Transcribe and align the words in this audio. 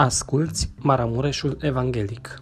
Asculți 0.00 0.72
Maramureșul 0.80 1.58
Evanghelic. 1.60 2.38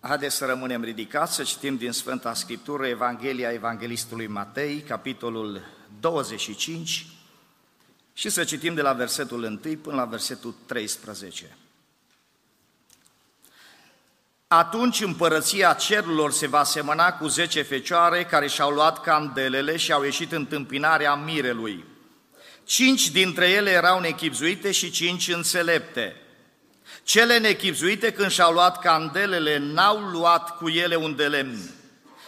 Haideți 0.00 0.36
să 0.36 0.44
rămânem 0.44 0.82
ridicați, 0.82 1.34
să 1.34 1.42
citim 1.42 1.76
din 1.76 1.92
Sfânta 1.92 2.34
Scriptură 2.34 2.86
Evanghelia 2.86 3.52
Evanghelistului 3.52 4.26
Matei, 4.26 4.80
capitolul 4.80 5.60
25, 6.00 7.06
și 8.12 8.28
să 8.28 8.44
citim 8.44 8.74
de 8.74 8.82
la 8.82 8.92
versetul 8.92 9.42
1 9.42 9.76
până 9.76 9.96
la 9.96 10.04
versetul 10.04 10.54
13. 10.66 11.56
Atunci 14.58 15.00
împărăția 15.00 15.72
cerurilor 15.72 16.32
se 16.32 16.46
va 16.46 16.64
semăna 16.64 17.12
cu 17.12 17.26
zece 17.26 17.62
fecioare 17.62 18.24
care 18.24 18.46
și-au 18.46 18.70
luat 18.70 19.00
candelele 19.00 19.76
și 19.76 19.92
au 19.92 20.02
ieșit 20.02 20.32
întâmpinarea 20.32 21.14
mirelui. 21.14 21.84
Cinci 22.64 23.10
dintre 23.10 23.48
ele 23.48 23.70
erau 23.70 24.00
nechipzuite 24.00 24.72
și 24.72 24.90
cinci 24.90 25.28
înțelepte. 25.28 26.16
Cele 27.02 27.38
nechipzuite 27.38 28.12
când 28.12 28.30
și-au 28.30 28.52
luat 28.52 28.78
candelele 28.78 29.58
n-au 29.58 29.98
luat 29.98 30.56
cu 30.56 30.68
ele 30.68 30.96
un 30.96 31.16
de 31.16 31.26
lemn, 31.26 31.70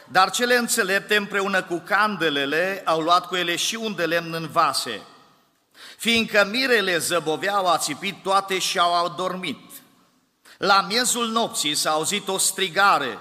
dar 0.08 0.30
cele 0.30 0.56
înțelepte 0.56 1.16
împreună 1.16 1.62
cu 1.62 1.82
candelele 1.86 2.82
au 2.84 3.00
luat 3.00 3.26
cu 3.26 3.36
ele 3.36 3.56
și 3.56 3.74
un 3.74 3.94
de 3.94 4.04
lemn 4.04 4.34
în 4.34 4.48
vase. 4.52 5.00
Fiindcă 5.98 6.48
mirele 6.50 6.98
zăboveau, 6.98 7.66
a 7.66 7.78
țipit 7.78 8.22
toate 8.22 8.58
și 8.58 8.78
au 8.78 9.04
adormit. 9.04 9.75
La 10.58 10.80
miezul 10.88 11.28
nopții 11.28 11.74
s-a 11.74 11.90
auzit 11.90 12.28
o 12.28 12.38
strigare, 12.38 13.18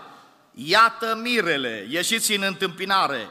iată 0.53 1.19
mirele, 1.21 1.87
ieșiți 1.89 2.33
în 2.33 2.41
întâmpinare. 2.41 3.29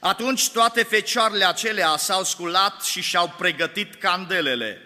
Atunci 0.00 0.50
toate 0.50 0.82
fecioarele 0.82 1.44
acelea 1.44 1.96
s-au 1.96 2.24
sculat 2.24 2.82
și 2.82 3.00
și-au 3.00 3.34
pregătit 3.38 3.94
candelele. 3.94 4.82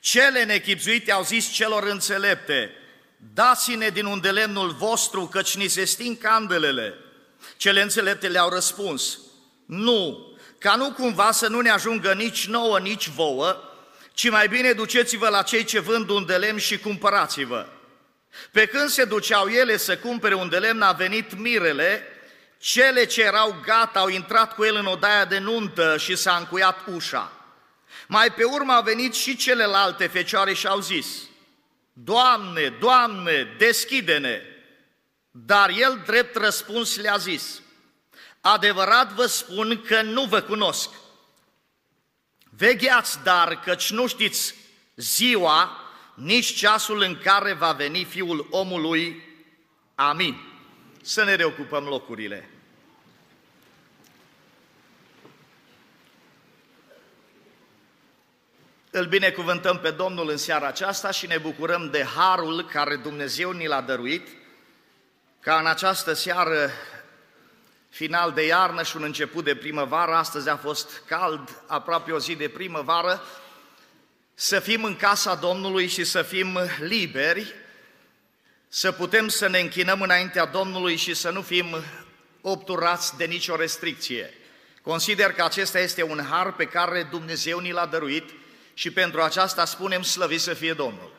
Cele 0.00 0.44
nechipzuite 0.44 1.12
au 1.12 1.22
zis 1.22 1.52
celor 1.52 1.82
înțelepte, 1.82 2.70
dați-ne 3.34 3.88
din 3.88 4.04
unde 4.04 4.30
lemnul 4.30 4.70
vostru, 4.70 5.26
căci 5.26 5.56
ni 5.56 5.68
se 5.68 5.84
sting 5.84 6.18
candelele. 6.18 6.94
Cele 7.56 7.82
înțelepte 7.82 8.28
le-au 8.28 8.48
răspuns, 8.48 9.18
nu, 9.66 10.28
ca 10.58 10.74
nu 10.74 10.92
cumva 10.92 11.30
să 11.30 11.48
nu 11.48 11.60
ne 11.60 11.70
ajungă 11.70 12.14
nici 12.14 12.46
nouă, 12.46 12.78
nici 12.78 13.08
vouă, 13.08 13.69
ci 14.12 14.30
mai 14.30 14.48
bine 14.48 14.72
duceți-vă 14.72 15.28
la 15.28 15.42
cei 15.42 15.64
ce 15.64 15.80
vând 15.80 16.08
un 16.08 16.26
de 16.26 16.36
lemn 16.36 16.58
și 16.58 16.78
cumpărați-vă. 16.78 17.66
Pe 18.52 18.66
când 18.66 18.88
se 18.88 19.04
duceau 19.04 19.48
ele 19.48 19.76
să 19.76 19.98
cumpere 19.98 20.34
un 20.34 20.48
de 20.48 20.58
lemn, 20.58 20.82
a 20.82 20.92
venit 20.92 21.38
mirele, 21.38 22.02
cele 22.58 23.04
ce 23.04 23.22
erau 23.22 23.60
gata 23.64 24.00
au 24.00 24.08
intrat 24.08 24.54
cu 24.54 24.64
el 24.64 24.76
în 24.76 24.86
odaia 24.86 25.24
de 25.24 25.38
nuntă 25.38 25.96
și 25.96 26.16
s-a 26.16 26.36
încuiat 26.36 26.86
ușa. 26.86 27.32
Mai 28.06 28.32
pe 28.32 28.44
urmă 28.44 28.72
au 28.72 28.82
venit 28.82 29.14
și 29.14 29.36
celelalte 29.36 30.06
fecioare 30.06 30.52
și 30.52 30.66
au 30.66 30.80
zis, 30.80 31.06
Doamne, 31.92 32.76
Doamne, 32.80 33.54
deschide-ne! 33.58 34.42
Dar 35.30 35.70
el 35.70 36.02
drept 36.06 36.36
răspuns 36.36 36.96
le-a 36.96 37.16
zis, 37.16 37.60
Adevărat 38.40 39.12
vă 39.12 39.26
spun 39.26 39.82
că 39.86 40.02
nu 40.02 40.24
vă 40.24 40.40
cunosc. 40.40 40.88
Vegheați, 42.60 43.22
dar, 43.22 43.60
căci 43.60 43.90
nu 43.90 44.06
știți 44.06 44.54
ziua, 44.96 45.76
nici 46.14 46.54
ceasul 46.54 47.02
în 47.02 47.18
care 47.18 47.52
va 47.52 47.72
veni 47.72 48.04
Fiul 48.04 48.46
omului. 48.50 49.22
Amin. 49.94 50.40
Să 51.02 51.24
ne 51.24 51.34
reocupăm 51.34 51.84
locurile. 51.84 52.50
Îl 58.90 59.06
binecuvântăm 59.06 59.78
pe 59.78 59.90
Domnul 59.90 60.30
în 60.30 60.36
seara 60.36 60.66
aceasta 60.66 61.10
și 61.10 61.26
ne 61.26 61.38
bucurăm 61.38 61.90
de 61.90 62.04
harul 62.04 62.64
care 62.64 62.96
Dumnezeu 62.96 63.50
ni 63.50 63.66
l-a 63.66 63.80
dăruit, 63.80 64.28
ca 65.40 65.58
în 65.58 65.66
această 65.66 66.12
seară 66.12 66.70
final 67.90 68.32
de 68.32 68.46
iarnă 68.46 68.82
și 68.82 68.96
un 68.96 69.02
început 69.02 69.44
de 69.44 69.54
primăvară, 69.54 70.12
astăzi 70.12 70.48
a 70.48 70.56
fost 70.56 71.02
cald, 71.06 71.62
aproape 71.66 72.12
o 72.12 72.18
zi 72.18 72.34
de 72.34 72.48
primăvară, 72.48 73.22
să 74.34 74.60
fim 74.60 74.84
în 74.84 74.96
casa 74.96 75.34
Domnului 75.34 75.86
și 75.86 76.04
să 76.04 76.22
fim 76.22 76.58
liberi, 76.78 77.54
să 78.68 78.92
putem 78.92 79.28
să 79.28 79.48
ne 79.48 79.58
închinăm 79.58 80.00
înaintea 80.00 80.44
Domnului 80.44 80.96
și 80.96 81.14
să 81.14 81.30
nu 81.30 81.42
fim 81.42 81.66
obturați 82.40 83.16
de 83.16 83.24
nicio 83.24 83.56
restricție. 83.56 84.34
Consider 84.82 85.32
că 85.32 85.44
acesta 85.44 85.78
este 85.78 86.02
un 86.02 86.26
har 86.30 86.52
pe 86.52 86.64
care 86.64 87.08
Dumnezeu 87.10 87.58
ni 87.58 87.72
l-a 87.72 87.86
dăruit 87.86 88.30
și 88.74 88.90
pentru 88.90 89.20
aceasta 89.20 89.64
spunem 89.64 90.02
slăvit 90.02 90.40
să 90.40 90.54
fie 90.54 90.72
Domnul. 90.72 91.12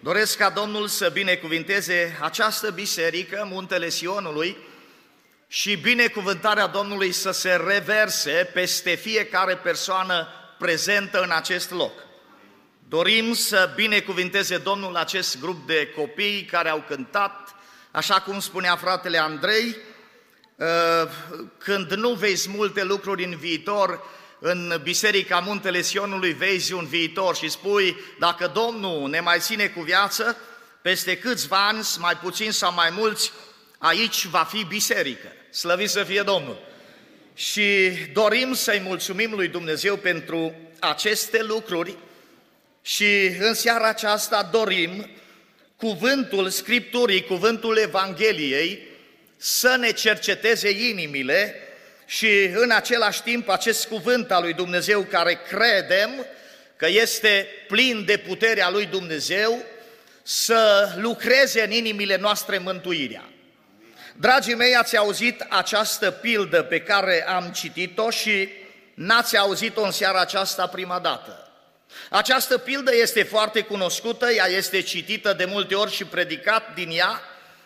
Doresc 0.00 0.36
ca 0.36 0.50
Domnul 0.50 0.86
să 0.86 1.08
binecuvinteze 1.08 2.18
această 2.20 2.70
biserică, 2.70 3.46
Muntele 3.50 3.88
Sionului, 3.88 4.56
și 5.48 5.76
binecuvântarea 5.76 6.66
Domnului 6.66 7.12
să 7.12 7.30
se 7.30 7.54
reverse 7.66 8.50
peste 8.54 8.94
fiecare 8.94 9.56
persoană 9.56 10.28
prezentă 10.58 11.22
în 11.22 11.30
acest 11.30 11.70
loc. 11.70 11.92
Dorim 12.88 13.34
să 13.34 13.72
binecuvinteze 13.74 14.58
Domnul 14.58 14.96
acest 14.96 15.40
grup 15.40 15.66
de 15.66 15.92
copii 15.96 16.44
care 16.44 16.68
au 16.68 16.84
cântat, 16.88 17.54
așa 17.90 18.20
cum 18.20 18.40
spunea 18.40 18.76
fratele 18.76 19.18
Andrei, 19.18 19.76
uh, 20.56 20.66
când 21.58 21.92
nu 21.92 22.12
vezi 22.12 22.48
multe 22.48 22.84
lucruri 22.84 23.24
în 23.24 23.36
viitor, 23.36 24.04
în 24.38 24.80
Biserica 24.82 25.38
Muntele 25.38 25.80
Sionului 25.80 26.32
vezi 26.32 26.72
un 26.72 26.86
viitor 26.86 27.36
și 27.36 27.48
spui, 27.48 27.96
dacă 28.18 28.50
Domnul 28.54 29.08
ne 29.08 29.20
mai 29.20 29.38
ține 29.40 29.66
cu 29.66 29.80
viață, 29.80 30.36
peste 30.82 31.18
câțiva 31.18 31.66
ani, 31.66 31.86
mai 31.98 32.16
puțin 32.16 32.52
sau 32.52 32.72
mai 32.72 32.90
mulți, 32.90 33.32
aici 33.78 34.24
va 34.24 34.48
fi 34.50 34.64
biserică. 34.64 35.32
Slăvit 35.50 35.88
să 35.88 36.02
fie 36.02 36.22
Domnul! 36.22 36.64
Și 37.34 37.90
dorim 38.12 38.54
să-i 38.54 38.80
mulțumim 38.80 39.32
lui 39.34 39.48
Dumnezeu 39.48 39.96
pentru 39.96 40.54
aceste 40.78 41.42
lucruri 41.42 41.96
și 42.82 43.26
în 43.38 43.54
seara 43.54 43.88
aceasta 43.88 44.48
dorim 44.52 45.10
cuvântul 45.76 46.48
Scripturii, 46.48 47.24
cuvântul 47.24 47.76
Evangheliei 47.76 48.82
să 49.36 49.76
ne 49.80 49.92
cerceteze 49.92 50.70
inimile 50.70 51.54
și 52.06 52.50
în 52.54 52.70
același 52.70 53.22
timp 53.22 53.48
acest 53.48 53.86
cuvânt 53.86 54.30
al 54.30 54.42
lui 54.42 54.52
Dumnezeu 54.52 55.02
care 55.02 55.40
credem 55.48 56.26
că 56.76 56.88
este 56.88 57.46
plin 57.68 58.04
de 58.04 58.16
puterea 58.16 58.70
lui 58.70 58.86
Dumnezeu 58.86 59.64
să 60.22 60.92
lucreze 60.96 61.62
în 61.62 61.70
inimile 61.70 62.16
noastre 62.16 62.58
mântuirea. 62.58 63.24
Dragii 64.18 64.54
mei, 64.54 64.74
ați 64.74 64.96
auzit 64.96 65.46
această 65.48 66.10
pildă 66.10 66.62
pe 66.62 66.80
care 66.80 67.28
am 67.28 67.50
citit-o 67.54 68.10
și 68.10 68.48
n-ați 68.94 69.36
auzit-o 69.36 69.82
în 69.82 69.90
seara 69.90 70.20
aceasta 70.20 70.66
prima 70.66 70.98
dată. 70.98 71.50
Această 72.10 72.58
pildă 72.58 72.94
este 72.94 73.22
foarte 73.22 73.60
cunoscută, 73.60 74.30
ea 74.30 74.46
este 74.46 74.80
citită 74.80 75.32
de 75.32 75.44
multe 75.44 75.74
ori 75.74 75.92
și 75.92 76.04
predicat 76.04 76.74
din 76.74 76.90
ea, 76.90 77.20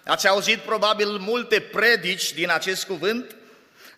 ați 0.05 0.29
auzit 0.29 0.59
probabil 0.59 1.09
multe 1.09 1.61
predici 1.61 2.33
din 2.33 2.51
acest 2.51 2.85
cuvânt, 2.87 3.37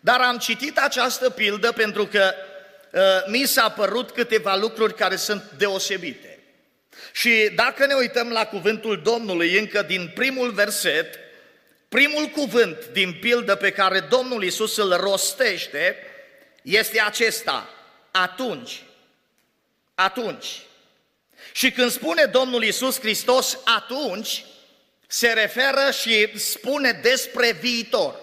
dar 0.01 0.21
am 0.21 0.39
citit 0.39 0.79
această 0.79 1.31
pildă 1.31 1.73
pentru 1.73 2.07
că 2.07 2.35
uh, 2.91 3.01
mi 3.27 3.45
s-a 3.45 3.69
părut 3.69 4.11
câteva 4.11 4.57
lucruri 4.57 4.95
care 4.95 5.17
sunt 5.17 5.43
deosebite. 5.57 6.39
Și 7.13 7.51
dacă 7.55 7.87
ne 7.87 7.95
uităm 7.95 8.31
la 8.31 8.45
cuvântul 8.45 9.01
Domnului 9.03 9.59
încă 9.59 9.83
din 9.83 10.13
primul 10.15 10.51
verset, 10.51 11.19
Primul 11.93 12.27
cuvânt 12.27 12.87
din 12.87 13.13
pildă 13.13 13.55
pe 13.55 13.71
care 13.71 14.01
Domnul 14.01 14.45
Isus 14.45 14.77
îl 14.77 14.97
rostește 14.97 15.97
este 16.63 17.01
acesta, 17.01 17.69
atunci. 18.11 18.83
Atunci. 19.95 20.61
Și 21.53 21.71
când 21.71 21.91
spune 21.91 22.25
Domnul 22.25 22.65
Isus 22.65 23.01
Hristos 23.01 23.59
atunci, 23.65 24.45
se 25.07 25.33
referă 25.33 25.91
și 25.91 26.39
spune 26.39 26.93
despre 26.93 27.53
viitor. 27.53 28.21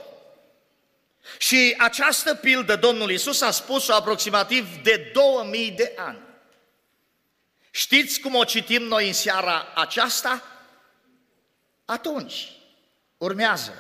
Și 1.38 1.75
această 1.77 2.35
pildă 2.35 2.75
Domnul 2.75 3.11
Isus 3.11 3.41
a 3.41 3.51
spus-o 3.51 3.94
aproximativ 3.94 4.83
de 4.83 5.11
2000 5.13 5.71
de 5.71 5.94
ani. 5.95 6.21
Știți 7.71 8.19
cum 8.19 8.35
o 8.35 8.44
citim 8.44 8.83
noi 8.83 9.07
în 9.07 9.13
seara 9.13 9.71
aceasta? 9.75 10.44
Atunci. 11.85 12.53
Urmează. 13.19 13.74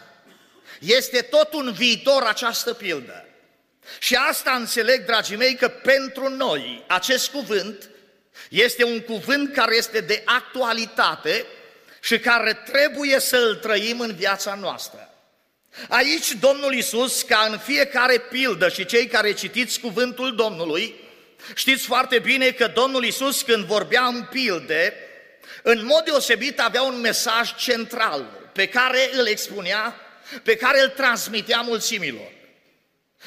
Este 0.79 1.21
tot 1.21 1.53
un 1.53 1.71
viitor 1.71 2.23
această 2.23 2.73
pildă. 2.73 3.25
Și 3.99 4.15
asta 4.15 4.51
înțeleg, 4.51 5.05
dragii 5.05 5.35
mei, 5.35 5.55
că 5.55 5.67
pentru 5.67 6.29
noi 6.29 6.83
acest 6.87 7.29
cuvânt 7.29 7.89
este 8.49 8.83
un 8.83 8.99
cuvânt 8.99 9.53
care 9.53 9.75
este 9.75 9.99
de 9.99 10.21
actualitate 10.25 11.45
și 12.01 12.19
care 12.19 12.53
trebuie 12.53 13.19
să 13.19 13.37
îl 13.37 13.55
trăim 13.55 13.99
în 13.99 14.15
viața 14.15 14.55
noastră. 14.55 15.13
Aici 15.89 16.31
Domnul 16.31 16.73
Isus, 16.73 17.21
ca 17.21 17.47
în 17.51 17.57
fiecare 17.57 18.17
pildă 18.17 18.69
și 18.69 18.85
cei 18.85 19.07
care 19.07 19.33
citiți 19.33 19.79
cuvântul 19.79 20.35
Domnului, 20.35 20.95
știți 21.55 21.85
foarte 21.85 22.19
bine 22.19 22.51
că 22.51 22.67
Domnul 22.67 23.05
Isus 23.05 23.41
când 23.41 23.65
vorbea 23.65 24.05
în 24.05 24.23
pilde, 24.23 24.93
în 25.63 25.85
mod 25.85 26.03
deosebit 26.03 26.59
avea 26.59 26.81
un 26.81 26.99
mesaj 26.99 27.55
central 27.55 28.38
pe 28.59 28.67
care 28.67 29.09
îl 29.13 29.27
expunea, 29.27 29.95
pe 30.43 30.55
care 30.55 30.81
îl 30.81 30.89
transmitea 30.89 31.61
mulțimilor. 31.61 32.31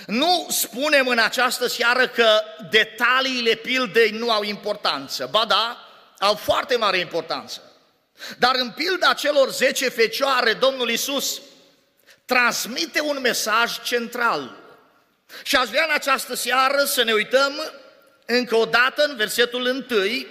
Nu 0.07 0.47
spunem 0.51 1.09
în 1.09 1.19
această 1.19 1.67
seară 1.67 2.09
că 2.09 2.41
detaliile 2.71 3.55
pildei 3.55 4.11
nu 4.11 4.31
au 4.31 4.43
importanță. 4.43 5.29
Ba 5.31 5.45
da, 5.49 5.89
au 6.19 6.35
foarte 6.35 6.77
mare 6.77 6.99
importanță. 6.99 7.63
Dar 8.39 8.55
în 8.55 8.71
pilda 8.71 9.13
celor 9.13 9.51
10 9.51 9.89
fecioare, 9.89 10.53
Domnul 10.53 10.91
Isus 10.91 11.41
transmite 12.25 13.01
un 13.01 13.19
mesaj 13.21 13.83
central. 13.83 14.57
Și 15.43 15.57
aș 15.57 15.69
vrea 15.69 15.85
în 15.85 15.95
această 15.95 16.35
seară 16.35 16.85
să 16.85 17.03
ne 17.03 17.13
uităm 17.13 17.53
încă 18.27 18.57
o 18.57 18.65
dată 18.65 19.05
în 19.05 19.17
versetul 19.17 19.87
1, 19.89 20.27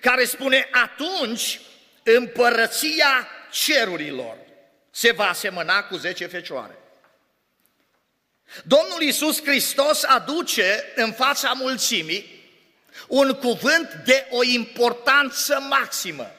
care 0.00 0.24
spune, 0.24 0.68
atunci 0.72 1.60
împărăția 2.02 3.28
cerurilor 3.50 4.36
se 4.90 5.12
va 5.12 5.28
asemăna 5.28 5.84
cu 5.84 5.96
10 5.96 6.26
fecioare. 6.26 6.78
Domnul 8.64 9.02
Iisus 9.02 9.42
Hristos 9.42 10.02
aduce 10.02 10.92
în 10.94 11.12
fața 11.12 11.52
mulțimii 11.52 12.38
un 13.08 13.32
cuvânt 13.32 13.92
de 14.04 14.26
o 14.30 14.42
importanță 14.42 15.60
maximă. 15.68 16.30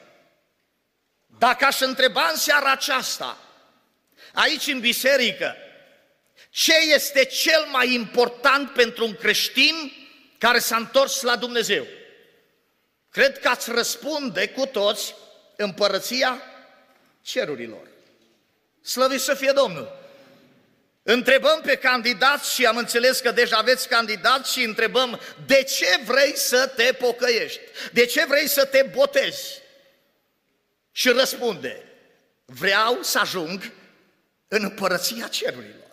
Dacă 1.38 1.64
aș 1.64 1.80
întreba 1.80 2.28
în 2.30 2.36
seara 2.36 2.70
aceasta, 2.70 3.38
aici 4.32 4.66
în 4.66 4.80
biserică, 4.80 5.56
ce 6.50 6.74
este 6.94 7.24
cel 7.24 7.66
mai 7.70 7.94
important 7.94 8.70
pentru 8.70 9.04
un 9.04 9.14
creștin 9.14 9.92
care 10.38 10.58
s-a 10.58 10.76
întors 10.76 11.20
la 11.20 11.36
Dumnezeu? 11.36 11.86
Cred 13.10 13.38
că 13.38 13.48
ați 13.48 13.70
răspunde 13.70 14.48
cu 14.48 14.66
toți 14.66 15.14
împărăția 15.56 16.42
cerurilor. 17.22 17.88
Slăvit 18.82 19.20
să 19.20 19.34
fie 19.34 19.52
Domnul! 19.52 20.00
Întrebăm 21.02 21.60
pe 21.60 21.76
candidați 21.76 22.54
și 22.54 22.66
am 22.66 22.76
înțeles 22.76 23.20
că 23.20 23.30
deja 23.30 23.56
aveți 23.56 23.88
candidați 23.88 24.52
și 24.52 24.62
întrebăm 24.62 25.20
de 25.46 25.62
ce 25.62 26.00
vrei 26.04 26.36
să 26.36 26.66
te 26.66 26.92
pocăiești? 26.92 27.60
De 27.92 28.04
ce 28.04 28.24
vrei 28.26 28.48
să 28.48 28.64
te 28.64 28.82
botezi? 28.82 29.60
Și 30.92 31.08
răspunde, 31.08 31.84
vreau 32.44 33.02
să 33.02 33.18
ajung 33.18 33.72
în 34.48 34.62
împărăția 34.62 35.28
cerurilor. 35.28 35.90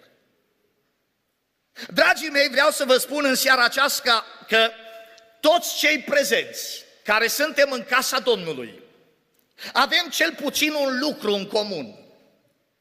Dragii 1.94 2.30
mei, 2.30 2.50
vreau 2.50 2.72
să 2.72 2.86
vă 2.86 2.98
spun 2.98 3.26
în 3.26 3.36
seara 3.36 3.64
aceasta 3.64 4.26
că 4.48 4.70
toți 5.40 5.78
cei 5.78 6.00
prezenți 6.00 6.86
care 7.04 7.28
suntem 7.28 7.72
în 7.72 7.84
casa 7.84 8.20
Domnului, 8.20 8.84
avem 9.74 10.10
cel 10.10 10.34
puțin 10.34 10.74
un 10.74 11.00
lucru 11.00 11.34
în 11.34 11.48
comun 11.48 11.96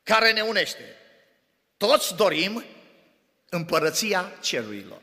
care 0.03 0.33
ne 0.33 0.41
unește. 0.41 0.97
Toți 1.77 2.15
dorim 2.15 2.65
împărăția 3.49 4.33
cerurilor. 4.41 5.01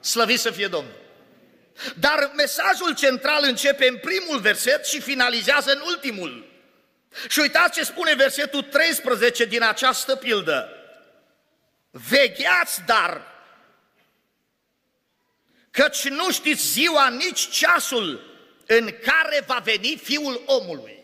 Slăvit 0.00 0.40
să 0.40 0.50
fie 0.50 0.66
Domnul! 0.66 1.04
Dar 1.98 2.32
mesajul 2.36 2.94
central 2.94 3.44
începe 3.44 3.86
în 3.86 3.98
primul 3.98 4.40
verset 4.40 4.86
și 4.86 5.00
finalizează 5.00 5.72
în 5.72 5.80
ultimul. 5.86 6.44
Și 7.28 7.38
uitați 7.38 7.78
ce 7.78 7.84
spune 7.84 8.14
versetul 8.14 8.62
13 8.62 9.44
din 9.44 9.62
această 9.62 10.16
pildă. 10.16 10.70
Vegheați 11.90 12.82
dar, 12.86 13.22
căci 15.70 16.08
nu 16.08 16.32
știți 16.32 16.66
ziua 16.66 17.08
nici 17.08 17.48
ceasul 17.48 18.34
în 18.66 18.90
care 19.02 19.44
va 19.46 19.60
veni 19.64 20.00
Fiul 20.02 20.42
omului. 20.46 20.95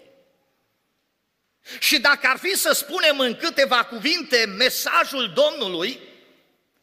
Și 1.79 2.01
dacă 2.01 2.27
ar 2.27 2.39
fi 2.39 2.57
să 2.57 2.73
spunem 2.73 3.19
în 3.19 3.37
câteva 3.37 3.85
cuvinte 3.85 4.45
mesajul 4.45 5.33
Domnului, 5.33 6.01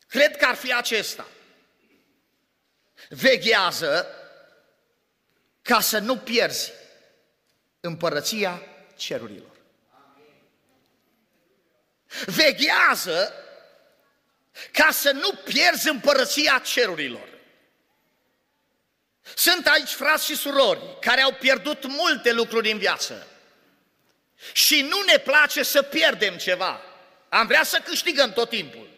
cred 0.08 0.38
că 0.38 0.46
ar 0.46 0.56
fi 0.56 0.74
acesta. 0.74 1.28
Veghează 3.10 4.08
ca 5.62 5.80
să 5.80 6.00
nu 6.00 6.18
pierzi 6.18 6.72
împărăția 7.80 8.62
cerurilor. 8.96 9.58
Veghează 12.26 13.34
ca 14.72 14.92
să 14.92 15.12
nu 15.12 15.34
pierzi 15.34 15.90
împărăția 15.90 16.60
cerurilor. 16.60 17.28
Sunt 19.36 19.68
aici 19.68 19.90
frați 19.90 20.26
și 20.26 20.36
surori 20.36 21.00
care 21.00 21.22
au 21.22 21.34
pierdut 21.34 21.86
multe 21.86 22.32
lucruri 22.32 22.72
în 22.72 22.78
viață. 22.78 23.28
Și 24.54 24.82
nu 24.82 25.02
ne 25.02 25.18
place 25.18 25.64
să 25.64 25.82
pierdem 25.82 26.38
ceva. 26.38 26.82
Am 27.30 27.48
vrea 27.48 27.64
să 27.64 27.82
câștigăm 27.86 28.34
tot 28.34 28.50
timpul. 28.50 28.90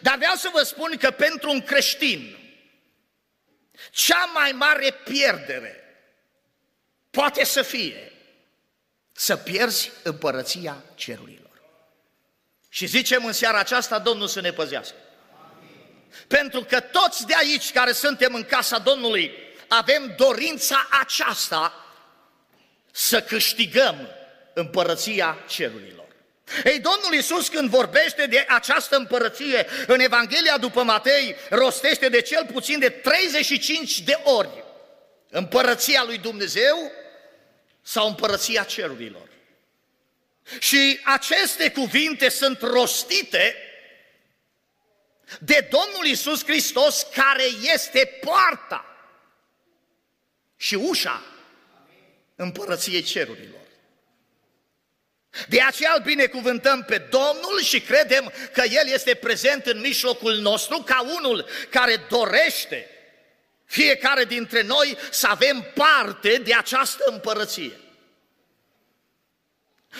Dar 0.00 0.16
vreau 0.16 0.34
să 0.34 0.50
vă 0.52 0.62
spun 0.62 0.96
că 0.96 1.10
pentru 1.10 1.50
un 1.50 1.62
creștin, 1.62 2.38
cea 3.90 4.24
mai 4.24 4.52
mare 4.52 4.90
pierdere 4.90 5.84
poate 7.10 7.44
să 7.44 7.62
fie 7.62 8.12
să 9.12 9.36
pierzi 9.36 9.90
împărăția 10.02 10.84
cerurilor. 10.94 11.62
Și 12.68 12.86
zicem 12.86 13.24
în 13.24 13.32
seara 13.32 13.58
aceasta, 13.58 13.98
Domnul 13.98 14.28
să 14.28 14.40
ne 14.40 14.52
păzească. 14.52 14.96
Pentru 16.26 16.64
că 16.64 16.80
toți 16.80 17.26
de 17.26 17.34
aici 17.36 17.72
care 17.72 17.92
suntem 17.92 18.34
în 18.34 18.44
casa 18.44 18.78
Domnului 18.78 19.32
avem 19.68 20.14
dorința 20.16 20.88
aceasta 21.00 21.89
să 22.90 23.22
câștigăm 23.22 24.08
împărăția 24.52 25.44
cerurilor. 25.48 26.08
Ei, 26.64 26.80
Domnul 26.80 27.14
Iisus 27.14 27.48
când 27.48 27.70
vorbește 27.70 28.26
de 28.26 28.46
această 28.48 28.96
împărăție 28.96 29.66
în 29.86 30.00
Evanghelia 30.00 30.58
după 30.58 30.82
Matei, 30.82 31.36
rostește 31.50 32.08
de 32.08 32.20
cel 32.20 32.46
puțin 32.52 32.78
de 32.78 32.88
35 32.88 34.00
de 34.00 34.20
ori 34.24 34.64
împărăția 35.30 36.02
lui 36.04 36.18
Dumnezeu 36.18 36.92
sau 37.82 38.06
împărăția 38.06 38.62
cerurilor. 38.62 39.28
Și 40.58 41.00
aceste 41.04 41.70
cuvinte 41.70 42.28
sunt 42.28 42.60
rostite 42.60 43.56
de 45.40 45.68
Domnul 45.70 46.06
Iisus 46.06 46.44
Hristos 46.44 47.06
care 47.14 47.44
este 47.74 48.18
poarta 48.20 48.84
și 50.56 50.74
ușa 50.74 51.22
împărăției 52.40 53.02
cerurilor. 53.02 53.60
De 55.48 55.60
aceea 55.60 55.92
îl 55.96 56.02
binecuvântăm 56.02 56.82
pe 56.82 56.98
Domnul 56.98 57.60
și 57.62 57.80
credem 57.80 58.32
că 58.52 58.62
El 58.62 58.86
este 58.86 59.14
prezent 59.14 59.66
în 59.66 59.80
mijlocul 59.80 60.34
nostru 60.34 60.82
ca 60.82 61.00
unul 61.00 61.46
care 61.70 62.06
dorește 62.08 62.90
fiecare 63.64 64.24
dintre 64.24 64.62
noi 64.62 64.98
să 65.10 65.26
avem 65.26 65.70
parte 65.74 66.40
de 66.44 66.54
această 66.54 67.04
împărăție. 67.06 67.80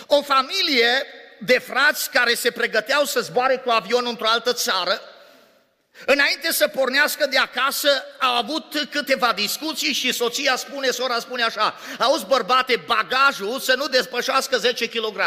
O 0.07 0.23
familie 0.23 1.07
de 1.41 1.59
frați 1.59 2.11
care 2.11 2.35
se 2.35 2.51
pregăteau 2.51 3.05
să 3.05 3.21
zboare 3.21 3.57
cu 3.57 3.71
avionul 3.71 4.09
într-o 4.09 4.29
altă 4.29 4.53
țară, 4.53 5.01
Înainte 6.07 6.53
să 6.53 6.69
pornească 6.69 7.27
de 7.27 7.39
acasă, 7.39 8.05
au 8.19 8.35
avut 8.35 8.89
câteva 8.91 9.33
discuții 9.33 9.93
și 9.93 10.13
soția 10.13 10.57
spune, 10.57 10.91
sora 10.91 11.19
spune 11.19 11.43
așa, 11.43 11.79
auzi 11.99 12.27
bărbate, 12.27 12.83
bagajul 12.87 13.61
să 13.61 13.75
nu 13.75 13.87
despășească 13.87 14.57
10 14.59 14.89
kg. 14.89 15.21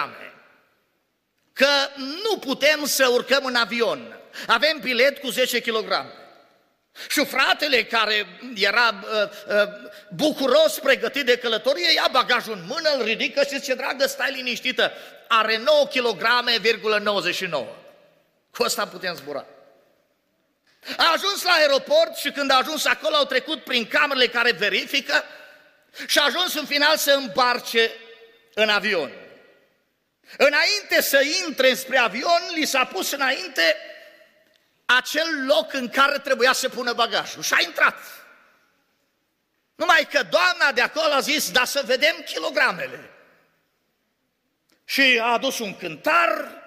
Că 1.54 1.68
nu 1.98 2.38
putem 2.38 2.86
să 2.86 3.08
urcăm 3.08 3.46
în 3.46 3.56
avion. 3.56 4.18
Avem 4.48 4.78
bilet 4.82 5.18
cu 5.18 5.30
10 5.30 5.60
kg. 5.62 6.06
Și 7.10 7.26
fratele 7.26 7.84
care 7.84 8.40
era 8.56 9.04
uh, 9.04 9.30
uh, 9.48 9.70
bucuros 10.10 10.80
pregătit 10.80 11.26
de 11.26 11.38
călătorie, 11.38 11.94
ia 11.94 12.08
bagajul 12.12 12.54
în 12.54 12.66
mână, 12.68 12.90
îl 12.98 13.04
ridică 13.04 13.42
și 13.44 13.60
zice, 13.60 13.74
dragă, 13.74 14.08
stai 14.08 14.32
liniștită, 14.32 14.92
are 15.28 15.58
9 15.58 15.88
kg, 15.88 16.24
99. 17.02 17.68
Cu 18.52 18.64
asta 18.64 18.88
putem 18.88 19.16
zbura. 19.16 19.46
A 20.98 21.12
ajuns 21.14 21.44
la 21.44 21.52
aeroport 21.52 22.16
și 22.16 22.32
când 22.32 22.52
a 22.52 22.58
ajuns 22.58 22.86
acolo 22.86 23.16
au 23.16 23.26
trecut 23.26 23.64
prin 23.64 23.88
camerele 23.88 24.28
care 24.28 24.52
verifică 24.52 25.24
și 26.06 26.20
a 26.20 26.24
ajuns 26.24 26.54
în 26.54 26.66
final 26.66 26.98
să 26.98 27.12
îmbarce 27.12 27.92
în 28.54 28.70
avion. 28.70 29.12
Înainte 30.38 31.02
să 31.02 31.22
intre 31.48 31.74
spre 31.74 31.98
avion, 31.98 32.42
li 32.56 32.66
s-a 32.66 32.86
pus 32.86 33.12
înainte 33.12 33.78
acel 34.86 35.46
loc 35.46 35.74
în 35.74 35.90
care 35.90 36.18
trebuia 36.18 36.54
să 36.54 36.70
pună 36.70 36.94
bagajul 36.94 37.42
și 37.42 37.54
a 37.54 37.62
intrat. 37.62 37.98
Numai 39.76 40.08
că 40.12 40.24
doamna 40.24 40.72
de 40.72 40.82
acolo 40.82 41.14
a 41.14 41.20
zis, 41.20 41.52
da 41.52 41.66
să 41.66 41.84
vedem 41.86 42.16
kilogramele. 42.26 43.10
Și 44.86 45.20
a 45.22 45.26
adus 45.26 45.60
un 45.60 45.78
cântar 45.78 46.62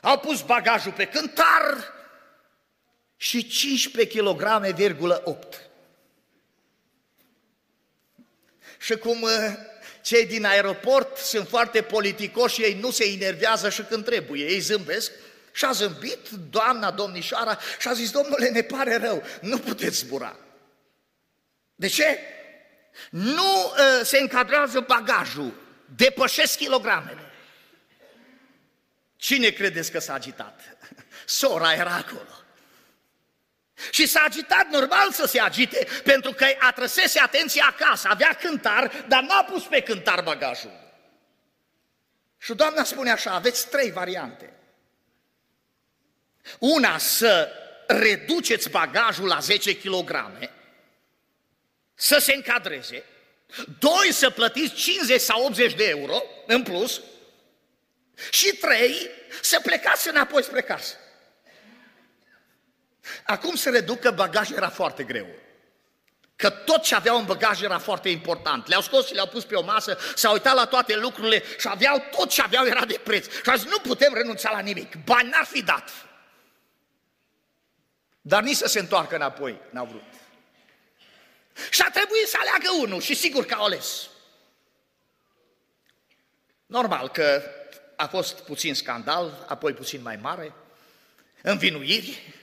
Au 0.00 0.18
pus 0.18 0.42
bagajul 0.42 0.92
pe 0.92 1.06
cântar 1.06 1.92
și 3.20 3.46
15 3.48 4.18
kg,8. 4.18 5.68
Și 8.78 8.96
cum 8.96 9.22
uh, 9.22 9.30
cei 10.02 10.26
din 10.26 10.44
aeroport 10.44 11.16
sunt 11.16 11.48
foarte 11.48 11.82
politicoși, 11.82 12.62
ei 12.62 12.78
nu 12.80 12.90
se 12.90 13.04
enervează 13.04 13.70
și 13.70 13.82
când 13.82 14.04
trebuie, 14.04 14.44
ei 14.44 14.58
zâmbesc, 14.58 15.12
și 15.52 15.64
a 15.64 15.72
zâmbit 15.72 16.28
doamna 16.50 16.90
domnișoara 16.90 17.58
și 17.78 17.88
a 17.88 17.92
zis, 17.92 18.10
domnule, 18.10 18.48
ne 18.48 18.62
pare 18.62 18.96
rău, 18.96 19.22
nu 19.40 19.58
puteți 19.58 19.96
zbura. 19.96 20.36
De 21.74 21.86
ce? 21.86 22.18
Nu 23.10 23.64
uh, 23.64 24.00
se 24.02 24.18
încadrează 24.18 24.80
bagajul, 24.80 25.54
depășesc 25.96 26.56
kilogramele. 26.56 27.30
Cine 29.16 29.48
credeți 29.48 29.92
că 29.92 29.98
s-a 29.98 30.12
agitat? 30.12 30.60
Sora 31.24 31.72
era 31.72 31.94
acolo. 31.94 32.47
Și 33.90 34.06
s-a 34.06 34.22
agitat, 34.24 34.68
normal 34.70 35.12
să 35.12 35.26
se 35.26 35.40
agite, 35.40 35.86
pentru 36.04 36.32
că 36.32 36.46
atrăsese 36.58 37.20
atenția 37.20 37.74
acasă, 37.76 38.08
avea 38.10 38.38
cântar, 38.40 39.04
dar 39.08 39.22
n-a 39.22 39.44
pus 39.44 39.62
pe 39.62 39.82
cântar 39.82 40.22
bagajul. 40.22 40.86
Și 42.38 42.54
doamna 42.54 42.84
spune 42.84 43.10
așa, 43.10 43.30
aveți 43.30 43.68
trei 43.68 43.90
variante. 43.90 44.52
Una, 46.58 46.98
să 46.98 47.52
reduceți 47.86 48.70
bagajul 48.70 49.26
la 49.26 49.38
10 49.38 49.76
kg, 49.76 50.38
să 51.94 52.18
se 52.18 52.34
încadreze. 52.34 53.04
Doi, 53.78 54.12
să 54.12 54.30
plătiți 54.30 54.74
50 54.74 55.20
sau 55.20 55.44
80 55.44 55.74
de 55.74 55.88
euro 55.88 56.22
în 56.46 56.62
plus. 56.62 57.00
Și 58.30 58.56
trei, 58.56 59.10
să 59.40 59.60
plecați 59.60 60.08
înapoi 60.08 60.42
spre 60.42 60.62
casă. 60.62 60.94
Acum 63.24 63.54
se 63.54 63.70
reducă 63.70 64.10
bagajul 64.10 64.56
era 64.56 64.68
foarte 64.68 65.02
greu. 65.02 65.26
Că 66.36 66.50
tot 66.50 66.82
ce 66.82 66.94
aveau 66.94 67.18
în 67.18 67.24
bagaj 67.24 67.62
era 67.62 67.78
foarte 67.78 68.08
important. 68.08 68.66
Le-au 68.66 68.80
scos 68.80 69.06
și 69.06 69.14
le-au 69.14 69.26
pus 69.26 69.44
pe 69.44 69.54
o 69.54 69.62
masă, 69.62 69.98
s-au 70.14 70.32
uitat 70.32 70.54
la 70.54 70.66
toate 70.66 70.96
lucrurile 70.96 71.42
și 71.58 71.68
aveau 71.68 72.02
tot 72.16 72.28
ce 72.28 72.42
aveau 72.42 72.66
era 72.66 72.84
de 72.84 73.00
preț. 73.04 73.26
Și 73.26 73.50
azi 73.50 73.66
nu 73.68 73.78
putem 73.78 74.14
renunța 74.14 74.50
la 74.50 74.58
nimic. 74.58 75.04
Bani 75.04 75.28
n-ar 75.28 75.44
fi 75.44 75.62
dat. 75.62 75.90
Dar 78.20 78.42
nici 78.42 78.56
să 78.56 78.68
se 78.68 78.78
întoarcă 78.78 79.14
înapoi 79.14 79.60
n-au 79.70 79.86
vrut. 79.86 80.02
Și 81.70 81.82
a 81.82 81.90
trebuit 81.90 82.26
să 82.26 82.36
aleagă 82.40 82.68
unul 82.80 83.00
și 83.00 83.14
sigur 83.14 83.44
că 83.44 83.54
au 83.54 83.64
ales. 83.64 84.08
Normal 86.66 87.08
că 87.08 87.42
a 87.96 88.06
fost 88.06 88.40
puțin 88.40 88.74
scandal, 88.74 89.44
apoi 89.48 89.72
puțin 89.72 90.02
mai 90.02 90.16
mare, 90.16 90.52
învinuiri. 91.42 92.34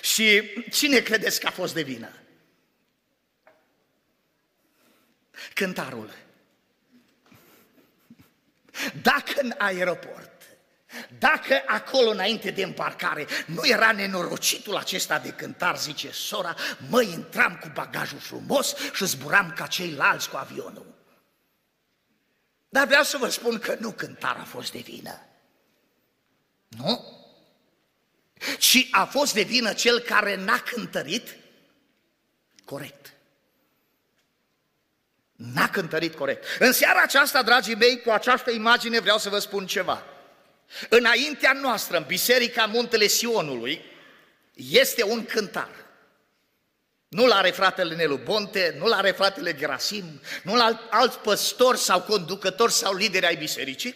Și 0.00 0.50
cine 0.70 0.98
credeți 0.98 1.40
că 1.40 1.46
a 1.46 1.50
fost 1.50 1.74
de 1.74 1.82
vină? 1.82 2.12
Cântarul. 5.54 6.14
Dacă 9.02 9.40
în 9.40 9.54
aeroport 9.58 10.34
dacă 11.18 11.62
acolo 11.66 12.10
înainte 12.10 12.50
de 12.50 12.62
împarcare 12.62 13.26
nu 13.46 13.66
era 13.66 13.92
nenorocitul 13.92 14.76
acesta 14.76 15.18
de 15.18 15.30
cântar, 15.30 15.78
zice 15.78 16.10
sora, 16.10 16.54
mă 16.88 17.02
intram 17.02 17.58
cu 17.62 17.70
bagajul 17.74 18.18
frumos 18.18 18.74
și 18.92 19.06
zburam 19.06 19.52
ca 19.56 19.66
ceilalți 19.66 20.30
cu 20.30 20.36
avionul. 20.36 20.94
Dar 22.68 22.86
vreau 22.86 23.02
să 23.02 23.18
vă 23.18 23.28
spun 23.28 23.58
că 23.58 23.76
nu 23.80 23.90
cântar 23.90 24.36
a 24.36 24.44
fost 24.44 24.72
de 24.72 24.78
vină. 24.78 25.20
Nu? 26.68 27.13
Ci 28.58 28.88
a 28.90 29.04
fost 29.04 29.34
de 29.34 29.42
vină 29.42 29.72
cel 29.72 29.98
care 29.98 30.36
n-a 30.36 30.58
cântărit 30.58 31.36
corect. 32.64 33.12
N-a 35.32 35.68
cântărit 35.68 36.14
corect. 36.14 36.44
În 36.58 36.72
seara 36.72 37.02
aceasta, 37.02 37.42
dragii 37.42 37.74
mei, 37.74 38.00
cu 38.00 38.10
această 38.10 38.50
imagine 38.50 39.00
vreau 39.00 39.18
să 39.18 39.28
vă 39.28 39.38
spun 39.38 39.66
ceva. 39.66 40.04
Înaintea 40.88 41.52
noastră, 41.52 41.96
în 41.96 42.04
Biserica 42.06 42.66
Muntele 42.66 43.06
Sionului, 43.06 43.80
este 44.54 45.04
un 45.04 45.24
cântar. 45.24 45.70
Nu-l 47.08 47.30
are 47.30 47.50
fratele 47.50 47.94
Nelu 47.94 48.16
Bonte, 48.16 48.74
nu-l 48.78 48.92
are 48.92 49.10
fratele 49.10 49.54
Gerasim, 49.54 50.20
nu-l 50.42 50.60
are 50.60 50.78
alți 50.90 51.18
păstori 51.18 51.78
sau 51.78 52.00
conducători 52.00 52.72
sau 52.72 52.94
lideri 52.94 53.26
ai 53.26 53.36
bisericii. 53.36 53.94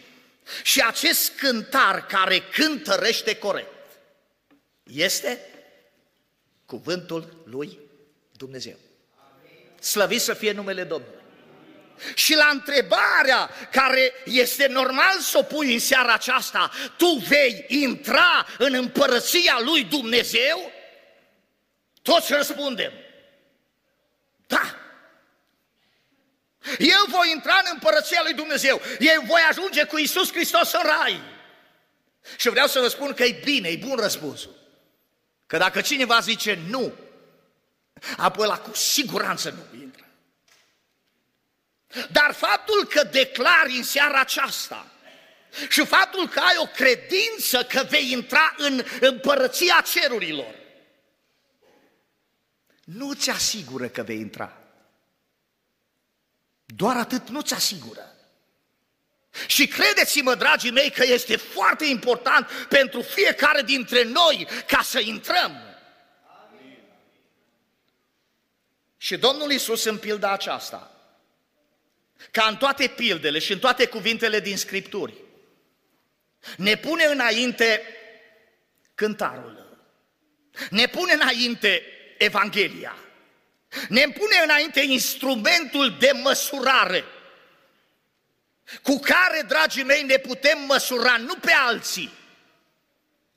Și 0.62 0.80
acest 0.80 1.32
cântar 1.38 2.06
care 2.06 2.38
cântărește 2.38 3.36
corect 3.36 3.77
este 4.92 5.40
cuvântul 6.66 7.42
lui 7.44 7.78
Dumnezeu. 8.36 8.76
Slăvit 9.80 10.20
să 10.20 10.34
fie 10.34 10.52
numele 10.52 10.84
Domnului. 10.84 11.16
Și 12.14 12.34
la 12.34 12.48
întrebarea 12.52 13.50
care 13.70 14.12
este 14.24 14.66
normal 14.66 15.18
să 15.20 15.38
o 15.38 15.42
pui 15.42 15.72
în 15.72 15.78
seara 15.78 16.12
aceasta, 16.12 16.70
tu 16.96 17.06
vei 17.06 17.64
intra 17.68 18.46
în 18.58 18.74
împărăția 18.74 19.60
lui 19.64 19.84
Dumnezeu? 19.84 20.72
Toți 22.02 22.32
răspundem. 22.32 22.92
Da. 24.46 24.74
Eu 26.78 27.04
voi 27.08 27.30
intra 27.30 27.60
în 27.64 27.70
împărăția 27.72 28.20
lui 28.22 28.34
Dumnezeu. 28.34 28.80
Eu 28.98 29.22
voi 29.26 29.40
ajunge 29.48 29.84
cu 29.84 29.98
Isus 29.98 30.32
Hristos 30.32 30.72
în 30.72 30.82
rai. 30.82 31.20
Și 32.36 32.48
vreau 32.48 32.66
să 32.66 32.80
vă 32.80 32.88
spun 32.88 33.14
că 33.14 33.24
e 33.24 33.40
bine, 33.44 33.68
e 33.68 33.76
bun 33.76 33.96
răspunsul. 33.96 34.57
Că 35.48 35.56
dacă 35.56 35.80
cineva 35.80 36.20
zice 36.20 36.58
nu, 36.68 36.92
apoi 38.16 38.46
la 38.46 38.58
cu 38.58 38.74
siguranță 38.74 39.50
nu 39.50 39.80
intră. 39.80 40.06
Dar 42.10 42.32
faptul 42.32 42.86
că 42.86 43.02
declari 43.02 43.76
în 43.76 43.82
seara 43.82 44.20
aceasta 44.20 44.86
și 45.68 45.86
faptul 45.86 46.28
că 46.28 46.40
ai 46.40 46.54
o 46.58 46.66
credință 46.66 47.64
că 47.64 47.86
vei 47.88 48.12
intra 48.12 48.54
în 48.56 48.84
împărăția 49.00 49.84
cerurilor, 49.92 50.54
nu 52.84 53.12
ți 53.12 53.30
asigură 53.30 53.88
că 53.88 54.02
vei 54.02 54.18
intra. 54.18 54.56
Doar 56.64 56.96
atât 56.96 57.28
nu 57.28 57.40
ți 57.40 57.54
asigură. 57.54 58.17
Și 59.46 59.66
credeți-mă, 59.66 60.34
dragii 60.34 60.70
mei, 60.70 60.90
că 60.90 61.04
este 61.04 61.36
foarte 61.36 61.84
important 61.84 62.50
pentru 62.68 63.02
fiecare 63.02 63.62
dintre 63.62 64.02
noi 64.02 64.48
ca 64.66 64.82
să 64.82 64.98
intrăm. 64.98 65.76
Amin. 66.48 66.78
Și 68.96 69.16
Domnul 69.16 69.50
Isus 69.50 69.84
în 69.84 69.98
pilda 69.98 70.32
aceasta 70.32 70.92
ca 72.30 72.46
în 72.46 72.56
toate 72.56 72.86
pildele 72.86 73.38
și 73.38 73.52
în 73.52 73.58
toate 73.58 73.86
cuvintele 73.86 74.40
din 74.40 74.56
Scripturi, 74.56 75.14
ne 76.56 76.76
pune 76.76 77.04
înainte 77.04 77.82
cântarul, 78.94 79.78
ne 80.70 80.86
pune 80.86 81.12
înainte 81.12 81.82
Evanghelia, 82.18 82.96
ne 83.88 84.00
pune 84.00 84.36
înainte 84.44 84.80
instrumentul 84.80 85.96
de 85.98 86.10
măsurare, 86.22 87.04
cu 88.82 88.98
care, 88.98 89.42
dragii 89.46 89.82
mei, 89.82 90.02
ne 90.02 90.16
putem 90.16 90.58
măsura 90.66 91.16
nu 91.16 91.34
pe 91.34 91.52
alții. 91.52 92.12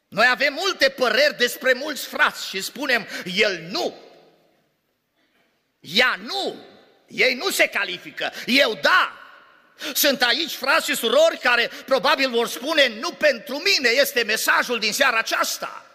Noi 0.07 0.27
avem 0.29 0.53
multe 0.53 0.89
păreri 0.89 1.38
despre 1.38 1.73
mulți 1.73 2.05
frați 2.05 2.47
și 2.47 2.61
spunem, 2.61 3.07
el 3.35 3.59
nu, 3.69 3.95
ea 5.79 6.19
nu, 6.23 6.55
ei 7.07 7.33
nu 7.33 7.50
se 7.50 7.67
califică, 7.67 8.31
eu 8.45 8.79
da. 8.81 9.15
Sunt 9.93 10.21
aici 10.21 10.53
frați 10.53 10.89
și 10.89 10.95
surori 10.95 11.38
care 11.38 11.71
probabil 11.85 12.29
vor 12.29 12.47
spune, 12.47 12.88
nu 12.88 13.11
pentru 13.11 13.55
mine 13.55 13.89
este 13.89 14.23
mesajul 14.23 14.79
din 14.79 14.93
seara 14.93 15.17
aceasta. 15.17 15.90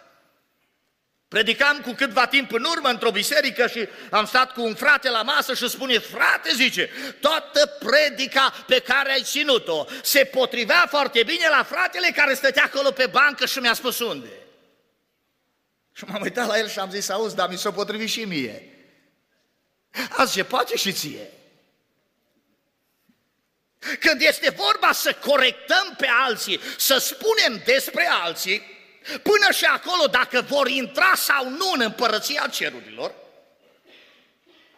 Predicam 1.27 1.81
cu 1.81 1.91
câtva 1.91 2.27
timp 2.27 2.51
în 2.51 2.63
urmă 2.63 2.89
într-o 2.89 3.11
biserică 3.11 3.67
și 3.67 3.87
am 4.09 4.25
stat 4.25 4.53
cu 4.53 4.61
un 4.61 4.75
frate 4.75 5.09
la 5.09 5.21
masă 5.21 5.53
și 5.53 5.69
spune, 5.69 5.97
frate, 5.97 6.51
zice, 6.53 6.89
toată 7.19 7.65
predica 7.65 8.53
pe 8.67 8.79
care 8.79 9.11
ai 9.11 9.21
ținut-o 9.23 9.85
se 10.01 10.23
potrivea 10.23 10.85
foarte 10.89 11.23
bine 11.23 11.47
la 11.49 11.63
fratele 11.63 12.11
care 12.15 12.33
stătea 12.33 12.63
acolo 12.63 12.91
pe 12.91 13.05
bancă 13.05 13.45
și 13.45 13.59
mi-a 13.59 13.73
spus 13.73 13.99
unde. 13.99 14.29
Și 15.93 16.03
m-am 16.05 16.21
uitat 16.21 16.47
la 16.47 16.57
el 16.57 16.69
și 16.69 16.79
am 16.79 16.89
zis, 16.89 17.09
auzi, 17.09 17.35
dar 17.35 17.49
mi 17.49 17.57
s-a 17.57 17.71
potrivit 17.71 18.09
și 18.09 18.23
mie. 18.25 18.63
Azi 20.09 20.33
se 20.33 20.43
poate 20.43 20.75
și 20.75 20.93
ție. 20.93 21.31
Când 23.99 24.21
este 24.21 24.49
vorba 24.49 24.91
să 24.91 25.13
corectăm 25.13 25.93
pe 25.97 26.07
alții, 26.25 26.59
să 26.77 26.97
spunem 26.97 27.61
despre 27.65 28.07
alții, 28.11 28.76
până 29.07 29.51
și 29.51 29.65
acolo 29.65 30.05
dacă 30.05 30.41
vor 30.41 30.67
intra 30.67 31.11
sau 31.15 31.49
nu 31.49 31.71
în 31.73 31.81
împărăția 31.81 32.47
cerurilor, 32.51 33.13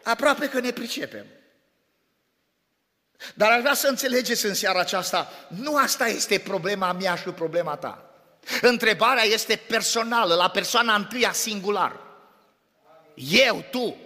aproape 0.02 0.48
că 0.48 0.60
ne 0.60 0.70
pricepem. 0.70 1.26
Dar 3.34 3.50
aș 3.50 3.60
vrea 3.60 3.74
să 3.74 3.88
înțelegeți 3.88 4.46
în 4.46 4.54
seara 4.54 4.80
aceasta, 4.80 5.32
nu 5.48 5.76
asta 5.76 6.08
este 6.08 6.38
problema 6.38 6.92
mea 6.92 7.14
și 7.14 7.28
problema 7.28 7.76
ta. 7.76 8.04
Întrebarea 8.60 9.24
este 9.24 9.56
personală, 9.56 10.34
la 10.34 10.50
persoana 10.50 10.94
întâia 10.94 11.32
singular. 11.32 12.00
Eu, 13.14 13.64
tu. 13.70 13.96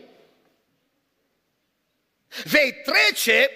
Vei 2.44 2.74
trece 2.84 3.50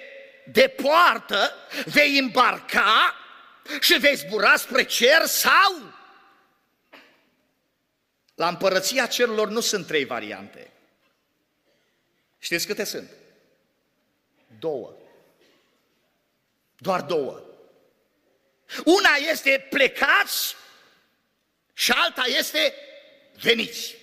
de 0.45 0.75
poartă, 0.83 1.55
vei 1.85 2.19
îmbarca 2.19 3.15
și 3.81 3.99
vei 3.99 4.15
zbura 4.15 4.57
spre 4.57 4.83
cer 4.83 5.25
sau? 5.25 5.97
La 8.39 8.49
împărăția 8.49 9.07
cerurilor 9.07 9.49
nu 9.49 9.61
sunt 9.61 9.87
trei 9.87 10.05
variante. 10.05 10.71
Știți 12.39 12.67
câte 12.67 12.85
sunt? 12.85 13.11
Două. 14.59 14.95
Doar 16.77 17.03
două. 17.03 17.43
Una 18.85 19.15
este 19.31 19.67
plecați 19.71 20.57
și 21.73 21.91
alta 21.93 22.25
este 22.39 22.75
veniți. 23.41 23.95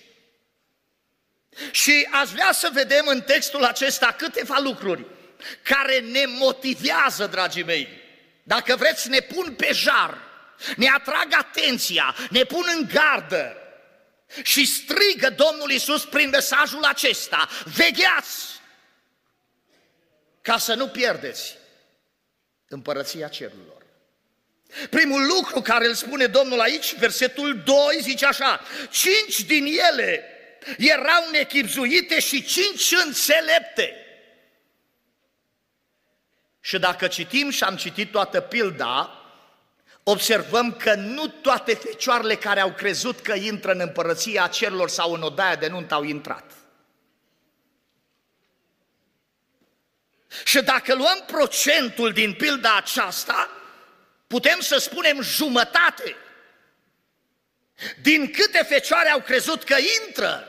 Și 1.70 2.08
aș 2.10 2.30
vrea 2.30 2.52
să 2.52 2.70
vedem 2.72 3.06
în 3.06 3.22
textul 3.22 3.64
acesta 3.64 4.12
câteva 4.12 4.58
lucruri 4.58 5.04
care 5.62 6.00
ne 6.00 6.24
motivează, 6.26 7.26
dragii 7.26 7.64
mei. 7.64 7.88
Dacă 8.42 8.76
vreți, 8.76 9.08
ne 9.08 9.20
pun 9.20 9.54
pe 9.54 9.72
jar, 9.72 10.18
ne 10.76 10.88
atrag 10.88 11.32
atenția, 11.32 12.14
ne 12.30 12.44
pun 12.44 12.64
în 12.76 12.88
gardă 12.92 13.60
și 14.42 14.66
strigă 14.66 15.30
Domnul 15.30 15.70
Isus 15.70 16.04
prin 16.04 16.28
mesajul 16.28 16.84
acesta, 16.84 17.48
vegheați 17.64 18.60
ca 20.42 20.58
să 20.58 20.74
nu 20.74 20.88
pierdeți 20.88 21.56
împărăția 22.68 23.28
cerurilor. 23.28 23.76
Primul 24.90 25.26
lucru 25.26 25.60
care 25.60 25.86
îl 25.86 25.94
spune 25.94 26.26
Domnul 26.26 26.60
aici, 26.60 26.94
versetul 26.94 27.62
2, 27.64 27.76
zice 28.00 28.26
așa, 28.26 28.60
cinci 28.90 29.40
din 29.40 29.66
ele 29.90 30.24
erau 30.78 31.30
nechipzuite 31.30 32.20
și 32.20 32.44
cinci 32.44 32.92
înțelepte. 33.04 33.94
Și 36.60 36.78
dacă 36.78 37.06
citim 37.06 37.50
și 37.50 37.64
am 37.64 37.76
citit 37.76 38.10
toată 38.10 38.40
pilda, 38.40 39.25
observăm 40.08 40.72
că 40.72 40.94
nu 40.94 41.26
toate 41.26 41.74
fecioarele 41.74 42.36
care 42.36 42.60
au 42.60 42.72
crezut 42.72 43.20
că 43.20 43.32
intră 43.34 43.72
în 43.72 43.80
împărăția 43.80 44.46
cerurilor 44.46 44.88
sau 44.88 45.12
în 45.12 45.22
odaia 45.22 45.56
de 45.56 45.68
nuntă 45.68 45.94
au 45.94 46.02
intrat. 46.02 46.52
Și 50.44 50.62
dacă 50.62 50.94
luăm 50.94 51.24
procentul 51.26 52.12
din 52.12 52.34
pilda 52.34 52.76
aceasta, 52.76 53.50
putem 54.26 54.60
să 54.60 54.78
spunem 54.78 55.20
jumătate 55.20 56.16
din 58.02 58.30
câte 58.30 58.62
fecioare 58.62 59.08
au 59.08 59.20
crezut 59.20 59.64
că 59.64 59.76
intră 60.06 60.48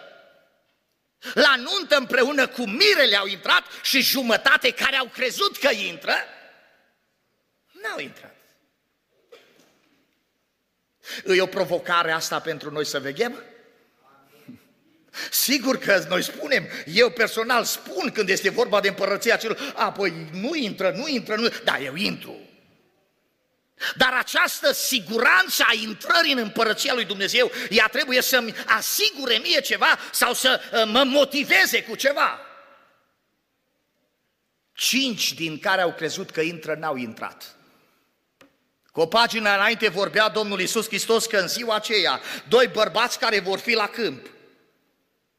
la 1.33 1.55
nuntă 1.55 1.97
împreună 1.97 2.47
cu 2.47 2.67
mirele 2.69 3.15
au 3.15 3.25
intrat 3.25 3.63
și 3.83 4.01
jumătate 4.01 4.71
care 4.71 4.95
au 4.95 5.07
crezut 5.07 5.57
că 5.57 5.69
intră, 5.69 6.15
n-au 7.71 7.99
intrat. 7.99 8.36
E 11.35 11.41
o 11.41 11.45
provocare 11.45 12.11
asta 12.11 12.39
pentru 12.39 12.71
noi 12.71 12.85
să 12.85 12.99
veghem? 12.99 13.43
Sigur 15.31 15.77
că 15.77 16.05
noi 16.09 16.23
spunem, 16.23 16.67
eu 16.85 17.09
personal 17.09 17.63
spun 17.63 18.11
când 18.11 18.29
este 18.29 18.49
vorba 18.49 18.79
de 18.79 18.87
împărăția 18.87 19.35
celor, 19.35 19.73
apoi 19.75 20.29
nu 20.31 20.55
intră, 20.55 20.91
nu 20.95 21.07
intră, 21.07 21.35
nu, 21.35 21.47
da, 21.63 21.79
eu 21.79 21.95
intru. 21.95 22.35
Dar 23.95 24.13
această 24.13 24.73
siguranță 24.73 25.63
a 25.67 25.73
intrării 25.73 26.31
în 26.31 26.37
împărăția 26.37 26.93
lui 26.93 27.05
Dumnezeu, 27.05 27.51
ea 27.69 27.87
trebuie 27.87 28.21
să-mi 28.21 28.53
asigure 28.65 29.37
mie 29.37 29.61
ceva 29.61 29.99
sau 30.11 30.33
să 30.33 30.61
uh, 30.71 30.83
mă 30.85 31.03
motiveze 31.03 31.83
cu 31.83 31.95
ceva. 31.95 32.39
Cinci 34.73 35.33
din 35.33 35.59
care 35.59 35.81
au 35.81 35.93
crezut 35.93 36.29
că 36.29 36.41
intră, 36.41 36.75
n-au 36.75 36.95
intrat. 36.95 37.56
Cu 38.97 39.03
o 39.03 39.05
pagină 39.05 39.53
înainte 39.53 39.89
vorbea 39.89 40.29
Domnul 40.29 40.59
Isus 40.59 40.87
Hristos 40.87 41.25
că 41.25 41.37
în 41.37 41.47
ziua 41.47 41.75
aceea, 41.75 42.21
doi 42.47 42.67
bărbați 42.67 43.19
care 43.19 43.39
vor 43.39 43.59
fi 43.59 43.73
la 43.73 43.87
câmp, 43.87 44.27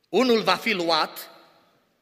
unul 0.08 0.42
va 0.42 0.54
fi 0.54 0.72
luat 0.72 1.30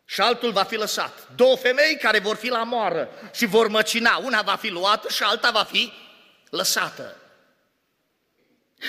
și 0.04 0.20
altul 0.20 0.52
va 0.52 0.62
fi 0.62 0.76
lăsat. 0.76 1.28
Două 1.34 1.56
femei 1.56 1.96
care 1.96 2.18
vor 2.18 2.36
fi 2.36 2.48
la 2.48 2.62
moară 2.62 3.08
și 3.34 3.46
vor 3.46 3.68
măcina, 3.68 4.16
una 4.16 4.42
va 4.42 4.56
fi 4.56 4.68
luată 4.68 5.08
și 5.08 5.22
alta 5.22 5.50
va 5.50 5.62
fi 5.62 5.92
lăsată. 6.50 7.16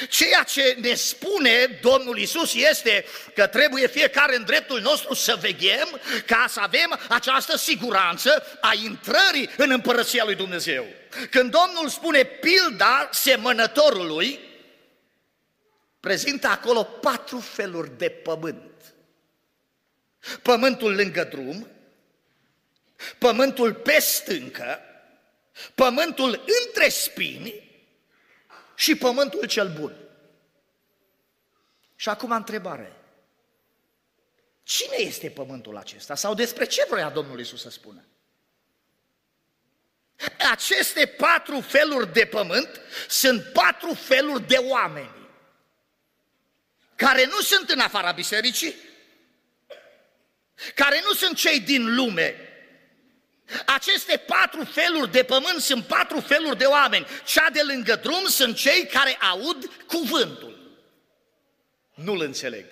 Ceea 0.09 0.43
ce 0.43 0.77
ne 0.81 0.93
spune 0.93 1.79
Domnul 1.81 2.17
Isus 2.17 2.53
este 2.53 3.05
că 3.35 3.47
trebuie 3.47 3.87
fiecare 3.87 4.35
în 4.35 4.43
dreptul 4.43 4.81
nostru 4.81 5.13
să 5.13 5.37
veghem 5.41 5.99
ca 6.25 6.45
să 6.49 6.59
avem 6.59 6.99
această 7.09 7.57
siguranță 7.57 8.57
a 8.61 8.73
intrării 8.83 9.49
în 9.57 9.71
împărăția 9.71 10.23
lui 10.23 10.35
Dumnezeu. 10.35 10.85
Când 11.29 11.51
Domnul 11.51 11.89
spune 11.89 12.23
pilda 12.23 13.09
semănătorului, 13.11 14.39
prezintă 15.99 16.47
acolo 16.47 16.83
patru 16.83 17.39
feluri 17.39 17.97
de 17.97 18.09
pământ. 18.09 18.71
Pământul 20.41 20.95
lângă 20.95 21.23
drum, 21.23 21.67
pământul 23.17 23.73
pe 23.73 23.99
stâncă, 23.99 24.79
pământul 25.75 26.43
între 26.65 26.89
spini 26.89 27.66
și 28.77 28.95
pământul 28.95 29.45
cel 29.45 29.73
bun. 29.79 29.95
Și 31.95 32.09
acum 32.09 32.31
întrebare. 32.31 32.95
Cine 34.63 34.95
este 34.97 35.29
pământul 35.29 35.77
acesta? 35.77 36.15
Sau 36.15 36.33
despre 36.33 36.65
ce 36.65 36.85
vrea 36.89 37.09
Domnul 37.09 37.39
Isus 37.39 37.61
să 37.61 37.69
spună? 37.69 38.05
Aceste 40.51 41.05
patru 41.05 41.61
feluri 41.61 42.13
de 42.13 42.25
pământ 42.25 42.81
sunt 43.07 43.43
patru 43.53 43.93
feluri 43.93 44.47
de 44.47 44.57
oameni 44.57 45.15
care 46.95 47.25
nu 47.25 47.41
sunt 47.41 47.69
în 47.69 47.79
afara 47.79 48.11
bisericii, 48.11 48.75
care 50.75 51.01
nu 51.03 51.13
sunt 51.13 51.37
cei 51.37 51.59
din 51.59 51.95
lume, 51.95 52.46
aceste 53.65 54.17
patru 54.17 54.63
feluri 54.63 55.11
de 55.11 55.23
pământ 55.23 55.61
sunt 55.61 55.85
patru 55.85 56.19
feluri 56.19 56.57
de 56.57 56.65
oameni. 56.65 57.07
Cea 57.25 57.49
de 57.49 57.61
lângă 57.63 57.95
drum 57.95 58.25
sunt 58.27 58.55
cei 58.55 58.85
care 58.85 59.17
aud 59.31 59.71
cuvântul. 59.87 60.79
Nu-l 61.93 62.21
înțeleg. 62.21 62.65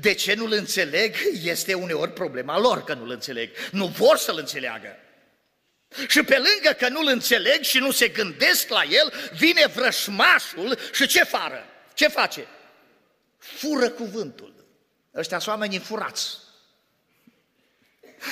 De 0.00 0.14
ce 0.14 0.34
nu-l 0.34 0.52
înțeleg? 0.52 1.14
Este 1.42 1.74
uneori 1.74 2.12
problema 2.12 2.58
lor 2.58 2.84
că 2.84 2.94
nu-l 2.94 3.10
înțeleg. 3.10 3.50
Nu 3.70 3.86
vor 3.86 4.16
să-l 4.16 4.38
înțeleagă. 4.38 4.96
Și 6.08 6.22
pe 6.22 6.34
lângă 6.34 6.76
că 6.78 6.88
nu-l 6.88 7.06
înțeleg 7.06 7.62
și 7.62 7.78
nu 7.78 7.90
se 7.90 8.08
gândesc 8.08 8.68
la 8.68 8.82
el, 8.82 9.12
vine 9.32 9.66
vrășmașul 9.66 10.78
și 10.92 11.06
ce 11.06 11.24
fară? 11.24 11.64
Ce 11.94 12.08
face? 12.08 12.46
Fură 13.38 13.88
cuvântul. 13.88 14.66
Ăștia 15.14 15.38
sunt 15.38 15.54
oamenii 15.54 15.78
furați. 15.78 16.36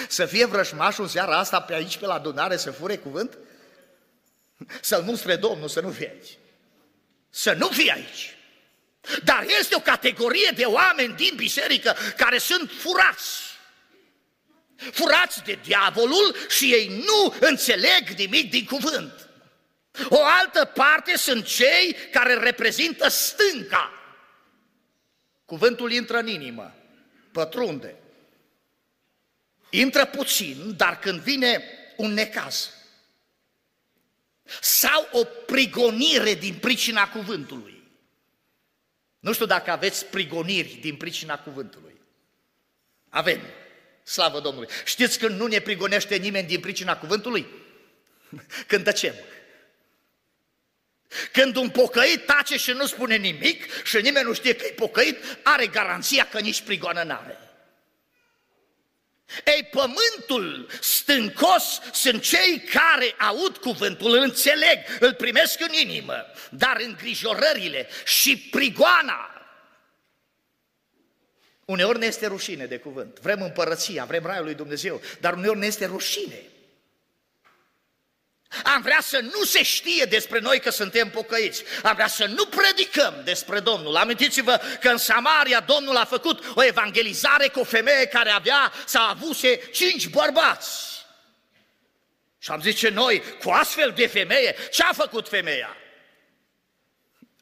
Să 0.09 0.27
fie 0.27 0.45
vrășmașul 0.45 1.05
în 1.05 1.11
seara 1.11 1.39
asta 1.39 1.61
pe 1.61 1.75
aici, 1.75 1.97
pe 1.97 2.07
la 2.07 2.15
adunare, 2.15 2.57
să 2.57 2.71
fure 2.71 2.97
cuvânt? 2.97 3.39
Să-l 4.81 5.03
nu 5.03 5.17
spre 5.17 5.37
Domnul, 5.37 5.69
să 5.69 5.81
nu 5.81 5.91
fie 5.91 6.11
aici. 6.13 6.39
Să 7.31 7.53
nu 7.53 7.69
fie 7.69 7.93
aici. 7.93 8.37
Dar 9.25 9.47
este 9.59 9.75
o 9.75 9.81
categorie 9.81 10.53
de 10.55 10.65
oameni 10.65 11.15
din 11.15 11.33
biserică 11.37 11.97
care 12.17 12.39
sunt 12.39 12.71
furați. 12.79 13.55
Furați 14.77 15.43
de 15.45 15.59
diavolul 15.63 16.37
și 16.49 16.73
ei 16.73 16.89
nu 16.89 17.35
înțeleg 17.41 18.09
nimic 18.17 18.51
din 18.51 18.65
cuvânt. 18.65 19.29
O 20.09 20.25
altă 20.25 20.65
parte 20.65 21.17
sunt 21.17 21.45
cei 21.45 21.97
care 22.13 22.35
reprezintă 22.35 23.09
stânca. 23.09 23.93
Cuvântul 25.45 25.93
intră 25.93 26.19
în 26.19 26.27
inimă, 26.27 26.75
pătrunde, 27.33 27.97
Intră 29.71 30.07
puțin, 30.07 30.77
dar 30.77 30.99
când 30.99 31.21
vine 31.21 31.63
un 31.97 32.13
necaz 32.13 32.71
sau 34.61 35.09
o 35.13 35.25
prigonire 35.25 36.35
din 36.35 36.55
pricina 36.55 37.09
cuvântului. 37.09 37.83
Nu 39.19 39.33
știu 39.33 39.47
dacă 39.47 39.71
aveți 39.71 40.07
prigoniri 40.07 40.79
din 40.81 40.97
pricina 40.97 41.39
cuvântului. 41.39 42.01
Avem. 43.09 43.41
Slavă 44.03 44.41
Domnului. 44.41 44.69
Știți 44.85 45.19
când 45.19 45.39
nu 45.39 45.47
ne 45.47 45.61
prigonește 45.61 46.17
nimeni 46.17 46.47
din 46.47 46.61
pricina 46.61 46.97
cuvântului? 46.97 47.47
Când 48.69 48.85
tăcem. 48.85 49.15
Când 51.33 51.57
un 51.57 51.71
pocăit 51.71 52.27
tace 52.27 52.57
și 52.57 52.71
nu 52.71 52.87
spune 52.87 53.17
nimic 53.17 53.85
și 53.85 53.97
nimeni 53.97 54.27
nu 54.27 54.33
știe 54.33 54.55
că 54.55 54.67
e 54.67 54.73
pocăit, 54.73 55.17
are 55.43 55.67
garanția 55.67 56.29
că 56.29 56.41
nici 56.41 56.61
prigoană 56.61 57.03
n-are. 57.03 57.46
Ei, 59.45 59.69
pământul 59.71 60.69
stâncos 60.81 61.81
sunt 61.93 62.23
cei 62.23 62.61
care 62.61 63.15
aud 63.19 63.57
cuvântul, 63.57 64.15
îl 64.15 64.23
înțeleg, 64.23 64.79
îl 65.01 65.15
primesc 65.15 65.61
în 65.61 65.73
inimă, 65.73 66.27
dar 66.51 66.77
îngrijorările 66.81 67.89
și 68.05 68.39
prigoana 68.39 69.31
Uneori 71.67 71.99
ne 71.99 72.07
este 72.07 72.27
rușine 72.27 72.67
de 72.67 72.77
cuvânt. 72.77 73.21
Vrem 73.21 73.43
împărăția, 73.43 74.05
vrem 74.05 74.25
raiul 74.25 74.45
lui 74.45 74.55
Dumnezeu, 74.55 75.01
dar 75.21 75.33
uneori 75.33 75.59
ne 75.59 75.67
este 75.67 75.87
rușine. 75.87 76.43
Am 78.65 78.83
vrea 78.83 79.01
să 79.03 79.19
nu 79.19 79.45
se 79.45 79.63
știe 79.63 80.05
despre 80.05 80.39
noi 80.39 80.61
că 80.61 80.71
suntem 80.71 81.11
pocăiți. 81.11 81.65
Am 81.83 81.95
vrea 81.95 82.07
să 82.07 82.25
nu 82.25 82.47
predicăm 82.47 83.21
despre 83.25 83.61
Domnul. 83.61 83.97
Amintiți-vă 83.97 84.61
că 84.81 84.89
în 84.89 84.97
Samaria 84.97 85.61
Domnul 85.61 85.97
a 85.97 86.05
făcut 86.05 86.53
o 86.55 86.65
evangelizare 86.65 87.49
cu 87.49 87.61
o 87.61 87.65
femeie 87.65 88.07
care 88.07 88.31
avea 88.31 88.73
sau 88.87 89.09
avuse 89.09 89.57
cinci 89.73 90.09
bărbați. 90.09 90.97
Și 92.39 92.51
am 92.51 92.61
zice 92.61 92.89
noi, 92.89 93.23
cu 93.43 93.51
astfel 93.51 93.93
de 93.97 94.07
femeie, 94.07 94.57
ce 94.73 94.83
a 94.83 94.93
făcut 94.93 95.29
femeia? 95.29 95.77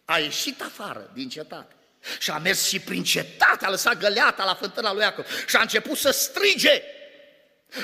A 0.05 0.19
ieșit 0.19 0.63
afară 0.63 1.11
din 1.15 1.29
cetate. 1.29 1.75
Și 2.19 2.31
a 2.31 2.39
mers 2.39 2.67
și 2.69 2.81
prin 2.81 3.05
cetate, 3.05 3.65
a 3.65 3.71
lăsat 3.71 3.99
găleata 3.99 4.45
la 4.45 4.55
fântâna 4.55 4.93
lui 4.93 5.03
Iacov 5.03 5.27
și 5.49 5.57
a 5.57 5.61
început 5.61 5.99
să 5.99 6.11
strige. 6.11 6.83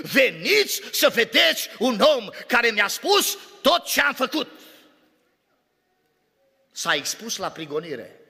Veniți 0.02 0.80
să 0.92 1.08
vedeți 1.08 1.68
un 1.78 2.00
om 2.00 2.28
care 2.46 2.70
mi-a 2.70 2.88
spus 2.88 3.38
tot 3.62 3.84
ce 3.84 4.00
am 4.00 4.14
făcut. 4.14 4.48
S-a 6.72 6.94
expus 6.94 7.36
la 7.36 7.50
prigonire. 7.50 8.20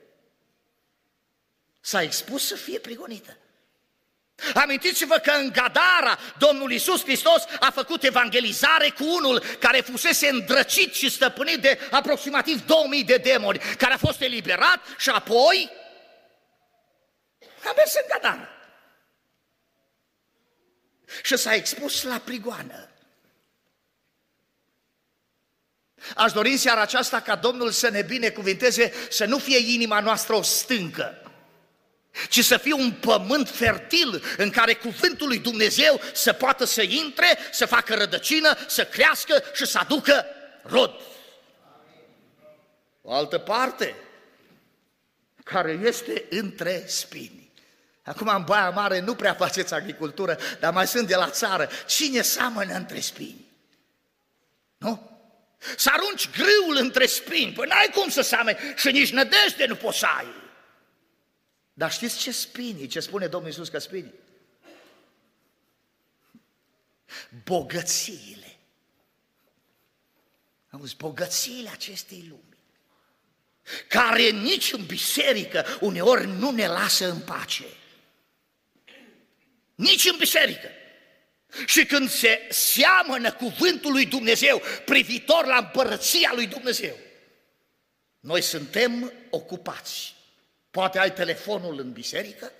S-a 1.80 2.02
expus 2.02 2.46
să 2.46 2.54
fie 2.54 2.78
prigonită. 2.78 3.36
Amintiți-vă 4.54 5.16
că 5.16 5.30
în 5.30 5.50
Gadara 5.52 6.18
Domnul 6.38 6.72
Isus 6.72 7.02
Hristos 7.02 7.44
a 7.60 7.70
făcut 7.70 8.02
evangelizare 8.02 8.90
cu 8.90 9.04
unul 9.04 9.42
care 9.58 9.80
fusese 9.80 10.28
îndrăcit 10.28 10.94
și 10.94 11.10
stăpânit 11.10 11.60
de 11.60 11.78
aproximativ 11.90 12.66
2000 12.66 13.04
de 13.04 13.16
demoni, 13.16 13.58
care 13.58 13.94
a 13.94 13.98
fost 13.98 14.20
eliberat 14.20 14.80
și 14.98 15.10
apoi 15.10 15.70
a 17.64 17.72
mers 17.76 17.94
în 17.94 18.06
Gadara. 18.08 18.59
Și 21.22 21.36
s-a 21.36 21.54
expus 21.54 22.02
la 22.02 22.18
prigoană. 22.24 22.90
Aș 26.16 26.32
dori 26.32 26.50
în 26.50 26.58
seara 26.58 26.80
aceasta 26.80 27.20
ca 27.20 27.36
Domnul 27.36 27.70
să 27.70 27.88
ne 27.88 28.02
binecuvinteze, 28.02 28.92
să 29.10 29.24
nu 29.24 29.38
fie 29.38 29.72
inima 29.72 30.00
noastră 30.00 30.34
o 30.34 30.42
stâncă, 30.42 31.32
ci 32.28 32.44
să 32.44 32.56
fie 32.56 32.72
un 32.72 32.92
pământ 32.92 33.48
fertil 33.48 34.22
în 34.36 34.50
care 34.50 34.74
cuvântul 34.74 35.28
lui 35.28 35.38
Dumnezeu 35.38 36.00
să 36.12 36.32
poată 36.32 36.64
să 36.64 36.82
intre, 36.82 37.38
să 37.52 37.66
facă 37.66 37.94
rădăcină, 37.94 38.56
să 38.66 38.84
crească 38.84 39.42
și 39.54 39.66
să 39.66 39.78
aducă 39.78 40.26
rod. 40.62 41.00
O 43.02 43.12
altă 43.12 43.38
parte 43.38 43.94
care 45.44 45.80
este 45.82 46.24
între 46.30 46.84
spini. 46.86 47.49
Acum 48.02 48.28
în 48.28 48.44
Baia 48.44 48.70
Mare 48.70 49.00
nu 49.00 49.14
prea 49.14 49.34
faceți 49.34 49.74
agricultură, 49.74 50.38
dar 50.60 50.72
mai 50.72 50.86
sunt 50.86 51.06
de 51.06 51.14
la 51.14 51.30
țară. 51.30 51.68
Cine 51.86 52.22
seamănă 52.22 52.74
între 52.74 53.00
spini? 53.00 53.48
Nu? 54.76 55.10
Să 55.76 55.90
arunci 55.92 56.30
grâul 56.30 56.76
între 56.76 57.06
spini, 57.06 57.52
păi 57.52 57.66
n-ai 57.66 57.90
cum 57.94 58.08
să 58.08 58.20
seamănă 58.20 58.56
și 58.76 58.90
nici 58.90 59.12
nădejde 59.12 59.66
nu 59.66 59.76
poți 59.76 59.98
să 59.98 60.06
ai. 60.06 60.26
Dar 61.72 61.92
știți 61.92 62.18
ce 62.18 62.32
spini, 62.32 62.86
ce 62.86 63.00
spune 63.00 63.26
Domnul 63.26 63.50
Iisus 63.50 63.68
că 63.68 63.78
spini? 63.78 64.14
Bogățiile. 67.44 68.58
Auzi, 70.70 70.96
bogățiile 70.96 71.70
acestei 71.70 72.26
lumi 72.28 72.50
care 73.88 74.30
nici 74.30 74.72
în 74.72 74.86
biserică 74.86 75.66
uneori 75.80 76.26
nu 76.26 76.50
ne 76.50 76.66
lasă 76.66 77.10
în 77.10 77.20
pace. 77.20 77.64
Nici 79.80 80.04
în 80.04 80.16
biserică. 80.18 80.68
Și 81.66 81.84
când 81.84 82.10
se 82.10 82.46
seamănă 82.48 83.32
cuvântul 83.32 83.92
lui 83.92 84.06
Dumnezeu 84.06 84.62
privitor 84.84 85.46
la 85.46 85.56
împărăția 85.56 86.32
lui 86.34 86.46
Dumnezeu, 86.46 86.96
noi 88.20 88.42
suntem 88.42 89.12
ocupați. 89.30 90.14
Poate 90.70 90.98
ai 90.98 91.12
telefonul 91.12 91.78
în 91.78 91.92
biserică, 91.92 92.52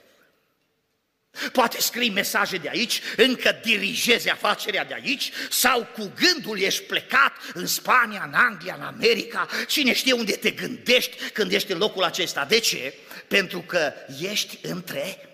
Poate 1.53 1.81
scrii 1.81 2.11
mesaje 2.11 2.57
de 2.57 2.69
aici, 2.69 3.01
încă 3.17 3.61
dirigezi 3.63 4.29
afacerea 4.29 4.85
de 4.85 4.95
aici 4.95 5.31
sau 5.51 5.85
cu 5.85 6.13
gândul 6.15 6.61
ești 6.61 6.83
plecat 6.83 7.33
în 7.55 7.67
Spania, 7.67 8.23
în 8.27 8.35
Anglia, 8.35 8.75
în 8.75 8.83
America, 8.83 9.49
cine 9.69 9.93
știe 9.93 10.13
unde 10.13 10.33
te 10.33 10.51
gândești 10.51 11.31
când 11.31 11.53
ești 11.53 11.73
în 11.73 11.79
locul 11.79 12.05
acesta. 12.05 12.45
De 12.45 12.59
ce? 12.59 12.95
Pentru 13.29 13.61
că 13.61 13.93
ești 14.21 14.59
între 14.63 15.29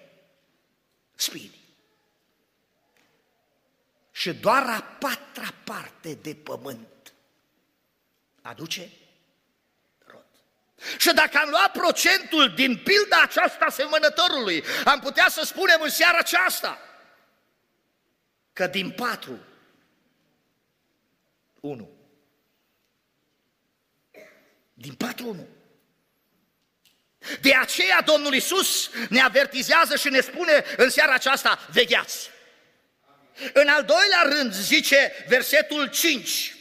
spini 1.14 1.55
și 4.16 4.32
doar 4.32 4.62
a 4.62 4.82
patra 4.98 5.54
parte 5.64 6.14
de 6.14 6.34
pământ 6.34 7.12
aduce 8.42 8.90
rod. 10.06 10.24
Și 10.98 11.14
dacă 11.14 11.38
am 11.38 11.48
luat 11.48 11.72
procentul 11.72 12.54
din 12.54 12.76
pilda 12.76 13.22
aceasta 13.22 13.68
semănătorului, 13.68 14.64
am 14.84 15.00
putea 15.00 15.28
să 15.28 15.44
spunem 15.44 15.80
în 15.80 15.90
seara 15.90 16.18
aceasta 16.18 16.78
că 18.52 18.66
din 18.66 18.90
patru, 18.90 19.38
unu. 21.60 21.90
Din 24.74 24.94
patru, 24.94 25.28
unu. 25.28 25.48
De 27.40 27.54
aceea 27.54 28.02
Domnul 28.02 28.34
Isus 28.34 28.90
ne 29.08 29.20
avertizează 29.20 29.96
și 29.96 30.08
ne 30.08 30.20
spune 30.20 30.64
în 30.76 30.90
seara 30.90 31.14
aceasta, 31.14 31.66
vegheați! 31.70 32.34
În 33.52 33.68
al 33.68 33.84
doilea 33.84 34.22
rând 34.22 34.52
zice 34.52 35.12
versetul 35.28 35.88
5, 35.88 36.56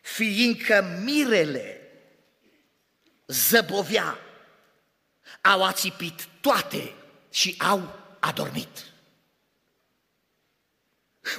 fiindcă 0.00 1.00
mirele 1.04 1.80
zăbovea, 3.26 4.18
au 5.40 5.64
ațipit 5.64 6.28
toate 6.40 6.94
și 7.30 7.54
au 7.58 7.98
adormit. 8.20 8.68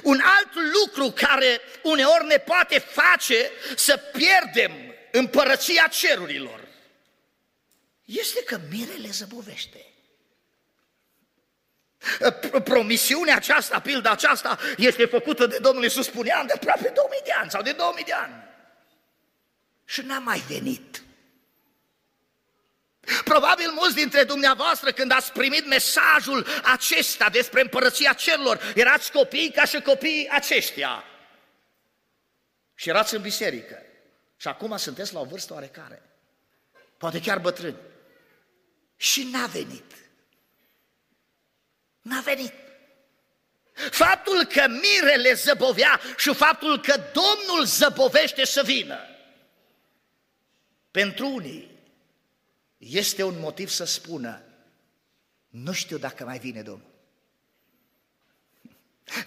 Un 0.02 0.20
alt 0.20 0.50
lucru 0.54 1.10
care 1.10 1.60
uneori 1.82 2.26
ne 2.26 2.36
poate 2.36 2.78
face 2.78 3.50
să 3.76 3.96
pierdem 3.96 4.72
împărăția 5.10 5.86
cerurilor 5.86 6.68
este 8.04 8.42
că 8.42 8.60
mirele 8.70 9.08
zăbovește. 9.10 9.93
Promisiunea 12.64 13.36
aceasta, 13.36 13.80
pilda 13.80 14.10
aceasta, 14.10 14.58
este 14.76 15.04
făcută 15.04 15.46
de 15.46 15.58
Domnul 15.58 15.82
Iisus, 15.82 16.06
spuneam, 16.06 16.46
de 16.46 16.52
aproape 16.52 16.92
2000 16.94 17.20
de 17.24 17.32
ani 17.32 17.50
sau 17.50 17.62
de 17.62 17.72
2000 17.72 18.04
de 18.04 18.12
ani. 18.12 18.34
Și 19.84 20.00
n-a 20.00 20.18
mai 20.18 20.42
venit. 20.48 21.02
Probabil 23.24 23.70
mulți 23.70 23.94
dintre 23.94 24.24
dumneavoastră, 24.24 24.92
când 24.92 25.12
ați 25.12 25.32
primit 25.32 25.66
mesajul 25.66 26.46
acesta 26.62 27.28
despre 27.28 27.60
împărăția 27.60 28.12
cerurilor, 28.12 28.72
erați 28.74 29.12
copii 29.12 29.50
ca 29.50 29.64
și 29.64 29.80
copiii 29.80 30.28
aceștia. 30.30 31.04
Și 32.74 32.88
erați 32.88 33.14
în 33.14 33.22
biserică. 33.22 33.82
Și 34.36 34.48
acum 34.48 34.76
sunteți 34.76 35.14
la 35.14 35.20
o 35.20 35.24
vârstă 35.24 35.52
oarecare. 35.52 36.02
Poate 36.96 37.20
chiar 37.20 37.38
bătrâni. 37.38 37.76
Și 38.96 39.28
n-a 39.32 39.46
venit. 39.46 40.03
N-a 42.04 42.20
venit. 42.20 42.52
Faptul 43.90 44.44
că 44.44 44.66
mirele 44.68 45.32
zăbovea 45.32 46.00
și 46.16 46.34
faptul 46.34 46.80
că 46.80 46.94
Domnul 47.12 47.64
zăbovește 47.64 48.44
să 48.44 48.62
vină, 48.62 48.98
pentru 50.90 51.28
unii 51.28 51.70
este 52.78 53.22
un 53.22 53.38
motiv 53.38 53.68
să 53.68 53.84
spună, 53.84 54.42
nu 55.48 55.72
știu 55.72 55.98
dacă 55.98 56.24
mai 56.24 56.38
vine 56.38 56.62
Domnul. 56.62 56.92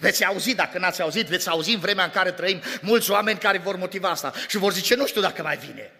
Veți 0.00 0.24
auzi, 0.24 0.54
dacă 0.54 0.78
n-ați 0.78 1.02
auzit, 1.02 1.26
veți 1.26 1.48
auzi 1.48 1.72
în 1.72 1.80
vremea 1.80 2.04
în 2.04 2.10
care 2.10 2.32
trăim 2.32 2.62
mulți 2.80 3.10
oameni 3.10 3.38
care 3.38 3.58
vor 3.58 3.76
motiva 3.76 4.10
asta 4.10 4.32
și 4.48 4.56
vor 4.56 4.72
zice, 4.72 4.94
nu 4.94 5.06
știu 5.06 5.20
dacă 5.20 5.42
mai 5.42 5.56
vine. 5.56 5.92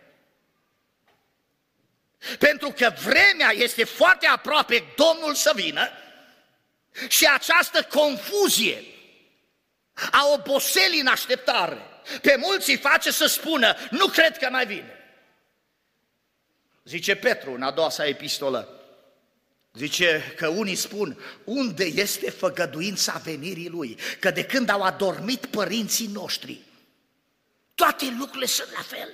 Pentru 2.39 2.71
că 2.71 2.93
vremea 3.05 3.51
este 3.53 3.85
foarte 3.85 4.27
aproape 4.27 4.85
Domnul 4.97 5.35
să 5.35 5.53
vină 5.55 5.89
și 7.09 7.27
această 7.27 7.83
confuzie 7.83 8.85
a 10.11 10.27
oboselii 10.33 11.01
în 11.01 11.07
așteptare 11.07 11.83
pe 12.23 12.37
mulți 12.39 12.71
îi 12.71 12.77
face 12.77 13.11
să 13.11 13.27
spună, 13.27 13.77
nu 13.91 14.07
cred 14.07 14.39
că 14.39 14.49
mai 14.51 14.67
vine. 14.67 14.93
Zice 16.85 17.15
Petru 17.15 17.53
în 17.53 17.63
a 17.63 17.71
doua 17.71 17.91
sa 17.91 18.07
epistolă, 18.07 18.79
Zice 19.73 20.35
că 20.37 20.49
unii 20.49 20.75
spun, 20.75 21.21
unde 21.45 21.85
este 21.85 22.31
făgăduința 22.31 23.21
venirii 23.25 23.69
lui? 23.69 23.99
Că 24.21 24.31
de 24.31 24.45
când 24.45 24.69
au 24.69 24.83
adormit 24.83 25.47
părinții 25.47 26.07
noștri, 26.07 26.61
toate 27.75 28.15
lucrurile 28.19 28.47
sunt 28.47 28.69
la 28.73 28.83
fel. 28.83 29.09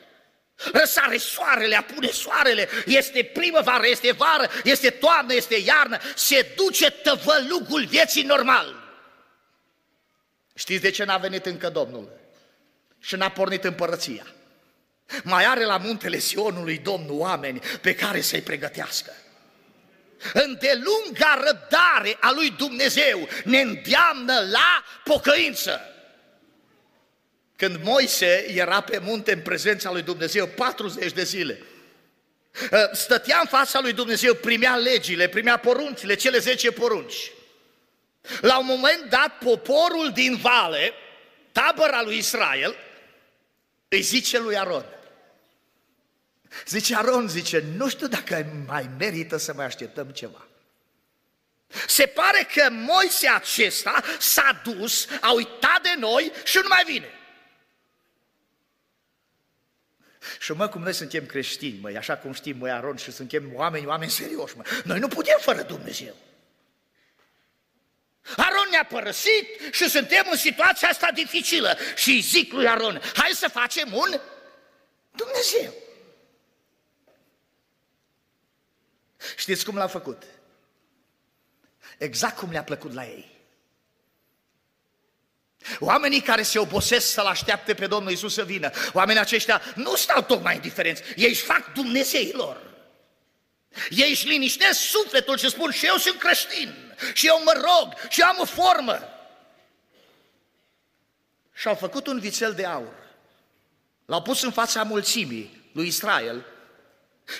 Răsare 0.72 1.16
soarele, 1.16 1.76
apune 1.76 2.10
soarele, 2.10 2.68
este 2.86 3.24
primăvară, 3.24 3.86
este 3.86 4.12
vară, 4.12 4.50
este 4.64 4.90
toamnă, 4.90 5.34
este 5.34 5.54
iarnă, 5.54 5.98
se 6.14 6.52
duce 6.56 6.90
tăvălugul 6.90 7.86
vieții 7.86 8.22
normal. 8.22 8.82
Știți 10.54 10.82
de 10.82 10.90
ce 10.90 11.04
n-a 11.04 11.16
venit 11.16 11.46
încă 11.46 11.68
Domnul? 11.68 12.08
Și 13.00 13.14
n-a 13.14 13.30
pornit 13.30 13.64
împărăția. 13.64 14.26
Mai 15.22 15.44
are 15.44 15.64
la 15.64 15.76
muntele 15.76 16.18
Sionului 16.18 16.78
Domnul 16.78 17.18
oameni 17.18 17.60
pe 17.80 17.94
care 17.94 18.20
să-i 18.20 18.42
pregătească. 18.42 19.12
Îndelunga 20.32 21.42
răbdare 21.44 22.16
a 22.20 22.30
lui 22.32 22.50
Dumnezeu 22.50 23.28
ne 23.44 23.60
îndeamnă 23.60 24.40
la 24.50 24.84
pocăință. 25.04 25.93
Când 27.56 27.80
Moise 27.82 28.46
era 28.48 28.80
pe 28.80 28.98
munte 28.98 29.32
în 29.32 29.40
prezența 29.40 29.92
lui 29.92 30.02
Dumnezeu 30.02 30.46
40 30.46 31.12
de 31.12 31.24
zile, 31.24 31.62
ă, 32.72 32.90
stătea 32.92 33.38
în 33.40 33.46
fața 33.46 33.80
lui 33.80 33.92
Dumnezeu, 33.92 34.34
primea 34.34 34.76
legile, 34.76 35.28
primea 35.28 35.56
poruncile, 35.56 36.14
cele 36.14 36.38
10 36.38 36.72
porunci. 36.72 37.32
La 38.40 38.58
un 38.58 38.66
moment 38.66 39.04
dat, 39.08 39.38
poporul 39.38 40.10
din 40.12 40.36
vale, 40.36 40.92
tabăra 41.52 42.02
lui 42.02 42.16
Israel, 42.16 42.76
îi 43.88 44.00
zice 44.00 44.38
lui 44.38 44.58
Aron, 44.58 44.84
Zice 46.66 46.96
Aron, 46.96 47.28
zice, 47.28 47.64
nu 47.76 47.88
știu 47.88 48.06
dacă 48.06 48.46
mai 48.66 48.90
merită 48.98 49.36
să 49.36 49.52
mai 49.52 49.64
așteptăm 49.64 50.06
ceva. 50.06 50.46
Se 51.86 52.06
pare 52.06 52.48
că 52.54 52.70
Moise 52.70 53.28
acesta 53.28 54.02
s-a 54.18 54.60
dus, 54.64 55.06
a 55.20 55.32
uitat 55.32 55.82
de 55.82 55.94
noi 55.98 56.32
și 56.44 56.58
nu 56.62 56.68
mai 56.68 56.82
vine. 56.86 57.08
Și 60.38 60.52
mă, 60.52 60.68
cum 60.68 60.82
noi 60.82 60.92
suntem 60.92 61.26
creștini, 61.26 61.78
măi, 61.80 61.96
așa 61.96 62.16
cum 62.16 62.32
știm, 62.32 62.56
măi, 62.58 62.70
Aron, 62.70 62.96
și 62.96 63.12
suntem 63.12 63.50
oameni, 63.54 63.86
oameni 63.86 64.10
serioși, 64.10 64.56
mă. 64.56 64.64
Noi 64.84 64.98
nu 64.98 65.08
putem 65.08 65.38
fără 65.40 65.62
Dumnezeu. 65.62 66.14
Aron 68.36 68.66
ne-a 68.70 68.84
părăsit 68.84 69.46
și 69.70 69.88
suntem 69.88 70.26
în 70.30 70.36
situația 70.36 70.88
asta 70.88 71.10
dificilă. 71.14 71.76
Și 71.96 72.20
zic 72.20 72.52
lui 72.52 72.68
Aron, 72.68 73.00
hai 73.14 73.30
să 73.34 73.48
facem 73.48 73.92
un 73.92 74.20
Dumnezeu. 75.10 75.74
Știți 79.36 79.64
cum 79.64 79.76
l-a 79.76 79.86
făcut? 79.86 80.22
Exact 81.98 82.36
cum 82.36 82.50
le-a 82.50 82.64
plăcut 82.64 82.92
la 82.92 83.06
ei. 83.06 83.33
Oamenii 85.78 86.20
care 86.20 86.42
se 86.42 86.58
obosesc 86.58 87.06
să-L 87.06 87.26
așteapte 87.26 87.74
pe 87.74 87.86
Domnul 87.86 88.12
Isus 88.12 88.34
să 88.34 88.44
vină, 88.44 88.70
oamenii 88.92 89.20
aceștia 89.20 89.62
nu 89.74 89.96
stau 89.96 90.22
tocmai 90.22 90.54
indiferenți, 90.54 91.02
ei 91.16 91.28
își 91.28 91.42
fac 91.42 91.72
Dumnezeilor. 91.72 92.60
Ei 93.90 94.10
își 94.10 94.28
liniștesc 94.28 94.80
sufletul 94.80 95.38
și 95.38 95.48
spun 95.48 95.70
și 95.70 95.86
eu 95.86 95.96
sunt 95.96 96.18
creștin, 96.18 96.74
și 97.12 97.26
eu 97.26 97.42
mă 97.44 97.52
rog, 97.52 97.94
și 98.08 98.20
eu 98.20 98.26
am 98.26 98.36
o 98.40 98.44
formă. 98.44 99.08
Și 101.54 101.68
au 101.68 101.74
făcut 101.74 102.06
un 102.06 102.20
vițel 102.20 102.52
de 102.52 102.64
aur. 102.64 102.94
L-au 104.06 104.22
pus 104.22 104.42
în 104.42 104.52
fața 104.52 104.82
mulțimii 104.82 105.70
lui 105.72 105.86
Israel 105.86 106.44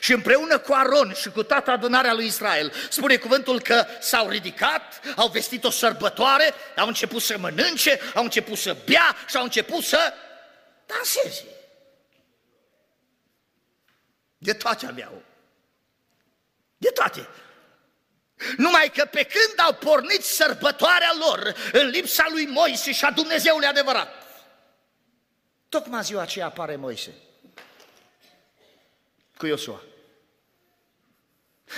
și 0.00 0.12
împreună 0.12 0.58
cu 0.58 0.72
Aron 0.72 1.14
și 1.14 1.30
cu 1.30 1.42
toată 1.42 1.70
adunarea 1.70 2.12
lui 2.12 2.26
Israel, 2.26 2.72
spune 2.88 3.16
cuvântul 3.16 3.60
că 3.60 3.86
s-au 4.00 4.28
ridicat, 4.28 5.00
au 5.16 5.28
vestit 5.28 5.64
o 5.64 5.70
sărbătoare, 5.70 6.54
au 6.76 6.86
început 6.86 7.22
să 7.22 7.38
mănânce, 7.38 8.00
au 8.14 8.22
început 8.22 8.58
să 8.58 8.76
bea 8.84 9.16
și 9.28 9.36
au 9.36 9.42
început 9.42 9.84
să 9.84 10.12
danseze. 10.86 11.44
De 14.38 14.52
toate 14.52 14.86
aveau. 14.86 15.22
De 16.76 16.88
toate. 16.88 17.28
Numai 18.56 18.90
că 18.94 19.04
pe 19.04 19.22
când 19.22 19.66
au 19.66 19.72
pornit 19.74 20.24
sărbătoarea 20.24 21.10
lor 21.18 21.54
în 21.72 21.86
lipsa 21.86 22.26
lui 22.30 22.46
Moise 22.46 22.92
și 22.92 23.04
a 23.04 23.10
Dumnezeului 23.10 23.66
adevărat, 23.66 24.14
tocmai 25.68 26.02
ziua 26.02 26.22
aceea 26.22 26.46
apare 26.46 26.76
Moise 26.76 27.14
cu 29.36 29.46
Iosua. 29.46 29.82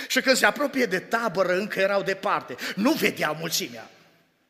Și 0.07 0.21
când 0.21 0.37
se 0.37 0.45
apropie 0.45 0.85
de 0.85 0.99
tabără, 0.99 1.53
încă 1.53 1.79
erau 1.79 2.03
departe, 2.03 2.55
nu 2.75 2.91
vedeau 2.91 3.35
mulțimea. 3.35 3.91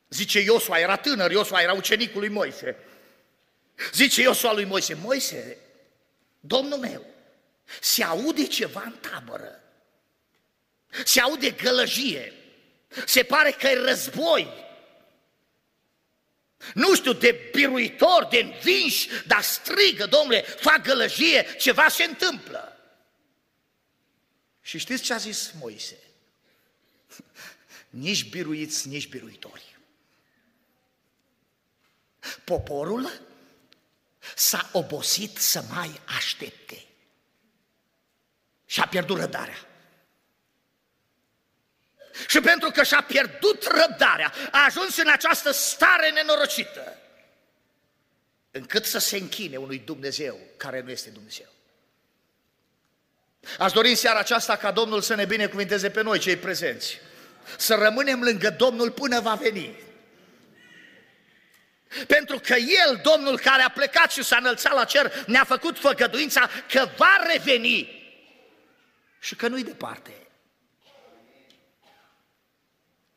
Zice 0.10 0.40
Iosua, 0.40 0.80
era 0.80 0.96
tânăr, 0.96 1.32
Iosua 1.32 1.62
era 1.62 1.74
ucenicul 1.74 2.20
lui 2.20 2.30
Moise. 2.30 2.76
Zice 3.94 4.22
Iosua 4.22 4.54
lui 4.54 4.66
Moise, 4.66 4.94
Moise, 4.94 5.58
domnul 6.40 6.78
meu, 6.78 7.06
se 7.82 8.04
aude 8.04 8.46
ceva 8.46 8.84
în 8.86 8.96
tabără. 9.12 9.62
Se 11.04 11.20
aude 11.22 11.50
gălăgie. 11.50 12.34
Se 13.06 13.24
pare 13.24 13.52
că 13.52 13.68
e 13.68 13.80
război. 13.80 14.66
Nu 16.74 16.96
știu, 16.96 17.14
de 17.14 17.50
biruitor, 17.52 18.28
de 18.30 18.38
învinși, 18.38 19.10
dar 19.28 19.42
strigă, 19.42 20.06
domnule, 20.06 20.42
fac 20.42 20.82
gălăgie, 20.82 21.56
ceva 21.58 21.88
se 21.88 22.04
întâmplă. 22.04 22.77
Și 24.68 24.78
știți 24.78 25.04
ce 25.04 25.14
a 25.14 25.18
zis 25.18 25.52
Moise? 25.60 25.98
nici 27.90 28.30
biruiți, 28.30 28.88
nici 28.88 29.08
biruitori. 29.08 29.78
Poporul 32.44 33.22
s-a 34.36 34.70
obosit 34.74 35.38
să 35.38 35.62
mai 35.62 36.02
aștepte 36.06 36.86
și 38.66 38.80
a 38.80 38.88
pierdut 38.88 39.18
răbdarea. 39.18 39.68
Și 42.28 42.40
pentru 42.40 42.70
că 42.70 42.84
și-a 42.84 43.02
pierdut 43.04 43.64
răbdarea, 43.64 44.34
a 44.52 44.64
ajuns 44.64 44.98
în 44.98 45.10
această 45.10 45.52
stare 45.52 46.12
nenorocită, 46.12 46.98
încât 48.52 48.86
să 48.86 48.98
se 48.98 49.18
închine 49.18 49.58
unui 49.58 49.80
Dumnezeu 49.80 50.40
care 50.58 50.82
nu 50.82 50.90
este 50.90 51.10
Dumnezeu. 51.10 51.56
Aș 53.60 53.72
dori 53.72 53.90
în 53.90 53.96
seara 53.96 54.20
aceasta 54.20 54.56
ca 54.56 54.72
Domnul 54.72 55.02
să 55.02 55.16
ne 55.16 55.26
binecuvinteze 55.26 55.90
pe 55.90 56.02
noi, 56.02 56.20
cei 56.20 56.36
prezenți. 56.36 57.00
Să 57.58 57.76
rămânem 57.76 58.22
lângă 58.22 58.50
Domnul 58.50 58.92
până 58.92 59.20
va 59.20 59.34
veni. 59.34 59.76
Pentru 62.08 62.40
că 62.40 62.54
El, 62.54 63.02
Domnul 63.04 63.40
care 63.40 63.62
a 63.62 63.70
plecat 63.70 64.12
și 64.12 64.24
s-a 64.24 64.38
înălțat 64.38 64.74
la 64.74 64.84
cer, 64.84 65.26
ne-a 65.26 65.44
făcut 65.44 65.78
făgăduința 65.78 66.50
că 66.72 66.90
va 66.98 67.16
reveni 67.32 67.98
și 69.20 69.36
că 69.36 69.48
nu-i 69.48 69.64
departe. 69.64 70.12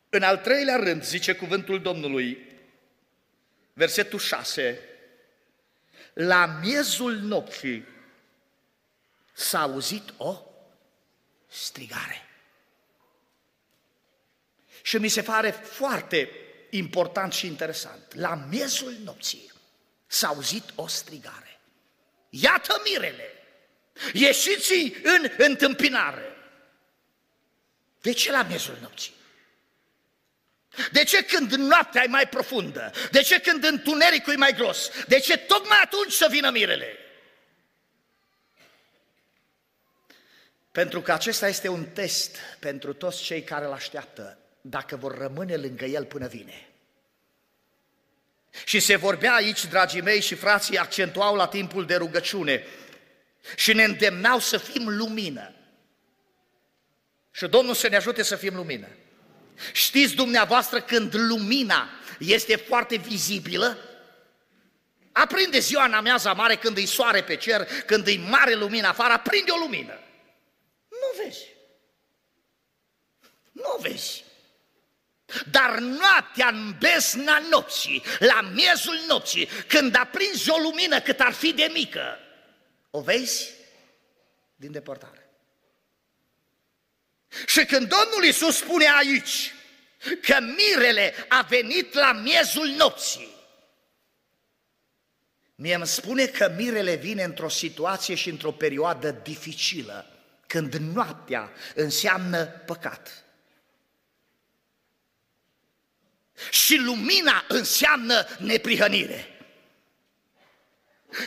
În 0.09 0.22
al 0.22 0.37
treilea 0.37 0.76
rând, 0.76 1.04
zice 1.04 1.35
cuvântul 1.35 1.83
Domnului, 1.83 2.38
versetul 3.72 4.18
6, 4.18 4.80
la 6.12 6.59
miezul 6.62 7.12
nopții, 7.14 7.87
s-a 9.40 9.61
auzit 9.61 10.12
o 10.16 10.42
strigare. 11.48 12.29
Și 14.83 14.96
mi 14.96 15.09
se 15.09 15.22
pare 15.22 15.50
foarte 15.50 16.31
important 16.70 17.33
și 17.33 17.46
interesant. 17.46 18.14
La 18.14 18.35
miezul 18.35 18.96
nopții 19.05 19.53
s-a 20.07 20.29
auzit 20.29 20.64
o 20.74 20.87
strigare. 20.87 21.61
Iată 22.29 22.83
mirele! 22.85 23.33
Ieșiți 24.12 24.92
în 25.03 25.31
întâmpinare! 25.38 26.37
De 28.00 28.12
ce 28.12 28.31
la 28.31 28.42
miezul 28.42 28.79
nopții? 28.81 29.14
De 30.92 31.05
ce 31.05 31.24
când 31.24 31.53
noaptea 31.53 32.03
e 32.03 32.07
mai 32.07 32.29
profundă? 32.29 32.92
De 33.11 33.22
ce 33.22 33.40
când 33.40 33.64
întunericul 33.64 34.33
e 34.33 34.37
mai 34.37 34.55
gros? 34.55 34.90
De 35.07 35.18
ce 35.18 35.37
tocmai 35.37 35.81
atunci 35.83 36.12
să 36.12 36.26
vină 36.31 36.50
mirele? 36.50 37.10
Pentru 40.72 41.00
că 41.00 41.12
acesta 41.12 41.48
este 41.48 41.68
un 41.68 41.85
test 41.85 42.37
pentru 42.59 42.92
toți 42.92 43.22
cei 43.22 43.42
care 43.42 43.64
îl 43.64 43.72
așteaptă, 43.72 44.38
dacă 44.61 44.96
vor 44.96 45.18
rămâne 45.18 45.56
lângă 45.56 45.85
el 45.85 46.04
până 46.04 46.26
vine. 46.26 46.68
Și 48.64 48.80
se 48.80 48.96
vorbea 48.96 49.35
aici, 49.35 49.66
dragii 49.66 50.00
mei 50.00 50.20
și 50.20 50.35
frații, 50.35 50.78
accentuau 50.78 51.35
la 51.35 51.46
timpul 51.46 51.87
de 51.87 51.94
rugăciune 51.94 52.66
și 53.56 53.72
ne 53.72 53.85
îndemnau 53.85 54.38
să 54.38 54.59
fim 54.59 54.88
lumină. 54.88 55.54
Și 57.30 57.46
Domnul 57.46 57.74
să 57.74 57.88
ne 57.88 57.96
ajute 57.96 58.22
să 58.22 58.37
fim 58.37 58.54
lumină. 58.54 58.88
Știți 59.72 60.14
dumneavoastră 60.14 60.80
când 60.80 61.14
lumina 61.14 61.88
este 62.18 62.56
foarte 62.56 62.96
vizibilă? 62.96 63.78
Aprinde 65.12 65.59
ziua 65.59 65.85
în 65.85 65.92
amiaza 65.92 66.33
mare 66.33 66.56
când 66.56 66.76
îi 66.76 66.87
soare 66.87 67.22
pe 67.22 67.37
cer, 67.37 67.68
când 67.87 68.06
îi 68.06 68.16
mare 68.16 68.54
lumină 68.54 68.88
afară, 68.88 69.12
aprinde 69.12 69.50
o 69.50 69.56
lumină. 69.56 69.98
Nu 73.62 73.62
vezi. 73.62 73.62
Nu 73.62 73.75
o 73.77 73.81
vezi. 73.81 74.25
Dar 75.51 75.79
noaptea, 75.79 76.49
în 76.49 76.77
besna 76.79 77.38
nopții, 77.38 78.03
la 78.18 78.40
miezul 78.40 79.01
nopții, 79.09 79.49
când 79.68 79.96
aprinzi 79.96 80.51
o 80.51 80.59
lumină 80.59 81.01
cât 81.01 81.20
ar 81.20 81.33
fi 81.33 81.53
de 81.53 81.70
mică, 81.73 82.18
o 82.90 83.01
vezi 83.01 83.51
din 84.57 84.73
depărtare. 84.73 85.31
Și 87.46 87.64
când 87.64 87.88
Domnul 87.88 88.25
Iisus 88.25 88.57
spune 88.57 88.90
aici 88.99 89.55
că 90.23 90.38
mirele 90.40 91.14
a 91.29 91.42
venit 91.42 91.92
la 91.92 92.12
miezul 92.12 92.66
nopții, 92.66 93.35
mie 95.55 95.75
îmi 95.75 95.87
spune 95.87 96.27
că 96.27 96.55
mirele 96.57 96.94
vine 96.94 97.23
într-o 97.23 97.49
situație 97.49 98.14
și 98.14 98.29
într-o 98.29 98.53
perioadă 98.53 99.11
dificilă, 99.11 100.07
când 100.46 100.75
noaptea 100.75 101.53
înseamnă 101.75 102.44
păcat. 102.44 103.25
Și 106.50 106.76
lumina 106.76 107.44
înseamnă 107.48 108.26
neprihănire. 108.38 109.31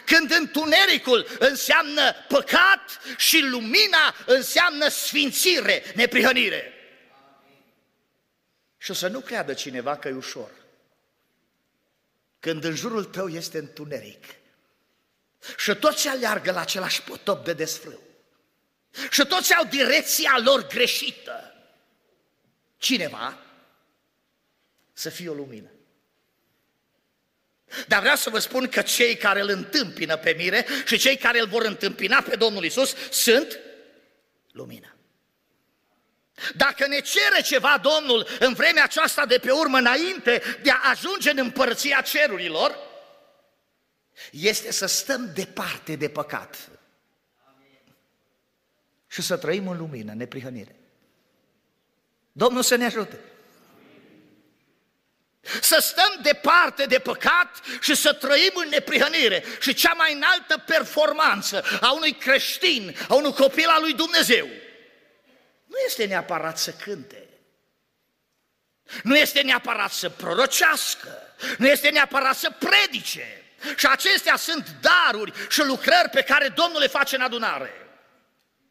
Când 0.06 0.32
întunericul 0.32 1.28
înseamnă 1.40 2.14
păcat 2.28 3.00
și 3.18 3.40
lumina 3.40 4.16
înseamnă 4.26 4.88
sfințire, 4.88 5.84
neprihănire. 5.96 6.74
Și 8.78 8.92
o 8.92 8.94
să 8.94 9.08
nu 9.08 9.20
creadă 9.20 9.54
cineva 9.54 9.98
că 9.98 10.08
e 10.08 10.12
ușor. 10.12 10.52
Când 12.40 12.64
în 12.64 12.76
jurul 12.76 13.04
tău 13.04 13.28
este 13.28 13.58
întuneric 13.58 14.26
și 15.58 15.76
toți 15.76 16.08
aleargă 16.08 16.52
la 16.52 16.60
același 16.60 17.02
potop 17.02 17.46
de 17.46 17.54
desfrâu 17.54 18.00
și 19.10 19.26
toți 19.26 19.56
au 19.56 19.66
direcția 19.66 20.40
lor 20.44 20.68
greșită, 20.68 21.56
cineva 22.78 23.43
să 24.94 25.10
fie 25.10 25.30
o 25.30 25.34
lumină. 25.34 25.72
Dar 27.88 28.00
vreau 28.00 28.16
să 28.16 28.30
vă 28.30 28.40
spun 28.40 28.68
că 28.68 28.82
cei 28.82 29.16
care 29.16 29.42
îl 29.42 29.50
întâmpină 29.50 30.18
pe 30.18 30.34
mire 30.38 30.66
și 30.86 30.98
cei 30.98 31.18
care 31.18 31.40
îl 31.40 31.48
vor 31.48 31.66
întâmpina 31.66 32.22
pe 32.22 32.36
Domnul 32.36 32.64
Isus 32.64 32.96
sunt 33.12 33.60
lumină. 34.52 34.96
Dacă 36.56 36.88
ne 36.88 37.00
cere 37.00 37.42
ceva 37.42 37.82
Domnul 37.82 38.28
în 38.40 38.54
vremea 38.54 38.84
aceasta 38.84 39.26
de 39.26 39.38
pe 39.38 39.52
urmă 39.52 39.78
înainte 39.78 40.42
de 40.62 40.72
a 40.72 40.90
ajunge 40.90 41.30
în 41.30 41.38
împărăția 41.38 42.02
cerurilor, 42.02 42.78
este 44.32 44.72
să 44.72 44.86
stăm 44.86 45.32
departe 45.34 45.96
de 45.96 46.10
păcat 46.10 46.70
și 49.08 49.22
să 49.22 49.38
trăim 49.38 49.68
în 49.68 49.78
lumină, 49.78 50.14
neprihănire. 50.14 50.76
Domnul 52.32 52.62
să 52.62 52.76
ne 52.76 52.86
ajute! 52.86 53.20
Să 55.62 55.78
stăm 55.82 56.20
departe 56.22 56.86
de 56.86 57.00
păcat 57.00 57.62
și 57.82 57.96
să 57.96 58.14
trăim 58.14 58.52
în 58.54 58.70
neprihănire. 58.70 59.44
Și 59.60 59.74
cea 59.74 59.94
mai 59.94 60.14
înaltă 60.14 60.58
performanță 60.58 61.64
a 61.82 61.92
unui 61.92 62.14
creștin, 62.14 62.96
a 63.08 63.14
unui 63.14 63.34
copil 63.34 63.68
al 63.68 63.82
lui 63.82 63.94
Dumnezeu, 63.94 64.48
nu 65.66 65.78
este 65.86 66.06
neapărat 66.06 66.58
să 66.58 66.72
cânte, 66.72 67.28
nu 69.04 69.18
este 69.18 69.42
neapărat 69.42 69.92
să 69.92 70.10
prorocească, 70.10 71.36
nu 71.58 71.68
este 71.68 71.90
neapărat 71.90 72.36
să 72.36 72.52
predice. 72.60 73.38
Și 73.78 73.86
acestea 73.86 74.36
sunt 74.36 74.76
daruri 74.82 75.34
și 75.50 75.64
lucrări 75.64 76.10
pe 76.12 76.22
care 76.22 76.48
Domnul 76.48 76.80
le 76.80 76.88
face 76.88 77.16
în 77.16 77.22
adunare. 77.22 77.74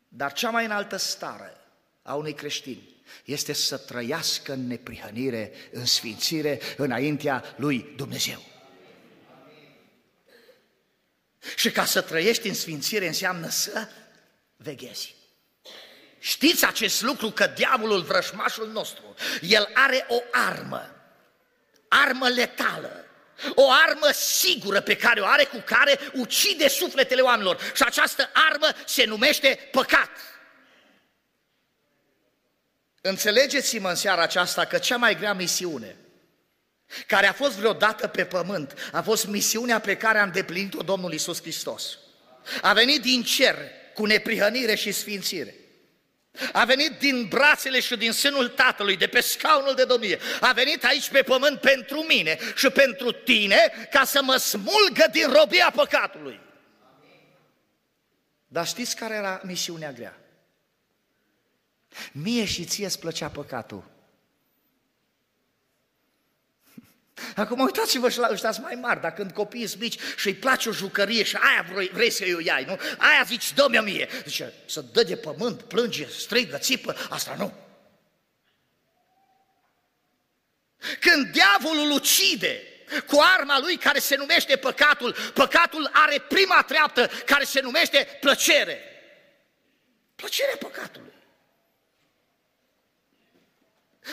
Dar 0.09 0.33
cea 0.33 0.51
mai 0.51 0.65
înaltă 0.65 0.97
stare 0.97 1.57
a 2.03 2.15
unui 2.15 2.35
creștin 2.35 2.93
este 3.25 3.53
să 3.53 3.77
trăiască 3.77 4.53
în 4.53 4.67
neprihănire, 4.67 5.53
în 5.73 5.87
sfințire, 5.87 6.61
înaintea 6.77 7.55
lui 7.57 7.93
Dumnezeu. 7.97 8.43
Și 11.57 11.71
ca 11.71 11.85
să 11.85 12.01
trăiești 12.01 12.49
în 12.49 12.55
sfințire 12.55 13.07
înseamnă 13.07 13.49
să 13.49 13.89
veghezi. 14.57 15.15
Știți 16.19 16.65
acest 16.65 17.03
lucru 17.03 17.31
că 17.31 17.47
diavolul, 17.47 18.03
vrășmașul 18.03 18.71
nostru, 18.71 19.15
el 19.41 19.71
are 19.75 20.07
o 20.09 20.23
armă, 20.31 20.91
armă 21.89 22.29
letală, 22.29 23.05
o 23.55 23.71
armă 23.71 24.11
sigură 24.13 24.81
pe 24.81 24.97
care 24.97 25.21
o 25.21 25.27
are 25.27 25.45
cu 25.45 25.63
care 25.67 25.99
ucide 26.13 26.69
sufletele 26.69 27.21
oamenilor. 27.21 27.61
Și 27.75 27.83
această 27.83 28.31
armă 28.33 28.67
se 28.87 29.05
numește 29.05 29.69
păcat. 29.71 30.11
Înțelegeți-mă 33.05 33.89
în 33.89 33.95
seara 33.95 34.23
aceasta 34.23 34.65
că 34.65 34.79
cea 34.79 34.97
mai 34.97 35.17
grea 35.17 35.35
misiune 35.35 35.97
care 37.07 37.27
a 37.27 37.33
fost 37.33 37.53
vreodată 37.53 38.07
pe 38.07 38.25
pământ 38.25 38.91
a 38.93 39.03
fost 39.03 39.27
misiunea 39.27 39.79
pe 39.79 39.97
care 39.97 40.19
a 40.19 40.23
îndeplinit-o 40.23 40.83
Domnul 40.83 41.13
Isus 41.13 41.41
Hristos. 41.41 41.99
A 42.63 42.73
venit 42.73 43.03
din 43.03 43.23
cer 43.23 43.57
cu 43.95 44.05
neprihănire 44.05 44.75
și 44.75 44.93
sfințire. 44.93 45.55
A 46.53 46.65
venit 46.65 46.99
din 46.99 47.27
brațele 47.29 47.81
și 47.81 47.97
din 47.97 48.13
sânul 48.13 48.49
Tatălui, 48.49 48.97
de 48.97 49.07
pe 49.07 49.21
scaunul 49.21 49.75
de 49.75 49.85
domnie. 49.85 50.19
A 50.41 50.53
venit 50.53 50.85
aici 50.85 51.09
pe 51.11 51.23
pământ 51.23 51.61
pentru 51.61 52.01
mine 52.01 52.39
și 52.57 52.71
pentru 52.71 53.13
tine 53.13 53.89
ca 53.91 54.05
să 54.05 54.23
mă 54.23 54.37
smulgă 54.37 55.07
din 55.11 55.33
robia 55.33 55.73
păcatului. 55.75 56.41
Dar 58.47 58.67
știți 58.67 58.97
care 58.97 59.15
era 59.15 59.41
misiunea 59.45 59.93
grea? 59.93 60.22
Mie 62.13 62.45
și 62.45 62.65
ție 62.65 62.85
îți 62.85 62.99
plăcea 62.99 63.29
păcatul. 63.29 63.91
Acum 67.37 67.61
uitați-vă 67.61 68.09
și 68.09 68.19
la 68.19 68.29
ăștia 68.31 68.55
mai 68.61 68.75
mari, 68.75 69.01
dacă 69.01 69.15
când 69.15 69.33
copiii 69.33 69.67
sunt 69.67 69.81
mici 69.81 69.99
și 70.17 70.27
îi 70.27 70.35
place 70.35 70.69
o 70.69 70.73
jucărie 70.73 71.23
și 71.23 71.37
aia 71.37 71.67
vrei, 71.73 71.89
vrei 71.89 72.11
să-i 72.11 72.35
o 72.35 72.41
iai, 72.41 72.65
nu? 72.65 72.79
Aia 72.99 73.23
zici, 73.27 73.53
dă-mi 73.53 73.79
mie. 73.79 74.09
Zice, 74.25 74.53
să 74.67 74.81
dă 74.81 75.03
de 75.03 75.17
pământ, 75.17 75.63
plânge, 75.63 76.07
strigă, 76.07 76.57
țipă, 76.57 76.97
asta 77.09 77.35
nu. 77.39 77.53
Când 81.01 81.33
diavolul 81.33 81.91
ucide 81.91 82.63
cu 83.07 83.21
arma 83.37 83.59
lui 83.59 83.77
care 83.77 83.99
se 83.99 84.17
numește 84.17 84.57
păcatul, 84.57 85.17
păcatul 85.35 85.91
are 85.93 86.19
prima 86.19 86.63
treaptă 86.63 87.11
care 87.27 87.45
se 87.45 87.61
numește 87.61 88.19
plăcere. 88.21 88.81
Plăcerea 90.17 90.57
păcatului. 90.59 91.12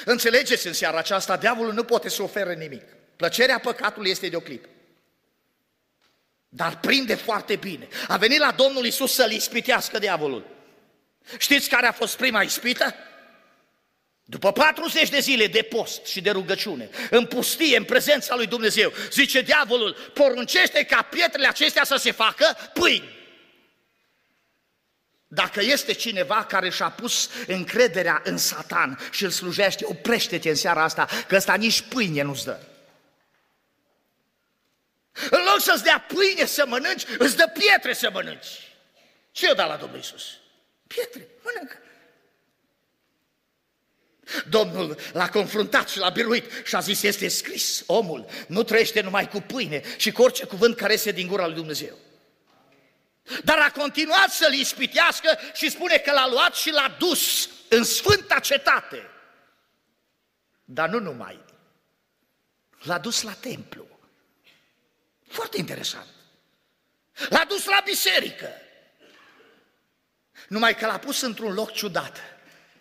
Înțelegeți 0.06 0.68
în 0.68 0.74
seara 0.74 0.98
aceasta, 0.98 1.38
diavolul 1.38 1.74
nu 1.74 1.84
poate 1.84 2.10
să 2.10 2.24
ofere 2.24 2.56
nimic. 2.56 2.84
Plăcerea 3.16 3.60
păcatului 3.60 4.10
este 4.10 4.28
de 4.28 4.36
o 4.36 4.40
clipă. 4.40 4.68
Dar 6.50 6.80
prinde 6.80 7.16
foarte 7.16 7.56
bine. 7.56 7.88
A 8.08 8.18
venit 8.18 8.40
la 8.40 8.52
Domnul 8.52 8.86
Isus 8.86 9.14
să-l 9.14 9.32
ispitească 9.32 10.00
diavolul. 10.00 10.46
Știți 11.38 11.70
care 11.70 11.88
a 11.88 11.92
fost 11.92 12.18
prima 12.18 12.42
ispită? 12.42 12.96
După 14.24 14.52
40 14.52 15.10
de 15.10 15.20
zile 15.20 15.48
de 15.48 15.62
post 15.62 16.06
și 16.06 16.22
de 16.22 16.30
rugăciune, 16.30 16.90
în 17.10 17.26
pustie, 17.26 17.78
în 17.78 17.84
prezența 17.84 18.36
lui 18.36 18.48
Dumnezeu, 18.48 18.94
zice 19.12 19.42
diavolul, 19.42 20.12
poruncește 20.14 20.84
ca 20.84 21.02
pietrele 21.02 21.48
acestea 21.48 21.84
să 21.84 21.96
se 21.96 22.12
facă 22.12 22.58
pâini. 22.74 23.19
Dacă 25.32 25.62
este 25.62 25.94
cineva 25.94 26.46
care 26.46 26.70
și-a 26.70 26.90
pus 26.90 27.30
încrederea 27.48 28.22
în 28.24 28.38
Satan 28.38 29.00
și 29.12 29.24
îl 29.24 29.30
slujește, 29.30 29.86
oprește-te 29.86 30.50
în 30.50 30.56
seara 30.56 30.84
asta, 30.84 31.08
că 31.28 31.36
ăsta 31.36 31.56
nici 31.56 31.82
pâine 31.82 32.22
nu-ți 32.22 32.46
dă. 32.46 32.60
În 35.30 35.40
loc 35.52 35.62
să-ți 35.62 35.84
dea 35.84 36.06
pâine 36.08 36.46
să 36.46 36.66
mănânci, 36.68 37.06
îți 37.18 37.36
dă 37.36 37.52
pietre 37.60 37.94
să 37.94 38.10
mănânci. 38.14 38.48
Ce 39.32 39.50
o 39.52 39.54
da 39.54 39.66
la 39.66 39.76
Domnul 39.76 39.98
Iisus? 39.98 40.24
Pietre, 40.88 41.28
mănâncă. 41.44 41.78
Domnul 44.50 44.98
l-a 45.14 45.30
confruntat 45.30 45.90
și 45.90 45.98
l-a 45.98 46.10
biruit 46.10 46.52
și 46.66 46.76
a 46.76 46.80
zis, 46.80 47.04
este 47.04 47.28
scris, 47.28 47.84
omul 47.86 48.26
nu 48.48 48.64
trăiește 48.64 49.02
numai 49.02 49.28
cu 49.28 49.42
pâine 49.42 49.82
și 49.98 50.12
cu 50.12 50.22
orice 50.22 50.46
cuvânt 50.46 50.76
care 50.76 50.94
este 50.94 51.12
din 51.12 51.28
gura 51.28 51.46
lui 51.46 51.56
Dumnezeu. 51.56 51.98
Dar 53.44 53.60
a 53.60 53.72
continuat 53.72 54.32
să-l 54.32 54.54
ispitească 54.54 55.40
și 55.54 55.70
spune 55.70 55.98
că 55.98 56.12
l-a 56.12 56.28
luat 56.28 56.56
și 56.56 56.72
l-a 56.72 56.96
dus 57.00 57.50
în 57.70 57.84
sfânta 57.84 58.40
cetate. 58.40 59.10
Dar 60.64 60.90
nu 60.90 61.00
numai. 61.00 61.40
L-a 62.80 63.00
dus 63.00 63.22
la 63.22 63.34
templu. 63.34 63.88
Foarte 65.28 65.58
interesant. 65.58 66.08
L-a 67.30 67.46
dus 67.48 67.66
la 67.66 67.82
biserică. 67.86 68.50
Numai 70.48 70.76
că 70.76 70.86
l-a 70.86 71.00
pus 71.00 71.22
într-un 71.22 71.54
loc 71.54 71.72
ciudat. 71.72 72.18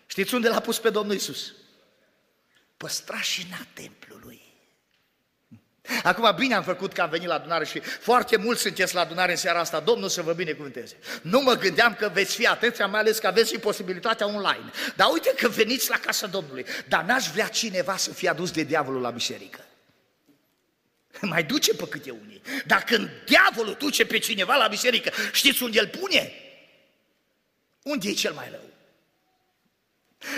Știți 0.05 0.33
unde 0.33 0.49
l-a 0.49 0.59
pus 0.59 0.79
pe 0.79 0.89
Domnul 0.89 1.15
Isus? 1.15 1.53
Păstrașina 2.77 3.57
templului. 3.73 4.48
Acum 6.03 6.35
bine 6.35 6.55
am 6.55 6.63
făcut 6.63 6.93
că 6.93 7.01
am 7.01 7.09
venit 7.09 7.27
la 7.27 7.33
adunare 7.33 7.65
și 7.65 7.79
foarte 7.79 8.37
mulți 8.37 8.61
sunteți 8.61 8.93
la 8.93 9.01
adunare 9.01 9.31
în 9.31 9.37
seara 9.37 9.59
asta, 9.59 9.79
Domnul 9.79 10.09
să 10.09 10.21
vă 10.21 10.33
binecuvânteze. 10.33 10.95
Nu 11.21 11.41
mă 11.41 11.53
gândeam 11.53 11.93
că 11.93 12.09
veți 12.13 12.35
fi 12.35 12.47
atâția, 12.47 12.87
mai 12.87 12.99
ales 12.99 13.17
că 13.17 13.27
aveți 13.27 13.51
și 13.51 13.57
posibilitatea 13.57 14.27
online. 14.27 14.71
Dar 14.95 15.07
uite 15.11 15.33
că 15.37 15.47
veniți 15.47 15.89
la 15.89 15.97
casa 15.97 16.27
Domnului, 16.27 16.65
dar 16.87 17.03
n-aș 17.03 17.27
vrea 17.27 17.47
cineva 17.47 17.97
să 17.97 18.13
fie 18.13 18.29
adus 18.29 18.51
de 18.51 18.63
diavolul 18.63 19.01
la 19.01 19.09
biserică. 19.09 19.59
Mai 21.21 21.43
duce 21.43 21.73
pe 21.73 21.87
câte 21.87 22.11
unii. 22.11 22.41
Dar 22.65 22.83
când 22.83 23.09
diavolul 23.25 23.75
duce 23.79 24.05
pe 24.05 24.17
cineva 24.17 24.55
la 24.55 24.67
biserică, 24.67 25.11
știți 25.31 25.63
unde 25.63 25.79
îl 25.79 25.87
pune? 25.87 26.33
Unde 27.83 28.09
e 28.09 28.13
cel 28.13 28.33
mai 28.33 28.47
rău? 28.49 28.68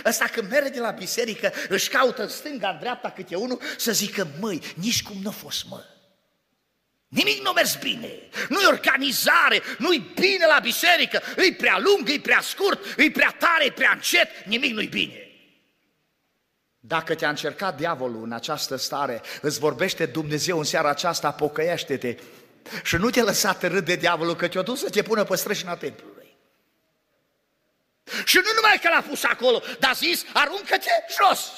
Ăsta 0.05 0.25
când 0.25 0.49
merge 0.49 0.69
de 0.69 0.79
la 0.79 0.91
biserică, 0.91 1.53
își 1.69 1.89
caută 1.89 2.21
în 2.21 2.29
stânga, 2.29 2.69
în 2.69 2.79
dreapta 2.79 3.11
câte 3.11 3.35
unul, 3.35 3.61
să 3.77 3.91
zică, 3.91 4.27
măi, 4.39 4.61
nici 4.75 5.03
cum 5.03 5.17
nu 5.21 5.29
a 5.29 5.31
fost, 5.31 5.65
mă. 5.69 5.83
Nimic 7.07 7.41
nu 7.41 7.51
mers 7.51 7.75
bine, 7.75 8.09
nu-i 8.49 8.65
organizare, 8.65 9.61
nu-i 9.77 10.11
bine 10.15 10.45
la 10.45 10.59
biserică, 10.59 11.21
îi 11.35 11.53
prea 11.53 11.79
lung, 11.79 12.09
îi 12.09 12.19
prea 12.19 12.41
scurt, 12.41 12.79
îi 12.97 13.11
prea 13.11 13.35
tare, 13.39 13.63
îi 13.63 13.71
prea 13.71 13.91
încet, 13.93 14.45
nimic 14.45 14.73
nu-i 14.73 14.87
bine. 14.87 15.25
Dacă 16.79 17.15
te-a 17.15 17.29
încercat 17.29 17.77
diavolul 17.77 18.23
în 18.23 18.31
această 18.31 18.75
stare, 18.75 19.21
îți 19.41 19.59
vorbește 19.59 20.05
Dumnezeu 20.05 20.57
în 20.57 20.63
seara 20.63 20.89
aceasta, 20.89 21.31
pocăiește-te 21.31 22.15
și 22.83 22.95
nu 22.95 23.09
te 23.09 23.21
lăsa 23.21 23.57
râd 23.61 23.85
de 23.85 23.95
diavolul 23.95 24.35
că 24.35 24.47
te-a 24.47 24.61
dus 24.61 24.79
să 24.79 24.89
te 24.89 25.01
pună 25.01 25.23
pe 25.23 25.35
strășina 25.35 25.75
templului. 25.75 26.10
Și 28.25 28.35
nu 28.35 28.51
numai 28.55 28.79
că 28.81 28.89
l-a 28.89 29.01
pus 29.01 29.23
acolo, 29.23 29.63
dar 29.79 29.89
a 29.89 29.93
zis, 29.93 30.25
aruncă-te 30.33 30.91
jos. 31.21 31.51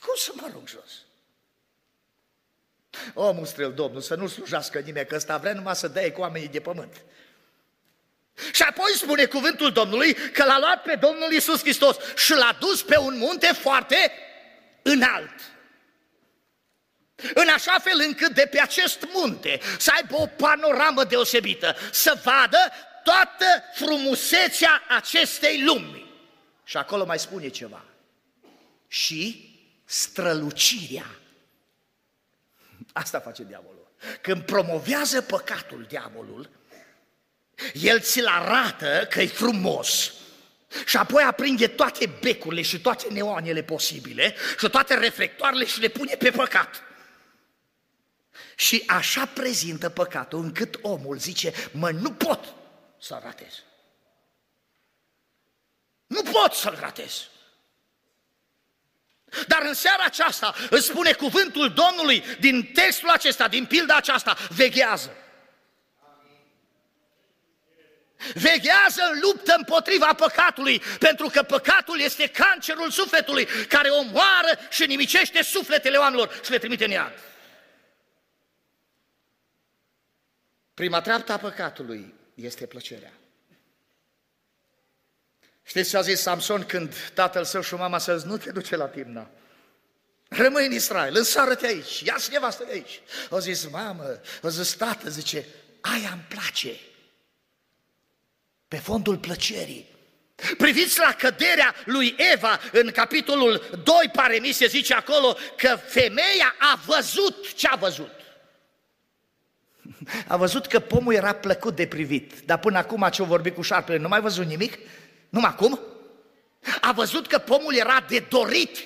Cum 0.00 0.14
să 0.16 0.30
mă 0.34 0.42
arunc 0.48 0.68
jos? 0.68 0.92
O, 3.14 3.32
mustrel 3.32 3.72
Domnul, 3.72 4.00
să 4.00 4.14
nu 4.14 4.26
slujească 4.26 4.78
nimeni, 4.78 5.06
că 5.06 5.14
ăsta 5.14 5.36
vrea 5.36 5.52
numai 5.52 5.76
să 5.76 5.88
dea 5.88 6.12
cu 6.12 6.20
oamenii 6.20 6.48
de 6.48 6.60
pământ. 6.60 7.02
Și 8.52 8.62
apoi 8.62 8.92
spune 8.94 9.24
cuvântul 9.24 9.72
Domnului 9.72 10.14
că 10.14 10.44
l-a 10.44 10.58
luat 10.58 10.82
pe 10.82 10.94
Domnul 10.94 11.32
Isus 11.32 11.60
Hristos 11.60 11.96
și 12.16 12.32
l-a 12.32 12.56
dus 12.60 12.82
pe 12.82 12.96
un 12.96 13.18
munte 13.18 13.46
foarte 13.46 14.12
înalt. 14.82 15.34
În 17.34 17.48
așa 17.48 17.78
fel 17.78 18.02
încât 18.06 18.34
de 18.34 18.46
pe 18.50 18.60
acest 18.60 19.06
munte 19.12 19.60
să 19.78 19.92
aibă 19.94 20.16
o 20.16 20.26
panoramă 20.26 21.04
deosebită, 21.04 21.76
să 21.90 22.20
vadă 22.24 22.58
toată 23.06 23.46
frumusețea 23.74 24.82
acestei 24.88 25.62
lumi. 25.62 26.10
Și 26.64 26.76
acolo 26.76 27.04
mai 27.04 27.18
spune 27.18 27.48
ceva. 27.48 27.84
Și 28.88 29.50
strălucirea. 29.84 31.06
Asta 32.92 33.20
face 33.20 33.44
diavolul. 33.44 33.90
Când 34.20 34.42
promovează 34.42 35.22
păcatul 35.22 35.84
diavolul, 35.88 36.50
el 37.72 38.00
ți-l 38.00 38.26
arată 38.26 39.06
că 39.10 39.20
e 39.20 39.26
frumos, 39.26 40.12
și 40.86 40.96
apoi 40.96 41.22
aprinde 41.22 41.66
toate 41.66 42.16
becurile 42.20 42.62
și 42.62 42.80
toate 42.80 43.08
neoanele 43.08 43.62
posibile 43.62 44.34
și 44.58 44.68
toate 44.68 44.94
reflectoarele 44.94 45.66
și 45.66 45.80
le 45.80 45.88
pune 45.88 46.14
pe 46.14 46.30
păcat. 46.30 46.82
Și 48.56 48.82
așa 48.86 49.26
prezintă 49.26 49.88
păcatul 49.88 50.42
încât 50.42 50.78
omul 50.82 51.18
zice, 51.18 51.52
mă, 51.72 51.90
nu 51.90 52.12
pot 52.12 52.55
să-l 52.98 53.20
ratez. 53.22 53.62
Nu 56.06 56.22
pot 56.22 56.52
să-l 56.52 56.76
ratez. 56.80 57.28
Dar 59.46 59.62
în 59.62 59.74
seara 59.74 60.04
aceasta 60.04 60.54
îți 60.70 60.86
spune 60.86 61.12
cuvântul 61.12 61.72
Domnului 61.72 62.24
din 62.40 62.72
textul 62.72 63.08
acesta, 63.08 63.48
din 63.48 63.66
pilda 63.66 63.96
aceasta, 63.96 64.36
veghează. 64.48 65.16
Veghează 68.34 69.02
în 69.12 69.20
luptă 69.20 69.54
împotriva 69.56 70.14
păcatului, 70.14 70.82
pentru 70.98 71.28
că 71.28 71.42
păcatul 71.42 72.00
este 72.00 72.28
cancerul 72.28 72.90
sufletului 72.90 73.46
care 73.68 73.88
omoară 73.88 74.58
și 74.70 74.86
nimicește 74.86 75.42
sufletele 75.42 75.96
oamenilor 75.96 76.40
și 76.44 76.50
le 76.50 76.58
trimite 76.58 76.84
în 76.84 76.90
iad. 76.90 77.12
Prima 80.74 81.00
treaptă 81.00 81.32
a 81.32 81.38
păcatului 81.38 82.14
este 82.36 82.66
plăcerea. 82.66 83.12
Știți 85.62 85.90
ce 85.90 85.96
a 85.96 86.00
zis 86.00 86.20
Samson 86.20 86.64
când 86.64 86.94
tatăl 87.14 87.44
său 87.44 87.60
și 87.60 87.74
mama 87.74 87.98
să 87.98 88.22
nu 88.24 88.36
te 88.36 88.50
duce 88.50 88.76
la 88.76 88.86
Timna? 88.86 89.30
Rămâi 90.28 90.66
în 90.66 90.72
Israel, 90.72 91.16
însară-te 91.16 91.66
aici, 91.66 92.00
ia-ți 92.00 92.30
nevastă 92.30 92.64
de 92.64 92.72
aici. 92.72 93.00
Au 93.30 93.38
zis, 93.38 93.68
mamă, 93.68 94.20
au 94.42 94.48
zis, 94.50 94.74
tată, 94.74 95.08
zice, 95.08 95.46
aia 95.80 96.10
îmi 96.12 96.26
place. 96.28 96.76
Pe 98.68 98.76
fondul 98.76 99.18
plăcerii. 99.18 99.94
Priviți 100.56 100.98
la 100.98 101.12
căderea 101.12 101.74
lui 101.84 102.14
Eva 102.32 102.60
în 102.72 102.90
capitolul 102.90 103.80
2, 103.84 104.10
pare 104.12 104.38
mi 104.38 104.52
se 104.52 104.66
zice 104.66 104.94
acolo 104.94 105.36
că 105.56 105.78
femeia 105.86 106.54
a 106.58 106.80
văzut 106.86 107.54
ce 107.54 107.68
a 107.68 107.76
văzut. 107.76 108.15
A 110.28 110.36
văzut 110.36 110.66
că 110.66 110.78
pomul 110.78 111.14
era 111.14 111.34
plăcut 111.34 111.76
de 111.76 111.86
privit, 111.86 112.32
dar 112.44 112.58
până 112.58 112.78
acum 112.78 113.08
ce-o 113.12 113.24
vorbit 113.24 113.54
cu 113.54 113.62
șarpele, 113.62 113.98
nu 113.98 114.08
mai 114.08 114.20
văzut 114.20 114.46
nimic? 114.46 114.78
Numai 115.28 115.50
acum? 115.50 115.80
A 116.80 116.92
văzut 116.92 117.26
că 117.26 117.38
pomul 117.38 117.74
era 117.74 118.04
de 118.08 118.18
dorit. 118.28 118.78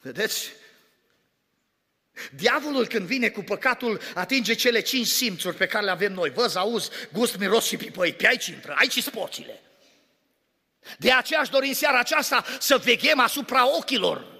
Vedeți? 0.00 0.52
Diavolul 2.34 2.86
când 2.86 3.06
vine 3.06 3.28
cu 3.28 3.42
păcatul 3.42 4.00
atinge 4.14 4.54
cele 4.54 4.80
cinci 4.80 5.06
simțuri 5.06 5.56
pe 5.56 5.66
care 5.66 5.84
le 5.84 5.90
avem 5.90 6.12
noi. 6.12 6.30
Văz, 6.30 6.54
auz, 6.54 6.90
gust, 7.12 7.36
miros 7.38 7.66
și 7.66 7.76
pipăi. 7.76 8.12
Pe 8.12 8.26
aici 8.26 8.46
intră, 8.46 8.74
aici 8.78 9.02
spoțile. 9.02 9.62
De 10.98 11.12
aceea 11.12 11.40
aș 11.40 11.48
dori 11.48 11.68
în 11.68 11.74
seara 11.74 11.98
aceasta 11.98 12.44
să 12.58 12.76
veghem 12.76 13.20
asupra 13.20 13.76
ochilor 13.76 14.37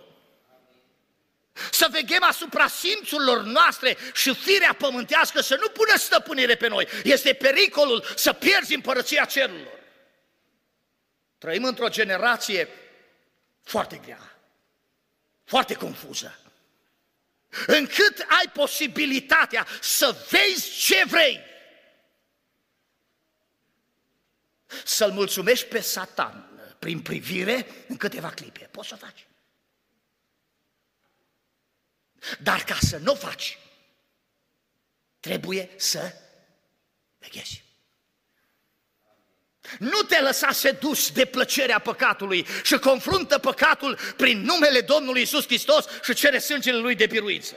să 1.71 1.89
veghem 1.91 2.23
asupra 2.23 2.69
simțurilor 2.69 3.43
noastre 3.43 3.97
și 4.15 4.35
firea 4.35 4.75
pământească 4.79 5.41
să 5.41 5.57
nu 5.61 5.69
pună 5.69 5.97
stăpânire 5.97 6.57
pe 6.57 6.69
noi. 6.69 6.89
Este 7.05 7.33
pericolul 7.33 8.05
să 8.17 8.33
pierzi 8.33 8.75
împărăția 8.75 9.25
cerurilor. 9.25 9.79
Trăim 11.39 11.65
într-o 11.65 11.89
generație 11.89 12.69
foarte 13.63 14.01
grea, 14.05 14.39
foarte 15.45 15.75
confuză, 15.75 16.39
încât 17.67 18.19
ai 18.19 18.51
posibilitatea 18.53 19.67
să 19.81 20.27
vezi 20.31 20.71
ce 20.79 21.05
vrei. 21.07 21.41
Să-l 24.85 25.11
mulțumești 25.11 25.67
pe 25.67 25.81
Satan 25.81 26.49
prin 26.79 27.01
privire 27.01 27.67
în 27.89 27.97
câteva 27.97 28.31
clipe. 28.31 28.69
Poți 28.71 28.89
să 28.89 28.97
faci. 28.97 29.27
Dar 32.39 32.65
ca 32.65 32.77
să 32.81 32.97
nu 32.97 33.15
faci, 33.15 33.59
trebuie 35.21 35.71
să 35.77 36.13
veghezi. 37.19 37.67
Nu 39.79 40.03
te 40.03 40.21
lăsa 40.21 40.53
sedus 40.53 41.11
de 41.11 41.25
plăcerea 41.25 41.79
păcatului 41.79 42.47
și 42.65 42.79
confruntă 42.79 43.39
păcatul 43.39 43.99
prin 44.17 44.41
numele 44.41 44.81
Domnului 44.81 45.23
Isus 45.23 45.45
Hristos 45.45 45.85
și 46.05 46.15
cere 46.15 46.39
sângele 46.39 46.79
Lui 46.79 46.95
de 46.95 47.07
biruință. 47.07 47.55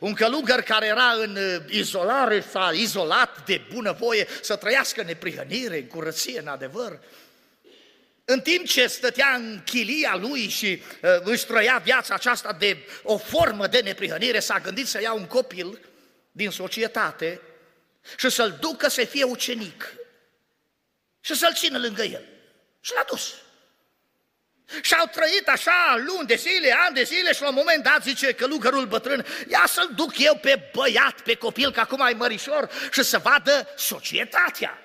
Un 0.00 0.14
călugăr 0.14 0.60
care 0.60 0.86
era 0.86 1.12
în 1.12 1.36
uh, 1.36 1.62
izolare 1.68 2.40
s-a 2.40 2.70
izolat 2.74 3.44
de 3.44 3.60
bunăvoie 3.72 4.26
să 4.42 4.56
trăiască 4.56 5.00
în 5.00 5.06
neprihănire, 5.06 5.78
în 5.78 5.86
curăție, 5.86 6.40
în 6.40 6.46
adevăr, 6.46 7.00
în 8.28 8.40
timp 8.40 8.66
ce 8.66 8.86
stătea 8.86 9.34
în 9.34 9.60
chilia 9.64 10.16
lui 10.16 10.48
și 10.48 10.82
uh, 11.02 11.10
își 11.20 11.46
trăia 11.46 11.80
viața 11.84 12.14
aceasta 12.14 12.52
de 12.52 12.78
o 13.02 13.18
formă 13.18 13.66
de 13.66 13.80
neprihănire, 13.80 14.40
s-a 14.40 14.58
gândit 14.58 14.86
să 14.86 15.00
ia 15.00 15.12
un 15.12 15.26
copil 15.26 15.80
din 16.32 16.50
societate 16.50 17.40
și 18.16 18.30
să-l 18.30 18.56
ducă 18.60 18.88
să 18.88 19.04
fie 19.04 19.24
ucenic 19.24 19.94
și 21.20 21.34
să-l 21.34 21.54
țină 21.54 21.78
lângă 21.78 22.02
el. 22.02 22.24
Și 22.80 22.92
l-a 22.94 23.04
dus. 23.08 23.34
Și 24.82 24.94
au 24.94 25.06
trăit 25.06 25.48
așa 25.48 26.02
luni 26.06 26.26
de 26.26 26.34
zile, 26.34 26.72
ani 26.72 26.94
de 26.94 27.02
zile 27.02 27.32
și 27.32 27.42
la 27.42 27.48
un 27.48 27.54
moment 27.54 27.82
dat 27.82 28.02
zice 28.02 28.32
călugărul 28.32 28.86
bătrân, 28.86 29.26
ia 29.48 29.64
să-l 29.66 29.90
duc 29.94 30.18
eu 30.18 30.36
pe 30.36 30.70
băiat, 30.72 31.20
pe 31.20 31.34
copil, 31.34 31.72
că 31.72 31.80
acum 31.80 32.06
e 32.06 32.12
mărișor 32.12 32.70
și 32.92 33.02
să 33.02 33.18
vadă 33.18 33.68
societatea. 33.76 34.78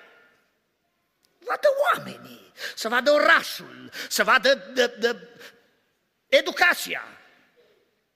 Vadă 1.38 1.68
oamenii 1.90 2.41
să 2.74 2.88
vadă 2.88 3.10
orașul, 3.10 3.90
să 4.08 4.24
vadă 4.24 4.54
de, 4.74 4.86
de, 4.98 5.28
educația. 6.26 7.02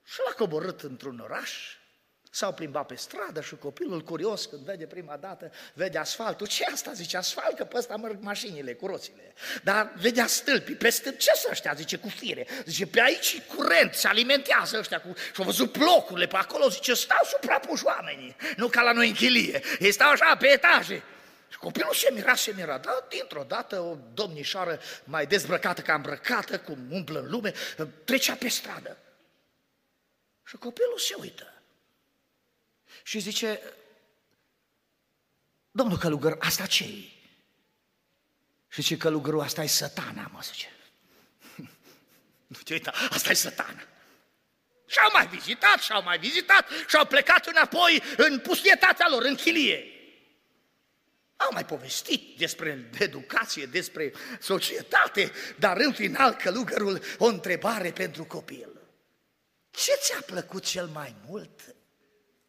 Și 0.05 0.21
l-a 0.27 0.33
coborât 0.33 0.81
într-un 0.81 1.19
oraș 1.19 1.77
S-au 2.37 2.53
plimbat 2.53 2.87
pe 2.87 2.95
stradă 2.95 3.41
și 3.41 3.57
copilul 3.57 4.03
curios 4.03 4.45
când 4.45 4.63
vede 4.63 4.87
prima 4.87 5.17
dată, 5.17 5.53
vede 5.75 5.99
asfaltul. 5.99 6.47
Ce 6.47 6.65
asta? 6.73 6.93
Zice, 6.93 7.17
asfalt, 7.17 7.57
că 7.57 7.65
pe 7.65 7.77
ăsta 7.77 7.97
merg 7.97 8.19
mașinile 8.21 8.75
cu 8.75 8.87
roțile. 8.87 9.35
Dar 9.63 9.93
vedea 9.97 10.27
stâlpii, 10.27 10.75
pe 10.75 10.89
stâlpi, 10.89 11.19
ce 11.19 11.31
să 11.35 11.49
ăștia? 11.51 11.73
Zice, 11.77 11.97
cu 11.97 12.09
fire. 12.09 12.47
Zice, 12.65 12.87
pe 12.87 13.01
aici 13.01 13.43
curent, 13.57 13.95
se 13.95 14.09
alimentează 14.09 14.79
ăștia 14.79 15.01
cu... 15.01 15.15
Și-au 15.35 15.47
văzut 15.47 15.79
blocurile 15.79 16.27
pe 16.27 16.37
acolo, 16.37 16.69
zice, 16.69 16.95
stau 16.95 17.25
suprapuși 17.25 17.85
oamenii, 17.85 18.37
nu 18.57 18.69
ca 18.69 18.83
la 18.83 18.93
noi 18.93 19.09
în 19.09 19.15
chilie. 19.15 19.63
Ei 19.79 19.93
stau 19.93 20.11
așa 20.11 20.37
pe 20.37 20.47
etaje. 20.47 21.03
Și 21.49 21.59
copilul 21.59 21.95
se 21.95 22.11
mira, 22.13 22.35
se 22.35 22.53
mira, 22.57 22.79
dar 22.79 23.05
dintr-o 23.09 23.43
dată 23.43 23.81
o 23.81 23.97
domnișoară 24.15 24.81
mai 25.05 25.27
dezbrăcată 25.27 25.81
ca 25.81 25.95
îmbrăcată, 25.95 26.59
cum 26.59 26.93
umblă 26.93 27.21
în 27.21 27.31
lume, 27.31 27.55
trecea 28.05 28.35
pe 28.35 28.49
stradă. 28.49 28.99
Și 30.45 30.57
copilul 30.57 30.99
se 30.99 31.15
uită 31.19 31.51
și 33.03 33.19
zice, 33.19 33.61
domnul 35.71 35.99
călugăr, 35.99 36.37
asta 36.41 36.67
ce 36.67 36.85
-i? 36.85 37.15
Și 38.69 38.83
zice, 38.83 38.97
călugărul, 38.97 39.41
asta 39.41 39.63
e 39.63 39.67
satana, 39.67 40.31
mă 40.33 40.41
zice. 40.43 40.73
Nu 42.47 42.59
te 42.65 42.73
uita, 42.73 42.93
asta 43.11 43.31
e 43.31 43.35
satana. 43.35 43.83
Și-au 44.87 45.11
mai 45.13 45.27
vizitat, 45.27 45.79
și-au 45.79 46.03
mai 46.03 46.19
vizitat, 46.19 46.69
și-au 46.89 47.05
plecat 47.05 47.47
înapoi 47.47 48.03
în 48.17 48.39
pustietatea 48.39 49.07
lor, 49.09 49.23
în 49.23 49.35
chilie. 49.35 49.96
Au 51.37 51.51
mai 51.53 51.65
povestit 51.65 52.39
despre 52.39 52.91
educație, 52.99 53.67
despre 53.67 54.13
societate, 54.41 55.33
dar 55.59 55.77
în 55.77 55.93
final 55.93 56.35
călugărul 56.35 57.01
o 57.19 57.27
întrebare 57.27 57.93
pentru 57.93 58.25
copil. 58.25 58.69
Ce 59.71 59.93
ți-a 60.01 60.21
plăcut 60.27 60.65
cel 60.65 60.87
mai 60.87 61.15
mult 61.27 61.75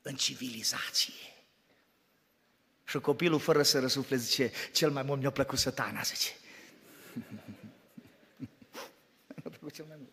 în 0.01 0.15
civilizație. 0.15 1.13
Și 2.83 2.99
copilul, 2.99 3.39
fără 3.39 3.63
să 3.63 3.79
răsufle, 3.79 4.15
zice, 4.15 4.51
cel 4.71 4.91
mai 4.91 5.03
mult 5.03 5.19
mi-a 5.19 5.31
plăcut 5.31 5.59
satana, 5.59 6.01
zice. 6.01 6.29
mi-a 9.35 9.49
plăcut 9.49 9.73
cel 9.73 9.85
mai 9.87 9.97
mult. 9.97 10.11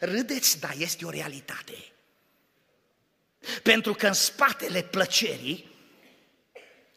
Râdeți, 0.00 0.60
dar 0.60 0.74
este 0.78 1.04
o 1.04 1.10
realitate. 1.10 1.92
Pentru 3.62 3.94
că 3.94 4.06
în 4.06 4.12
spatele 4.12 4.82
plăcerii 4.82 5.73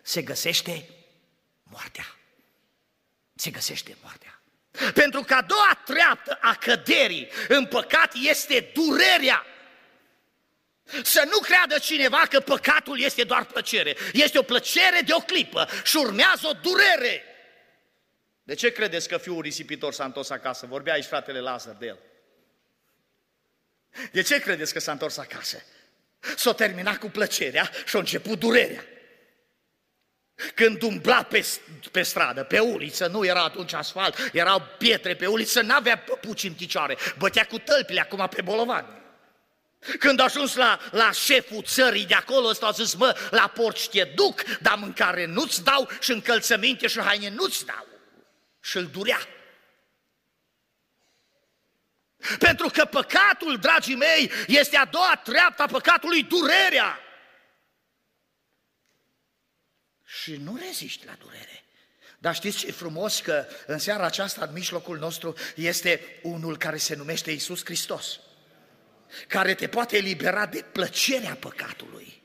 se 0.07 0.21
găsește 0.21 0.89
moartea. 1.63 2.15
Se 3.35 3.49
găsește 3.49 3.97
moartea. 4.01 4.41
Pentru 4.93 5.21
că 5.21 5.33
a 5.33 5.41
doua 5.41 5.81
treaptă 5.85 6.37
a 6.41 6.55
căderii 6.55 7.29
în 7.47 7.65
păcat 7.65 8.13
este 8.13 8.71
durerea. 8.73 9.45
Să 11.03 11.27
nu 11.31 11.39
creadă 11.39 11.77
cineva 11.77 12.17
că 12.29 12.39
păcatul 12.39 12.99
este 12.99 13.23
doar 13.23 13.45
plăcere. 13.45 13.95
Este 14.13 14.37
o 14.37 14.41
plăcere 14.41 15.01
de 15.05 15.13
o 15.13 15.19
clipă 15.19 15.67
și 15.83 15.97
urmează 15.97 16.47
o 16.47 16.53
durere. 16.53 17.23
De 18.43 18.53
ce 18.53 18.71
credeți 18.71 19.07
că 19.07 19.17
fiul 19.17 19.41
risipitor 19.41 19.93
s-a 19.93 20.05
întors 20.05 20.29
acasă? 20.29 20.65
Vorbea 20.65 20.93
aici 20.93 21.05
fratele 21.05 21.39
Lazar 21.39 21.75
de 21.75 21.85
el. 21.85 21.99
De 24.11 24.21
ce 24.21 24.39
credeți 24.39 24.73
că 24.73 24.79
s-a 24.79 24.91
întors 24.91 25.17
acasă? 25.17 25.63
S-a 26.35 26.53
terminat 26.53 26.97
cu 26.97 27.09
plăcerea 27.09 27.71
și 27.85 27.95
a 27.95 27.99
început 27.99 28.39
durerea. 28.39 28.85
Când 30.55 30.81
umbla 30.81 31.23
pe, 31.23 31.47
pe 31.91 32.01
stradă, 32.01 32.43
pe 32.43 32.59
uliță, 32.59 33.07
nu 33.07 33.25
era 33.25 33.43
atunci 33.43 33.73
asfalt, 33.73 34.29
erau 34.33 34.67
pietre 34.77 35.15
pe 35.15 35.27
uliță, 35.27 35.61
n-avea 35.61 35.97
păpuci 35.97 36.43
în 36.43 36.53
picioare, 36.53 36.97
bătea 37.17 37.45
cu 37.45 37.57
tălpile 37.57 37.99
acum 37.99 38.27
pe 38.35 38.41
bolovani. 38.41 38.87
Când 39.99 40.19
a 40.19 40.23
ajuns 40.23 40.55
la, 40.55 40.79
la 40.91 41.11
șeful 41.11 41.63
țării 41.63 42.05
de 42.05 42.13
acolo, 42.13 42.47
ăsta 42.47 42.65
a 42.65 42.71
zis, 42.71 42.93
mă, 42.93 43.17
la 43.31 43.47
porci 43.47 43.89
te 43.89 44.03
duc, 44.15 44.43
dar 44.43 44.75
mâncare 44.75 45.25
nu-ți 45.25 45.63
dau 45.63 45.89
și 45.99 46.11
încălțăminte 46.11 46.87
și 46.87 46.99
haine 46.99 47.29
nu-ți 47.29 47.65
dau. 47.65 47.87
Și 48.61 48.77
îl 48.77 48.85
durea. 48.85 49.19
Pentru 52.39 52.69
că 52.69 52.85
păcatul, 52.85 53.57
dragii 53.57 53.95
mei, 53.95 54.31
este 54.47 54.77
a 54.77 54.85
doua 54.85 55.21
treaptă 55.23 55.61
a 55.61 55.65
păcatului, 55.65 56.23
durerea. 56.23 56.99
Și 60.21 60.35
nu 60.43 60.59
reziști 60.67 61.05
la 61.05 61.15
durere. 61.19 61.63
Dar 62.17 62.35
știți 62.35 62.57
ce 62.57 62.67
e 62.67 62.71
frumos? 62.71 63.19
Că 63.19 63.45
în 63.65 63.77
seara 63.77 64.05
aceasta, 64.05 64.45
în 64.45 64.53
mijlocul 64.53 64.97
nostru, 64.97 65.35
este 65.55 66.19
unul 66.21 66.57
care 66.57 66.77
se 66.77 66.95
numește 66.95 67.31
Isus 67.31 67.65
Hristos 67.65 68.19
care 69.27 69.53
te 69.53 69.67
poate 69.67 69.97
elibera 69.97 70.45
de 70.45 70.65
plăcerea 70.71 71.37
păcatului, 71.39 72.21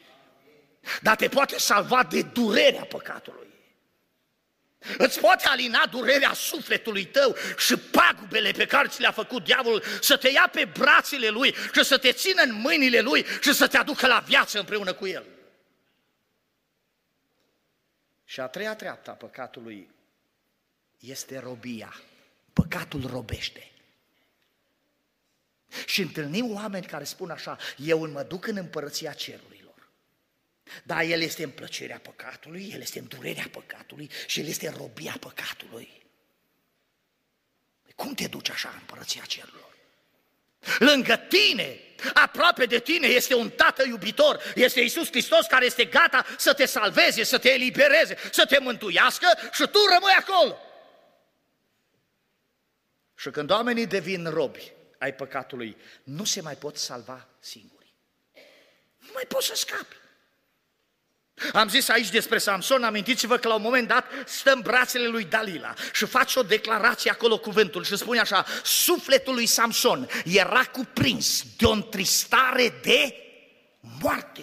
dar 1.01 1.17
te 1.17 1.29
poate 1.29 1.59
salva 1.59 2.03
de 2.03 2.23
durerea 2.23 2.85
păcatului. 2.85 3.47
Îți 4.99 5.21
poate 5.21 5.45
alina 5.47 5.87
durerea 5.91 6.33
sufletului 6.33 7.05
tău 7.05 7.37
și 7.59 7.77
pagubele 7.77 8.51
pe 8.51 8.67
care 8.67 8.89
ți 8.89 9.01
le-a 9.01 9.13
făcut 9.13 9.45
diavolul 9.45 9.83
să 10.01 10.17
te 10.17 10.29
ia 10.29 10.49
pe 10.53 10.65
brațele 10.79 11.29
lui 11.29 11.55
și 11.75 11.85
să 11.85 11.99
te 11.99 12.13
țină 12.13 12.43
în 12.43 12.55
mâinile 12.55 13.01
lui 13.01 13.27
și 13.41 13.53
să 13.55 13.67
te 13.67 13.77
aducă 13.77 14.07
la 14.07 14.25
viață 14.27 14.59
împreună 14.59 14.93
cu 14.93 15.07
el. 15.07 15.25
Și 18.33 18.41
a 18.41 18.47
treia 18.47 18.75
treaptă 18.75 19.11
a 19.11 19.15
păcatului 19.15 19.91
este 20.99 21.39
robia. 21.39 21.95
Păcatul 22.53 23.07
robește. 23.07 23.71
Și 25.87 26.01
întâlnim 26.01 26.55
oameni 26.55 26.87
care 26.87 27.05
spun 27.05 27.31
așa, 27.31 27.59
eu 27.77 28.11
mă 28.11 28.23
duc 28.23 28.47
în 28.47 28.57
împărăția 28.57 29.13
cerurilor. 29.13 29.89
Dar 30.85 31.03
el 31.03 31.21
este 31.21 31.43
în 31.43 31.51
plăcerea 31.51 31.99
păcatului, 31.99 32.71
el 32.71 32.81
este 32.81 32.99
în 32.99 33.07
durerea 33.07 33.49
păcatului 33.51 34.11
și 34.27 34.41
el 34.41 34.47
este 34.47 34.69
în 34.69 34.75
robia 34.75 35.17
păcatului. 35.21 36.03
Cum 37.95 38.15
te 38.15 38.29
duci 38.29 38.51
așa 38.51 38.69
în 38.69 38.77
împărăția 38.81 39.25
cerurilor? 39.25 39.72
Lângă 40.79 41.17
tine, 41.17 41.81
aproape 42.15 42.67
de 42.67 42.79
tine, 42.79 43.07
este 43.07 43.35
un 43.35 43.51
tată 43.51 43.85
iubitor, 43.87 44.43
este 44.55 44.81
Isus 44.81 45.09
Hristos 45.09 45.47
care 45.47 45.65
este 45.65 45.85
gata 45.85 46.25
să 46.39 46.55
te 46.55 46.65
salveze, 46.65 47.23
să 47.23 47.39
te 47.39 47.53
elibereze, 47.53 48.17
să 48.31 48.47
te 48.47 48.59
mântuiască 48.59 49.27
și 49.53 49.63
tu 49.67 49.79
rămâi 49.93 50.13
acolo. 50.19 50.59
Și 53.17 53.31
când 53.31 53.51
oamenii 53.51 53.87
devin 53.87 54.31
robi, 54.31 54.73
ai 54.99 55.15
păcatului, 55.15 55.77
nu 56.03 56.25
se 56.25 56.41
mai 56.41 56.55
pot 56.55 56.77
salva 56.77 57.29
singuri. 57.41 57.95
Nu 58.99 59.11
mai 59.13 59.25
poți 59.29 59.47
să 59.47 59.55
scapi. 59.55 59.97
Am 61.53 61.69
zis 61.69 61.89
aici 61.89 62.11
despre 62.11 62.39
Samson, 62.39 62.85
amintiți-vă 62.85 63.37
că 63.37 63.49
la 63.49 63.55
un 63.55 63.63
moment 63.63 63.89
dat 63.89 64.07
stă 64.27 64.53
în 64.53 64.61
brațele 64.61 65.07
lui 65.07 65.25
Dalila 65.25 65.75
și 65.93 66.07
face 66.07 66.39
o 66.39 66.43
declarație 66.43 67.11
acolo 67.11 67.39
cuvântul 67.39 67.85
și 67.85 67.97
spune 67.97 68.21
așa, 68.21 68.45
sufletul 68.65 69.35
lui 69.35 69.47
Samson 69.47 70.09
era 70.25 70.65
cuprins 70.65 71.45
de 71.57 71.65
o 71.65 71.71
întristare 71.71 72.81
de 72.83 73.17
moarte. 74.01 74.43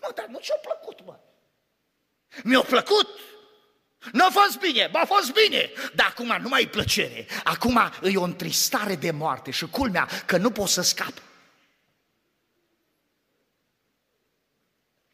Mă, 0.00 0.12
dar 0.14 0.26
nu 0.28 0.38
ți-a 0.42 0.54
plăcut, 0.62 1.06
mă. 1.06 1.18
Mi-a 2.42 2.60
plăcut, 2.60 3.08
nu 4.12 4.24
a 4.24 4.30
fost 4.30 4.58
bine, 4.58 4.90
a 4.92 5.04
fost 5.04 5.32
bine, 5.32 5.70
dar 5.94 6.06
acum 6.06 6.36
nu 6.42 6.48
mai 6.48 6.62
e 6.62 6.66
plăcere, 6.66 7.26
acum 7.44 7.90
e 8.02 8.16
o 8.16 8.22
întristare 8.22 8.96
de 8.96 9.10
moarte 9.10 9.50
și 9.50 9.66
culmea 9.66 10.08
că 10.26 10.36
nu 10.36 10.50
pot 10.50 10.68
să 10.68 10.82
scap. 10.82 11.12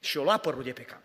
Și 0.07 0.17
o 0.17 0.23
lua 0.23 0.39
părul 0.39 0.63
de 0.63 0.73
pe 0.73 0.83
cap. 0.83 1.05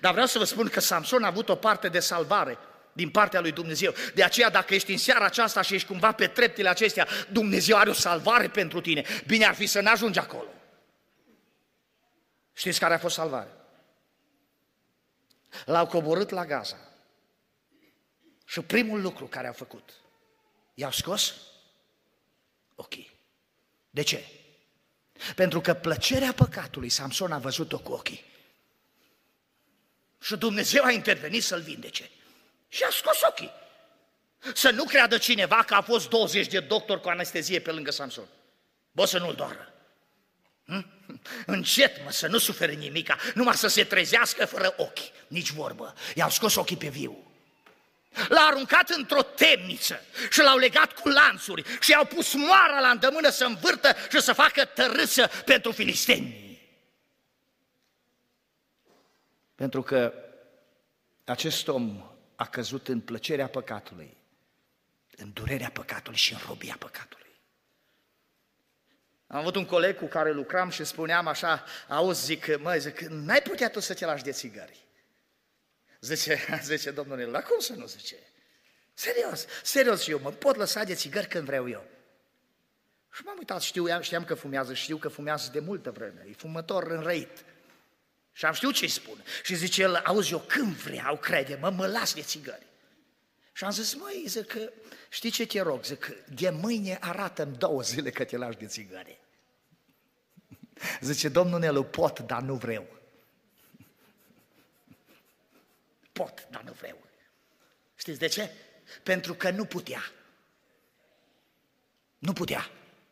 Dar 0.00 0.12
vreau 0.12 0.26
să 0.26 0.38
vă 0.38 0.44
spun 0.44 0.68
că 0.68 0.80
Samson 0.80 1.22
a 1.22 1.26
avut 1.26 1.48
o 1.48 1.56
parte 1.56 1.88
de 1.88 2.00
salvare 2.00 2.58
din 2.92 3.10
partea 3.10 3.40
lui 3.40 3.52
Dumnezeu. 3.52 3.94
De 4.14 4.24
aceea, 4.24 4.50
dacă 4.50 4.74
ești 4.74 4.90
în 4.90 4.98
seara 4.98 5.24
aceasta 5.24 5.62
și 5.62 5.74
ești 5.74 5.86
cumva 5.86 6.12
pe 6.12 6.26
treptele 6.26 6.68
acestea, 6.68 7.08
Dumnezeu 7.30 7.76
are 7.76 7.90
o 7.90 7.92
salvare 7.92 8.48
pentru 8.48 8.80
tine. 8.80 9.04
Bine 9.26 9.44
ar 9.44 9.54
fi 9.54 9.66
să 9.66 9.80
ne 9.80 9.88
ajungi 9.88 10.18
acolo. 10.18 10.48
Știți 12.52 12.78
care 12.78 12.94
a 12.94 12.98
fost 12.98 13.14
salvare? 13.14 13.50
L-au 15.64 15.86
coborât 15.86 16.30
la 16.30 16.46
Gaza. 16.46 16.76
Și 18.44 18.60
primul 18.60 19.00
lucru 19.00 19.26
care 19.26 19.48
a 19.48 19.52
făcut, 19.52 19.90
i-au 20.74 20.90
scos 20.90 21.34
ochii. 22.74 23.10
De 23.90 24.02
ce? 24.02 24.41
Pentru 25.34 25.60
că 25.60 25.74
plăcerea 25.74 26.32
păcatului 26.32 26.88
Samson 26.88 27.32
a 27.32 27.38
văzut-o 27.38 27.78
cu 27.78 27.92
ochii. 27.92 28.24
Și 30.20 30.36
Dumnezeu 30.36 30.84
a 30.84 30.90
intervenit 30.90 31.42
să-l 31.42 31.60
vindece. 31.60 32.10
Și 32.68 32.82
a 32.82 32.90
scos 32.90 33.20
ochii. 33.28 33.50
Să 34.54 34.70
nu 34.70 34.84
creadă 34.84 35.18
cineva 35.18 35.62
că 35.62 35.74
a 35.74 35.80
fost 35.80 36.08
20 36.08 36.46
de 36.46 36.60
doctori 36.60 37.00
cu 37.00 37.08
anestezie 37.08 37.60
pe 37.60 37.70
lângă 37.70 37.90
Samson. 37.90 38.26
Bă, 38.92 39.04
să 39.04 39.18
nu-l 39.18 39.34
doară. 39.34 39.72
Hm? 40.64 40.86
Încet, 41.46 42.04
mă, 42.04 42.10
să 42.10 42.26
nu 42.26 42.38
sufere 42.38 42.72
nimica, 42.72 43.18
numai 43.34 43.54
să 43.54 43.68
se 43.68 43.84
trezească 43.84 44.46
fără 44.46 44.74
ochi, 44.76 45.26
nici 45.26 45.50
vorbă. 45.50 45.94
I-au 46.14 46.30
scos 46.30 46.54
ochii 46.54 46.76
pe 46.76 46.88
viu. 46.88 47.31
L-au 48.28 48.46
aruncat 48.46 48.88
într-o 48.88 49.22
temniță 49.22 50.00
și 50.30 50.40
l-au 50.40 50.58
legat 50.58 50.92
cu 50.92 51.08
lanțuri 51.08 51.78
și 51.80 51.90
i-au 51.90 52.04
pus 52.04 52.34
moara 52.34 52.80
la 52.80 52.88
îndemână 52.88 53.30
să 53.30 53.44
învârtă 53.44 53.94
și 54.10 54.20
să 54.20 54.32
facă 54.32 54.64
tărâsă 54.64 55.26
pentru 55.44 55.72
filisteni. 55.72 56.60
Pentru 59.54 59.82
că 59.82 60.14
acest 61.24 61.68
om 61.68 62.02
a 62.36 62.46
căzut 62.46 62.88
în 62.88 63.00
plăcerea 63.00 63.46
păcatului, 63.46 64.16
în 65.16 65.32
durerea 65.32 65.70
păcatului 65.72 66.18
și 66.18 66.32
în 66.32 66.38
robia 66.46 66.76
păcatului. 66.78 67.22
Am 69.26 69.38
avut 69.38 69.56
un 69.56 69.64
coleg 69.64 69.96
cu 69.96 70.06
care 70.06 70.32
lucram 70.32 70.70
și 70.70 70.84
spuneam 70.84 71.26
așa, 71.26 71.64
auzi, 71.88 72.24
zic, 72.24 72.58
măi, 72.58 72.80
zic, 72.80 73.00
n-ai 73.00 73.42
putea 73.42 73.70
tu 73.70 73.80
să 73.80 73.94
te 73.94 74.04
lași 74.04 74.22
de 74.22 74.30
țigări. 74.30 74.86
Zice, 76.02 76.38
zice 76.62 76.90
domnul 76.90 77.18
la 77.18 77.40
cum 77.40 77.58
să 77.58 77.72
nu 77.72 77.86
zice? 77.86 78.16
Serios, 78.94 79.46
serios 79.62 80.02
și 80.02 80.10
eu, 80.10 80.20
mă 80.20 80.30
pot 80.30 80.56
lăsa 80.56 80.84
de 80.84 80.94
țigări 80.94 81.28
când 81.28 81.44
vreau 81.44 81.68
eu. 81.68 81.84
Și 83.12 83.22
m-am 83.24 83.36
uitat, 83.38 83.60
știu, 83.60 84.00
știam 84.00 84.24
că 84.24 84.34
fumează, 84.34 84.74
știu 84.74 84.96
că 84.96 85.08
fumează 85.08 85.50
de 85.52 85.60
multă 85.60 85.90
vreme, 85.90 86.26
e 86.28 86.32
fumător 86.32 86.90
înrăit. 86.90 87.44
Și 88.32 88.44
am 88.44 88.52
știut 88.52 88.74
ce-i 88.74 88.88
spun. 88.88 89.24
Și 89.42 89.54
zice 89.54 89.82
el, 89.82 89.94
auzi, 89.94 90.32
eu 90.32 90.38
când 90.38 90.74
vreau, 90.74 91.16
crede 91.16 91.58
mă, 91.60 91.70
mă 91.70 91.86
las 91.86 92.14
de 92.14 92.22
țigări. 92.22 92.66
Și 93.52 93.64
am 93.64 93.70
zis, 93.70 93.94
măi, 93.94 94.24
zic 94.26 94.46
că, 94.46 94.72
știi 95.08 95.30
ce 95.30 95.46
te 95.46 95.60
rog, 95.60 95.84
zic 95.84 95.98
că 95.98 96.14
de 96.34 96.50
mâine 96.50 96.98
arată 97.00 97.42
în 97.42 97.58
două 97.58 97.82
zile 97.82 98.10
că 98.10 98.24
te 98.24 98.36
lași 98.36 98.58
de 98.58 98.66
țigări. 98.66 99.20
Zice, 101.00 101.28
domnul 101.28 101.58
Nelu, 101.58 101.82
pot, 101.82 102.18
dar 102.18 102.42
nu 102.42 102.54
vreau. 102.54 103.01
Pot, 106.12 106.46
dar 106.50 106.62
nu 106.62 106.72
vreau. 106.72 107.06
Știți 107.94 108.18
de 108.18 108.26
ce? 108.26 108.50
Pentru 109.02 109.34
că 109.34 109.50
nu 109.50 109.64
putea. 109.64 110.12
Nu 112.18 112.32
putea. 112.32 112.70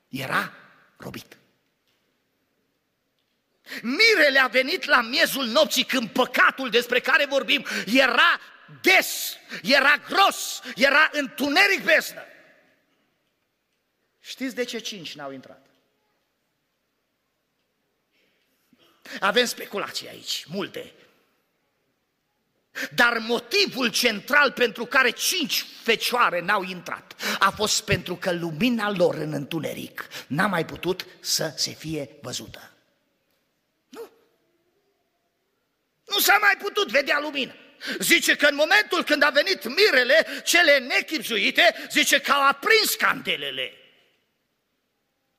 Era 0.09 0.53
robit. 0.97 1.37
Mirele 3.83 4.39
a 4.39 4.47
venit 4.47 4.85
la 4.85 5.01
miezul 5.01 5.47
nopții 5.47 5.85
când 5.85 6.11
păcatul 6.11 6.71
despre 6.71 7.01
care 7.01 7.27
vorbim 7.27 7.67
era 7.87 8.41
des, 8.81 9.37
era 9.63 9.97
gros, 9.97 10.63
era 10.75 11.11
întuneric 11.13 11.85
besnă. 11.85 12.23
Știți 14.21 14.55
de 14.55 14.65
ce 14.65 14.79
cinci 14.79 15.15
n-au 15.15 15.33
intrat? 15.33 15.67
Avem 19.21 19.45
speculații 19.45 20.09
aici, 20.09 20.45
multe. 20.47 20.93
Dar 22.95 23.19
motivul 23.19 23.89
central 23.89 24.53
pentru 24.53 24.85
care 24.85 25.11
cinci 25.11 25.65
fecioare 25.83 26.41
n-au 26.41 26.63
intrat 26.63 27.15
a 27.39 27.51
fost 27.51 27.85
pentru 27.85 28.17
că 28.17 28.33
lumina 28.33 28.91
lor 28.91 29.15
în 29.15 29.33
întuneric 29.33 30.09
n-a 30.27 30.47
mai 30.47 30.65
putut 30.65 31.07
să 31.21 31.53
se 31.57 31.71
fie 31.71 32.09
văzută. 32.23 32.71
Nu. 33.89 34.11
Nu 36.05 36.19
s-a 36.19 36.39
mai 36.41 36.57
putut 36.59 36.91
vedea 36.91 37.21
lumină. 37.21 37.55
Zice 37.99 38.37
că 38.37 38.47
în 38.47 38.55
momentul 38.55 39.05
când 39.05 39.23
a 39.23 39.31
venit 39.31 39.69
mirele, 39.69 40.27
cele 40.45 40.79
nechipzuite, 40.79 41.89
zice 41.91 42.21
că 42.21 42.33
au 42.33 42.47
aprins 42.47 42.95
candelele. 42.95 43.73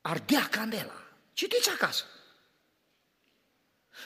Ardea 0.02 0.48
candela. 0.52 1.04
Citiți 1.34 1.70
acasă. 1.70 2.06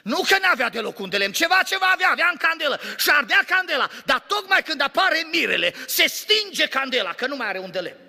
Nu 0.06 0.22
că 0.22 0.38
n-avea 0.42 0.70
deloc 0.70 1.00
un 1.00 1.10
de 1.10 1.18
lemn, 1.18 1.34
ceva, 1.34 1.64
ceva 1.64 1.86
avea, 1.86 2.10
avea 2.10 2.30
în 2.32 2.38
candelă 2.38 2.80
și 2.98 3.10
ardea 3.10 3.44
candela. 3.48 3.90
Dar 4.06 4.20
tocmai 4.20 4.64
când 4.64 4.82
apare 4.82 5.28
mirele, 5.32 5.74
se 5.88 6.08
stinge 6.08 6.68
candela, 6.68 7.14
că 7.14 7.28
nu 7.28 7.36
mai 7.36 7.48
are 7.48 7.60
un 7.60 7.72
de 7.72 7.80
lemn. 7.80 8.00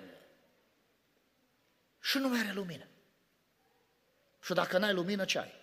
Și 2.01 2.17
nu 2.17 2.27
mai 2.27 2.39
are 2.39 2.51
lumină. 2.53 2.87
Și 4.43 4.53
dacă 4.53 4.77
n-ai 4.77 4.93
lumină, 4.93 5.25
ce 5.25 5.39
ai? 5.39 5.53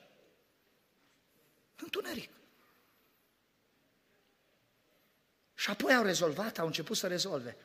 Întuneric. 1.77 2.31
Și 5.55 5.71
apoi 5.71 5.95
au 5.95 6.03
rezolvat, 6.03 6.59
au 6.59 6.67
început 6.67 6.97
să 6.97 7.07
rezolve. 7.07 7.57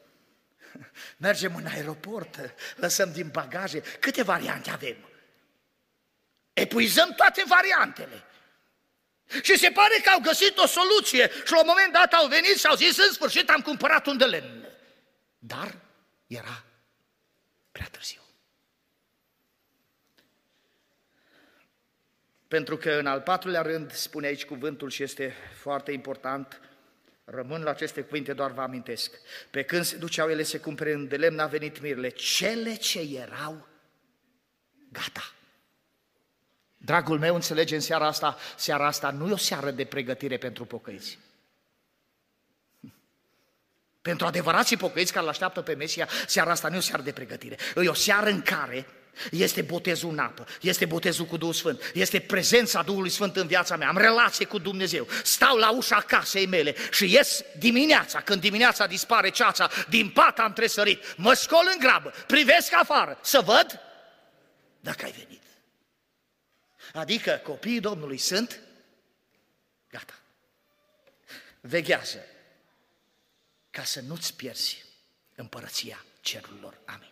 Mergem 1.17 1.55
în 1.55 1.65
aeroport, 1.65 2.53
lăsăm 2.75 3.11
din 3.11 3.29
bagaje, 3.29 3.79
câte 3.79 4.23
variante 4.23 4.69
avem? 4.69 5.09
Epuizăm 6.53 7.13
toate 7.13 7.43
variantele. 7.47 8.23
Și 9.41 9.57
se 9.57 9.71
pare 9.71 9.99
că 10.03 10.09
au 10.09 10.19
găsit 10.19 10.57
o 10.57 10.67
soluție 10.67 11.31
și 11.45 11.51
la 11.51 11.59
un 11.59 11.67
moment 11.67 11.93
dat 11.93 12.13
au 12.13 12.27
venit 12.27 12.57
și 12.57 12.65
au 12.65 12.75
zis, 12.75 12.97
în 12.97 13.11
sfârșit 13.11 13.49
am 13.49 13.61
cumpărat 13.61 14.05
un 14.05 14.17
de 14.17 14.25
lemn. 14.25 14.67
Dar 15.39 15.75
era 16.27 16.63
prea 17.71 17.87
târziu. 17.91 18.21
Pentru 22.47 22.77
că 22.77 22.91
în 22.91 23.05
al 23.05 23.21
patrulea 23.21 23.61
rând 23.61 23.91
spune 23.91 24.27
aici 24.27 24.45
cuvântul 24.45 24.89
și 24.89 25.03
este 25.03 25.35
foarte 25.61 25.91
important, 25.91 26.61
rămân 27.23 27.61
la 27.61 27.69
aceste 27.69 28.01
cuvinte, 28.01 28.33
doar 28.33 28.51
vă 28.51 28.61
amintesc. 28.61 29.19
Pe 29.51 29.63
când 29.63 29.83
se 29.83 29.97
duceau 29.97 30.29
ele 30.29 30.43
se 30.43 30.59
cumpere 30.59 30.93
în 30.93 31.07
de 31.07 31.15
lemn, 31.15 31.39
a 31.39 31.47
venit 31.47 31.81
mirele. 31.81 32.09
Cele 32.09 32.75
ce 32.75 32.99
erau, 32.99 33.67
gata. 34.91 35.33
Dragul 36.81 37.19
meu, 37.19 37.35
înțelege 37.35 37.75
în 37.75 37.81
seara 37.81 38.07
asta, 38.07 38.37
seara 38.55 38.87
asta 38.87 39.11
nu 39.11 39.29
e 39.29 39.31
o 39.31 39.37
seară 39.37 39.71
de 39.71 39.85
pregătire 39.85 40.37
pentru 40.37 40.65
pocăiți. 40.65 41.17
Pentru 44.01 44.25
adevărații 44.25 44.77
pocăiți 44.77 45.11
care 45.11 45.23
îl 45.23 45.31
așteaptă 45.31 45.61
pe 45.61 45.73
Mesia, 45.73 46.07
seara 46.27 46.51
asta 46.51 46.67
nu 46.67 46.75
e 46.75 46.77
o 46.77 46.81
seară 46.81 47.01
de 47.01 47.11
pregătire. 47.11 47.57
E 47.75 47.89
o 47.89 47.93
seară 47.93 48.29
în 48.29 48.41
care 48.41 48.87
este 49.31 49.61
botezul 49.61 50.09
în 50.09 50.19
apă, 50.19 50.47
este 50.61 50.85
botezul 50.85 51.25
cu 51.25 51.37
Duhul 51.37 51.53
Sfânt, 51.53 51.91
este 51.93 52.19
prezența 52.19 52.81
Duhului 52.81 53.09
Sfânt 53.09 53.35
în 53.35 53.47
viața 53.47 53.75
mea, 53.75 53.87
am 53.87 53.97
relație 53.97 54.45
cu 54.45 54.57
Dumnezeu, 54.57 55.07
stau 55.23 55.57
la 55.57 55.71
ușa 55.71 56.01
casei 56.01 56.45
mele 56.45 56.75
și 56.91 57.13
ies 57.13 57.41
dimineața, 57.57 58.21
când 58.21 58.41
dimineața 58.41 58.87
dispare 58.87 59.29
ceața, 59.29 59.69
din 59.89 60.09
pat 60.09 60.39
am 60.39 60.53
tresărit, 60.53 61.15
mă 61.17 61.33
scol 61.33 61.69
în 61.73 61.79
grabă, 61.79 62.13
privesc 62.27 62.73
afară, 62.73 63.19
să 63.21 63.41
văd 63.41 63.79
dacă 64.79 65.05
ai 65.05 65.11
venit. 65.11 65.48
Adică 66.93 67.41
copiii 67.43 67.79
Domnului 67.79 68.17
sunt 68.17 68.59
gata. 69.89 70.19
Veghează 71.61 72.25
ca 73.69 73.83
să 73.83 74.01
nu-ți 74.01 74.35
pierzi 74.35 74.85
împărăția 75.35 76.05
cerurilor. 76.21 76.79
Amin. 76.85 77.08